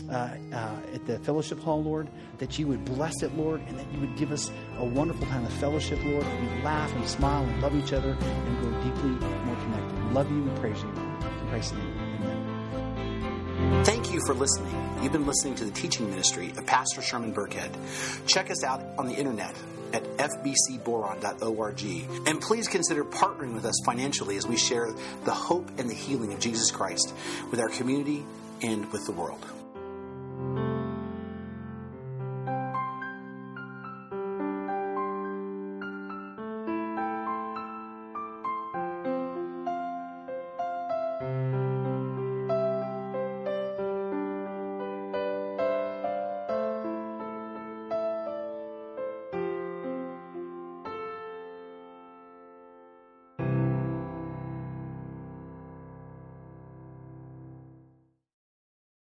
uh, 0.10 0.30
uh, 0.54 0.76
at 0.94 1.06
the 1.06 1.20
fellowship 1.20 1.60
hall, 1.60 1.84
Lord. 1.84 2.10
That 2.38 2.58
you 2.58 2.68
would 2.68 2.86
bless 2.86 3.22
it, 3.22 3.36
Lord, 3.36 3.62
and 3.68 3.78
that 3.78 3.92
you 3.94 4.00
would 4.00 4.16
give 4.18 4.32
us 4.32 4.52
a 4.78 4.86
wonderful 4.86 5.26
time 5.28 5.46
of 5.46 5.54
fellowship, 5.54 6.00
Lord. 6.04 6.26
We 6.26 6.64
laugh 6.64 6.94
and 6.96 7.08
smile 7.08 7.44
and 7.44 7.62
love 7.62 7.76
each 7.76 7.94
other 7.94 8.18
and 8.20 8.60
grow 8.60 8.72
deeply 8.84 9.10
more 9.10 9.56
connected. 9.56 10.14
Love 10.14 10.32
you 10.32 10.44
and 10.44 10.58
praise 10.60 10.82
you. 10.82 10.90
In 10.90 11.48
Christ's 11.50 11.74
name, 11.74 11.98
Amen. 12.24 13.84
Thank 14.10 14.22
you 14.22 14.26
for 14.26 14.34
listening. 14.34 15.04
You've 15.04 15.12
been 15.12 15.28
listening 15.28 15.54
to 15.54 15.66
the 15.66 15.70
teaching 15.70 16.10
ministry 16.10 16.50
of 16.58 16.66
Pastor 16.66 17.00
Sherman 17.00 17.32
Burkhead. 17.32 17.70
Check 18.26 18.50
us 18.50 18.64
out 18.64 18.82
on 18.98 19.06
the 19.06 19.14
internet 19.14 19.56
at 19.94 20.04
fbcboron.org. 20.18 21.84
And 22.28 22.42
please 22.42 22.68
consider 22.68 23.06
partnering 23.06 23.54
with 23.54 23.66
us 23.66 23.80
financially 23.86 24.36
as 24.38 24.48
we 24.48 24.58
share 24.58 24.92
the 25.26 25.32
hope 25.32 25.70
and 25.78 25.88
the 25.88 25.94
healing 25.94 26.34
of 26.34 26.40
Jesus 26.40 26.72
Christ 26.72 27.14
with 27.52 27.60
our 27.60 27.70
community 27.70 28.26
and 28.64 28.92
with 28.92 29.06
the 29.06 29.12
world. 29.12 29.46